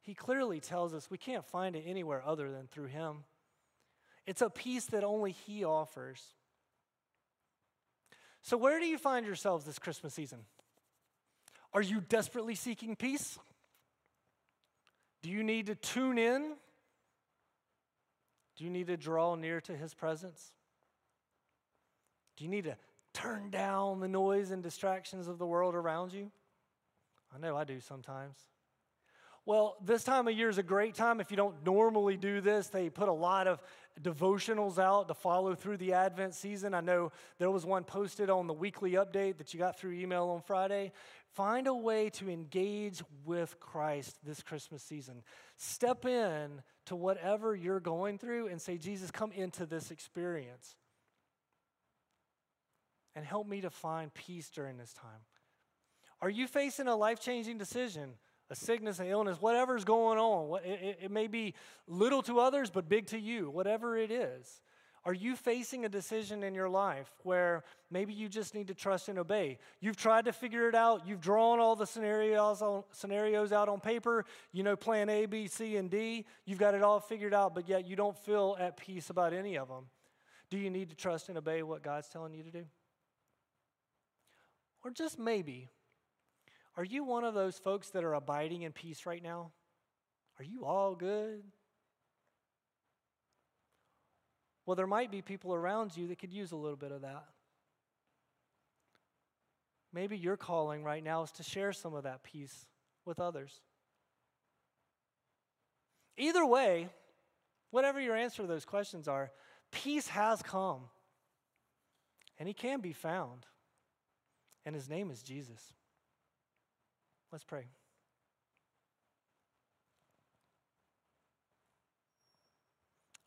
He 0.00 0.14
clearly 0.14 0.60
tells 0.60 0.94
us 0.94 1.10
we 1.10 1.18
can't 1.18 1.44
find 1.44 1.76
it 1.76 1.84
anywhere 1.86 2.22
other 2.24 2.50
than 2.50 2.68
through 2.68 2.86
Him. 2.86 3.24
It's 4.26 4.42
a 4.42 4.48
peace 4.48 4.86
that 4.86 5.04
only 5.04 5.32
He 5.32 5.64
offers. 5.64 6.22
So, 8.42 8.56
where 8.56 8.80
do 8.80 8.86
you 8.86 8.96
find 8.96 9.26
yourselves 9.26 9.64
this 9.64 9.78
Christmas 9.78 10.14
season? 10.14 10.40
Are 11.72 11.82
you 11.82 12.00
desperately 12.00 12.54
seeking 12.54 12.96
peace? 12.96 13.38
Do 15.22 15.30
you 15.30 15.42
need 15.42 15.66
to 15.66 15.74
tune 15.74 16.18
in? 16.18 16.54
Do 18.56 18.64
you 18.64 18.70
need 18.70 18.88
to 18.88 18.96
draw 18.96 19.34
near 19.34 19.60
to 19.62 19.76
His 19.76 19.94
presence? 19.94 20.52
Do 22.36 22.44
you 22.44 22.50
need 22.50 22.64
to 22.64 22.76
turn 23.12 23.50
down 23.50 24.00
the 24.00 24.08
noise 24.08 24.50
and 24.50 24.62
distractions 24.62 25.28
of 25.28 25.38
the 25.38 25.46
world 25.46 25.74
around 25.74 26.12
you? 26.12 26.30
I 27.34 27.38
know 27.38 27.56
I 27.56 27.64
do 27.64 27.80
sometimes. 27.80 28.36
Well, 29.46 29.76
this 29.84 30.04
time 30.04 30.28
of 30.28 30.34
year 30.34 30.48
is 30.48 30.58
a 30.58 30.62
great 30.62 30.94
time. 30.94 31.20
If 31.20 31.30
you 31.30 31.36
don't 31.36 31.64
normally 31.64 32.16
do 32.16 32.40
this, 32.40 32.68
they 32.68 32.90
put 32.90 33.08
a 33.08 33.12
lot 33.12 33.46
of 33.46 33.60
devotionals 34.02 34.78
out 34.78 35.08
to 35.08 35.14
follow 35.14 35.54
through 35.54 35.76
the 35.76 35.92
Advent 35.92 36.34
season. 36.34 36.74
I 36.74 36.80
know 36.80 37.12
there 37.38 37.50
was 37.50 37.64
one 37.64 37.84
posted 37.84 38.30
on 38.30 38.46
the 38.46 38.54
weekly 38.54 38.92
update 38.92 39.38
that 39.38 39.52
you 39.52 39.58
got 39.58 39.78
through 39.78 39.92
email 39.92 40.28
on 40.28 40.42
Friday. 40.42 40.92
Find 41.34 41.66
a 41.66 41.74
way 41.74 42.10
to 42.10 42.28
engage 42.28 43.02
with 43.24 43.58
Christ 43.60 44.16
this 44.24 44.42
Christmas 44.42 44.82
season. 44.82 45.22
Step 45.56 46.04
in 46.04 46.62
to 46.86 46.96
whatever 46.96 47.54
you're 47.54 47.80
going 47.80 48.18
through 48.18 48.48
and 48.48 48.60
say, 48.60 48.78
Jesus, 48.78 49.10
come 49.10 49.32
into 49.32 49.66
this 49.66 49.90
experience 49.90 50.76
and 53.14 53.24
help 53.24 53.46
me 53.46 53.60
to 53.60 53.70
find 53.70 54.12
peace 54.12 54.50
during 54.50 54.76
this 54.76 54.92
time. 54.92 55.20
Are 56.22 56.30
you 56.30 56.46
facing 56.46 56.86
a 56.86 56.96
life 56.96 57.20
changing 57.20 57.58
decision? 57.58 58.14
A 58.50 58.56
sickness, 58.56 58.98
an 58.98 59.06
illness, 59.06 59.40
whatever's 59.40 59.84
going 59.84 60.18
on. 60.18 60.60
It, 60.64 61.10
may 61.10 61.28
be 61.28 61.54
little 61.86 62.20
to 62.22 62.40
others, 62.40 62.68
but 62.68 62.88
big 62.88 63.06
to 63.08 63.18
you, 63.18 63.48
whatever 63.48 63.96
it 63.96 64.10
is. 64.10 64.62
Are 65.04 65.14
you 65.14 65.34
facing 65.34 65.86
a 65.86 65.88
decision 65.88 66.42
in 66.42 66.54
your 66.54 66.68
life 66.68 67.10
where 67.22 67.64
maybe 67.90 68.12
you 68.12 68.28
just 68.28 68.54
need 68.54 68.66
to 68.68 68.74
trust 68.74 69.08
and 69.08 69.18
obey? 69.18 69.58
You've 69.80 69.96
tried 69.96 70.26
to 70.26 70.32
figure 70.32 70.68
it 70.68 70.74
out. 70.74 71.06
You've 71.06 71.22
drawn 71.22 71.58
all 71.58 71.74
the 71.74 71.86
scenarios, 71.86 72.60
on, 72.60 72.84
scenarios 72.92 73.50
out 73.50 73.68
on 73.70 73.80
paper. 73.80 74.26
You 74.52 74.62
know 74.62 74.76
plan 74.76 75.08
A, 75.08 75.24
B, 75.24 75.46
C, 75.46 75.76
and 75.76 75.88
D. 75.88 76.26
You've 76.44 76.58
got 76.58 76.74
it 76.74 76.82
all 76.82 77.00
figured 77.00 77.32
out, 77.32 77.54
but 77.54 77.66
yet 77.66 77.86
you 77.86 77.96
don't 77.96 78.16
feel 78.18 78.56
at 78.60 78.76
peace 78.76 79.08
about 79.08 79.32
any 79.32 79.56
of 79.56 79.68
them. 79.68 79.86
Do 80.50 80.58
you 80.58 80.68
need 80.68 80.90
to 80.90 80.96
trust 80.96 81.28
and 81.28 81.38
obey 81.38 81.62
what 81.62 81.82
God's 81.82 82.08
telling 82.08 82.34
you 82.34 82.42
to 82.42 82.50
do? 82.50 82.66
Or 84.84 84.90
just 84.90 85.18
maybe, 85.18 85.68
are 86.76 86.84
you 86.84 87.04
one 87.04 87.24
of 87.24 87.34
those 87.34 87.58
folks 87.58 87.90
that 87.90 88.04
are 88.04 88.14
abiding 88.14 88.62
in 88.62 88.72
peace 88.72 89.06
right 89.06 89.22
now? 89.22 89.50
Are 90.38 90.44
you 90.44 90.64
all 90.64 90.94
good? 90.94 91.42
Well, 94.64 94.76
there 94.76 94.86
might 94.86 95.10
be 95.10 95.20
people 95.20 95.52
around 95.52 95.96
you 95.96 96.08
that 96.08 96.18
could 96.18 96.32
use 96.32 96.52
a 96.52 96.56
little 96.56 96.76
bit 96.76 96.92
of 96.92 97.02
that. 97.02 97.24
Maybe 99.92 100.16
your 100.16 100.36
calling 100.36 100.84
right 100.84 101.02
now 101.02 101.24
is 101.24 101.32
to 101.32 101.42
share 101.42 101.72
some 101.72 101.94
of 101.94 102.04
that 102.04 102.22
peace 102.22 102.66
with 103.04 103.18
others. 103.18 103.60
Either 106.16 106.46
way, 106.46 106.88
whatever 107.70 108.00
your 108.00 108.14
answer 108.14 108.42
to 108.42 108.48
those 108.48 108.64
questions 108.64 109.08
are, 109.08 109.32
peace 109.72 110.08
has 110.08 110.42
come. 110.42 110.82
And 112.38 112.46
he 112.46 112.54
can 112.54 112.80
be 112.80 112.92
found 112.92 113.46
and 114.64 114.74
his 114.74 114.88
name 114.88 115.10
is 115.10 115.22
Jesus. 115.22 115.72
Let's 117.32 117.44
pray. 117.44 117.66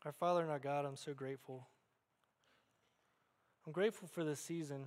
Our 0.04 0.12
Father 0.12 0.42
and 0.42 0.50
our 0.50 0.58
God, 0.58 0.84
I'm 0.84 0.96
so 0.96 1.14
grateful. 1.14 1.66
I'm 3.66 3.72
grateful 3.72 4.06
for 4.06 4.22
this 4.22 4.40
season 4.40 4.86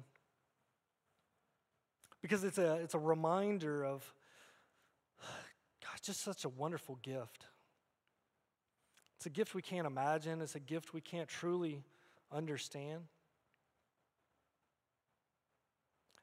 because 2.22 2.44
it's 2.44 2.60
a, 2.60 2.76
it's 2.76 2.94
a 2.94 3.00
reminder 3.00 3.84
of, 3.84 4.14
God, 5.84 6.00
just 6.04 6.22
such 6.22 6.46
a 6.46 6.50
wonderful 6.50 7.00
gift. 7.02 7.46
It's 9.16 9.26
a 9.26 9.32
gift 9.32 9.56
we 9.56 9.64
can't 9.64 9.88
imagine, 9.88 10.42
it's 10.42 10.54
a 10.54 10.60
gift 10.60 10.94
we 10.94 11.02
can't 11.02 11.28
truly 11.28 11.84
understand. 12.32 13.06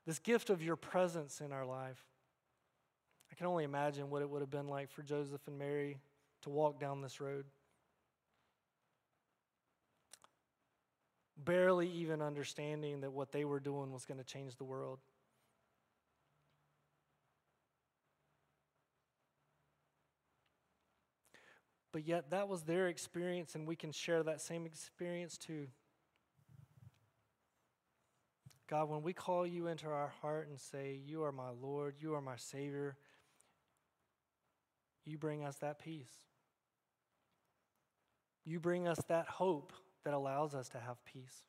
this 0.06 0.18
gift 0.18 0.50
of 0.50 0.62
your 0.62 0.76
presence 0.76 1.40
in 1.40 1.52
our 1.52 1.64
life. 1.64 2.02
I 3.34 3.36
can 3.36 3.48
only 3.48 3.64
imagine 3.64 4.10
what 4.10 4.22
it 4.22 4.30
would 4.30 4.42
have 4.42 4.50
been 4.50 4.68
like 4.68 4.92
for 4.92 5.02
Joseph 5.02 5.40
and 5.48 5.58
Mary 5.58 5.98
to 6.42 6.50
walk 6.50 6.78
down 6.78 7.02
this 7.02 7.20
road. 7.20 7.44
Barely 11.36 11.88
even 11.88 12.22
understanding 12.22 13.00
that 13.00 13.12
what 13.12 13.32
they 13.32 13.44
were 13.44 13.58
doing 13.58 13.92
was 13.92 14.04
going 14.04 14.18
to 14.18 14.24
change 14.24 14.54
the 14.54 14.62
world. 14.62 15.00
But 21.90 22.06
yet, 22.06 22.30
that 22.30 22.46
was 22.46 22.62
their 22.62 22.86
experience, 22.86 23.56
and 23.56 23.66
we 23.66 23.74
can 23.74 23.90
share 23.90 24.22
that 24.22 24.42
same 24.42 24.64
experience 24.64 25.36
too. 25.36 25.66
God, 28.68 28.88
when 28.88 29.02
we 29.02 29.12
call 29.12 29.44
you 29.44 29.66
into 29.66 29.86
our 29.88 30.12
heart 30.22 30.46
and 30.48 30.60
say, 30.60 31.00
You 31.04 31.24
are 31.24 31.32
my 31.32 31.50
Lord, 31.60 31.96
you 31.98 32.14
are 32.14 32.20
my 32.20 32.36
Savior, 32.36 32.96
you 35.04 35.18
bring 35.18 35.44
us 35.44 35.56
that 35.56 35.78
peace. 35.78 36.12
You 38.44 38.60
bring 38.60 38.86
us 38.88 38.98
that 39.08 39.26
hope 39.26 39.72
that 40.04 40.14
allows 40.14 40.54
us 40.54 40.68
to 40.70 40.78
have 40.78 41.02
peace. 41.04 41.42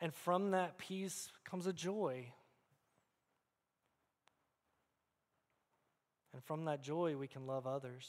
And 0.00 0.14
from 0.14 0.52
that 0.52 0.78
peace 0.78 1.30
comes 1.44 1.66
a 1.66 1.72
joy. 1.72 2.32
And 6.32 6.42
from 6.44 6.64
that 6.66 6.82
joy, 6.82 7.16
we 7.16 7.26
can 7.26 7.46
love 7.46 7.66
others. 7.66 8.08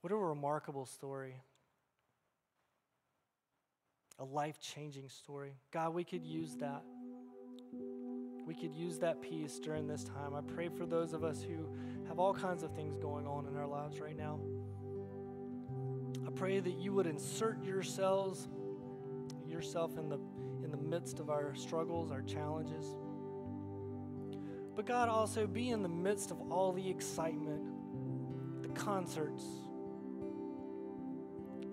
What 0.00 0.12
a 0.12 0.16
remarkable 0.16 0.86
story 0.86 1.42
a 4.18 4.24
life 4.24 4.60
changing 4.60 5.08
story. 5.08 5.56
God, 5.72 5.94
we 5.94 6.04
could 6.04 6.24
use 6.24 6.54
that. 6.60 6.82
We 8.46 8.54
could 8.54 8.74
use 8.74 8.98
that 8.98 9.20
peace 9.20 9.58
during 9.58 9.86
this 9.86 10.04
time. 10.04 10.34
I 10.34 10.40
pray 10.40 10.68
for 10.68 10.86
those 10.86 11.12
of 11.12 11.24
us 11.24 11.42
who 11.42 11.68
have 12.08 12.18
all 12.18 12.34
kinds 12.34 12.62
of 12.62 12.74
things 12.74 12.96
going 12.96 13.26
on 13.26 13.46
in 13.46 13.56
our 13.56 13.66
lives 13.66 14.00
right 14.00 14.16
now. 14.16 14.40
I 16.26 16.30
pray 16.30 16.60
that 16.60 16.78
you 16.78 16.92
would 16.92 17.06
insert 17.06 17.62
yourselves, 17.64 18.48
yourself 19.46 19.96
in 19.98 20.08
the, 20.08 20.18
in 20.64 20.70
the 20.70 20.76
midst 20.76 21.20
of 21.20 21.30
our 21.30 21.54
struggles, 21.54 22.10
our 22.10 22.22
challenges. 22.22 22.96
But 24.74 24.86
God, 24.86 25.08
also 25.08 25.46
be 25.46 25.70
in 25.70 25.82
the 25.82 25.88
midst 25.88 26.30
of 26.30 26.40
all 26.50 26.72
the 26.72 26.88
excitement, 26.88 27.62
the 28.62 28.68
concerts, 28.68 29.44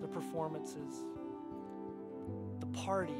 the 0.00 0.08
performances 0.08 1.04
the 2.60 2.66
parties, 2.66 3.16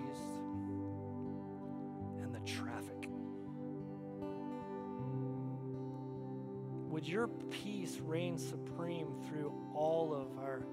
Would 7.01 7.09
your 7.09 7.29
peace 7.29 7.99
reign 8.05 8.37
supreme 8.37 9.15
through 9.27 9.55
all 9.75 10.13
of 10.13 10.37
our 10.39 10.67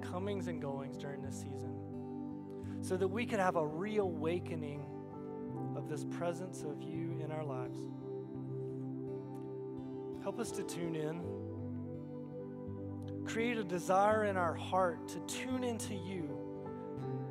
comings 0.00 0.46
and 0.46 0.62
goings 0.62 0.96
during 0.96 1.20
this 1.22 1.34
season 1.34 1.74
so 2.80 2.96
that 2.96 3.08
we 3.08 3.26
could 3.26 3.40
have 3.40 3.56
a 3.56 3.66
reawakening 3.66 4.86
of 5.74 5.88
this 5.88 6.04
presence 6.04 6.62
of 6.62 6.80
you 6.80 7.20
in 7.20 7.32
our 7.32 7.42
lives? 7.42 7.80
Help 10.22 10.38
us 10.38 10.52
to 10.52 10.62
tune 10.62 10.94
in. 10.94 11.20
Create 13.26 13.58
a 13.58 13.64
desire 13.64 14.26
in 14.26 14.36
our 14.36 14.54
heart 14.54 15.08
to 15.08 15.18
tune 15.26 15.64
into 15.64 15.94
you, 15.94 16.30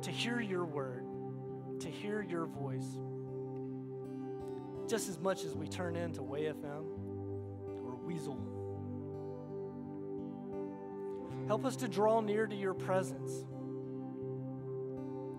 to 0.02 0.10
hear 0.10 0.42
your 0.42 0.66
word, 0.66 1.06
to 1.80 1.88
hear 1.88 2.20
your 2.20 2.44
voice. 2.44 2.98
Just 4.86 5.08
as 5.08 5.18
much 5.18 5.42
as 5.46 5.54
we 5.54 5.66
turn 5.66 5.96
into 5.96 6.20
WayFM 6.20 6.84
or 6.84 7.01
Help 11.52 11.66
us 11.66 11.76
to 11.76 11.86
draw 11.86 12.20
near 12.20 12.46
to 12.46 12.56
your 12.56 12.72
presence 12.72 13.44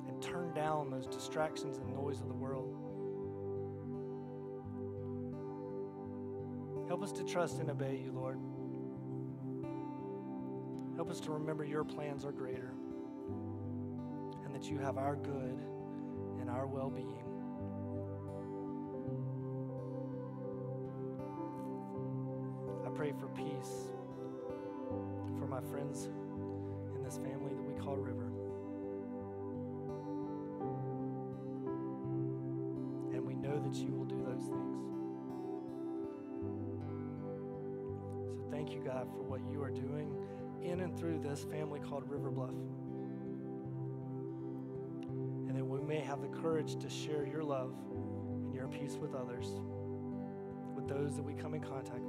and 0.07 0.21
turn 0.21 0.53
down 0.53 0.91
those 0.91 1.07
distractions 1.07 1.77
and 1.77 1.91
noise 1.91 2.21
of 2.21 2.27
the 2.27 2.33
world. 2.35 2.77
Help 6.87 7.01
us 7.01 7.11
to 7.13 7.23
trust 7.23 7.59
and 7.59 7.71
obey 7.71 7.99
you, 8.05 8.11
Lord. 8.11 8.37
Help 10.95 11.09
us 11.09 11.19
to 11.21 11.31
remember 11.31 11.65
your 11.65 11.83
plans 11.83 12.25
are 12.25 12.31
greater 12.31 12.75
and 14.45 14.53
that 14.53 14.69
you 14.69 14.77
have 14.77 14.99
our 14.99 15.15
good 15.15 15.59
and 16.39 16.47
our 16.47 16.67
well 16.67 16.91
being. 16.91 17.22
For 23.23 23.29
peace 23.41 23.89
for 25.39 25.47
my 25.47 25.61
friends 25.61 26.09
in 26.93 27.03
this 27.03 27.15
family 27.15 27.53
that 27.53 27.63
we 27.63 27.73
call 27.79 27.95
River. 27.95 28.27
And 33.13 33.25
we 33.25 33.35
know 33.35 33.61
that 33.61 33.75
you 33.75 33.93
will 33.93 34.03
do 34.03 34.21
those 34.25 34.43
things. 34.43 34.77
So 38.35 38.43
thank 38.51 38.73
you, 38.73 38.81
God, 38.83 39.07
for 39.09 39.21
what 39.21 39.39
you 39.49 39.63
are 39.63 39.71
doing 39.71 40.13
in 40.61 40.81
and 40.81 40.99
through 40.99 41.19
this 41.19 41.45
family 41.45 41.79
called 41.79 42.09
River 42.09 42.29
Bluff. 42.29 42.49
And 45.47 45.55
that 45.55 45.63
we 45.63 45.79
may 45.79 46.01
have 46.01 46.21
the 46.21 46.27
courage 46.27 46.75
to 46.77 46.89
share 46.89 47.25
your 47.25 47.43
love 47.43 47.73
and 48.43 48.53
your 48.53 48.67
peace 48.67 48.97
with 48.99 49.15
others, 49.15 49.47
with 50.75 50.89
those 50.89 51.15
that 51.15 51.23
we 51.23 51.33
come 51.33 51.53
in 51.53 51.61
contact 51.61 52.02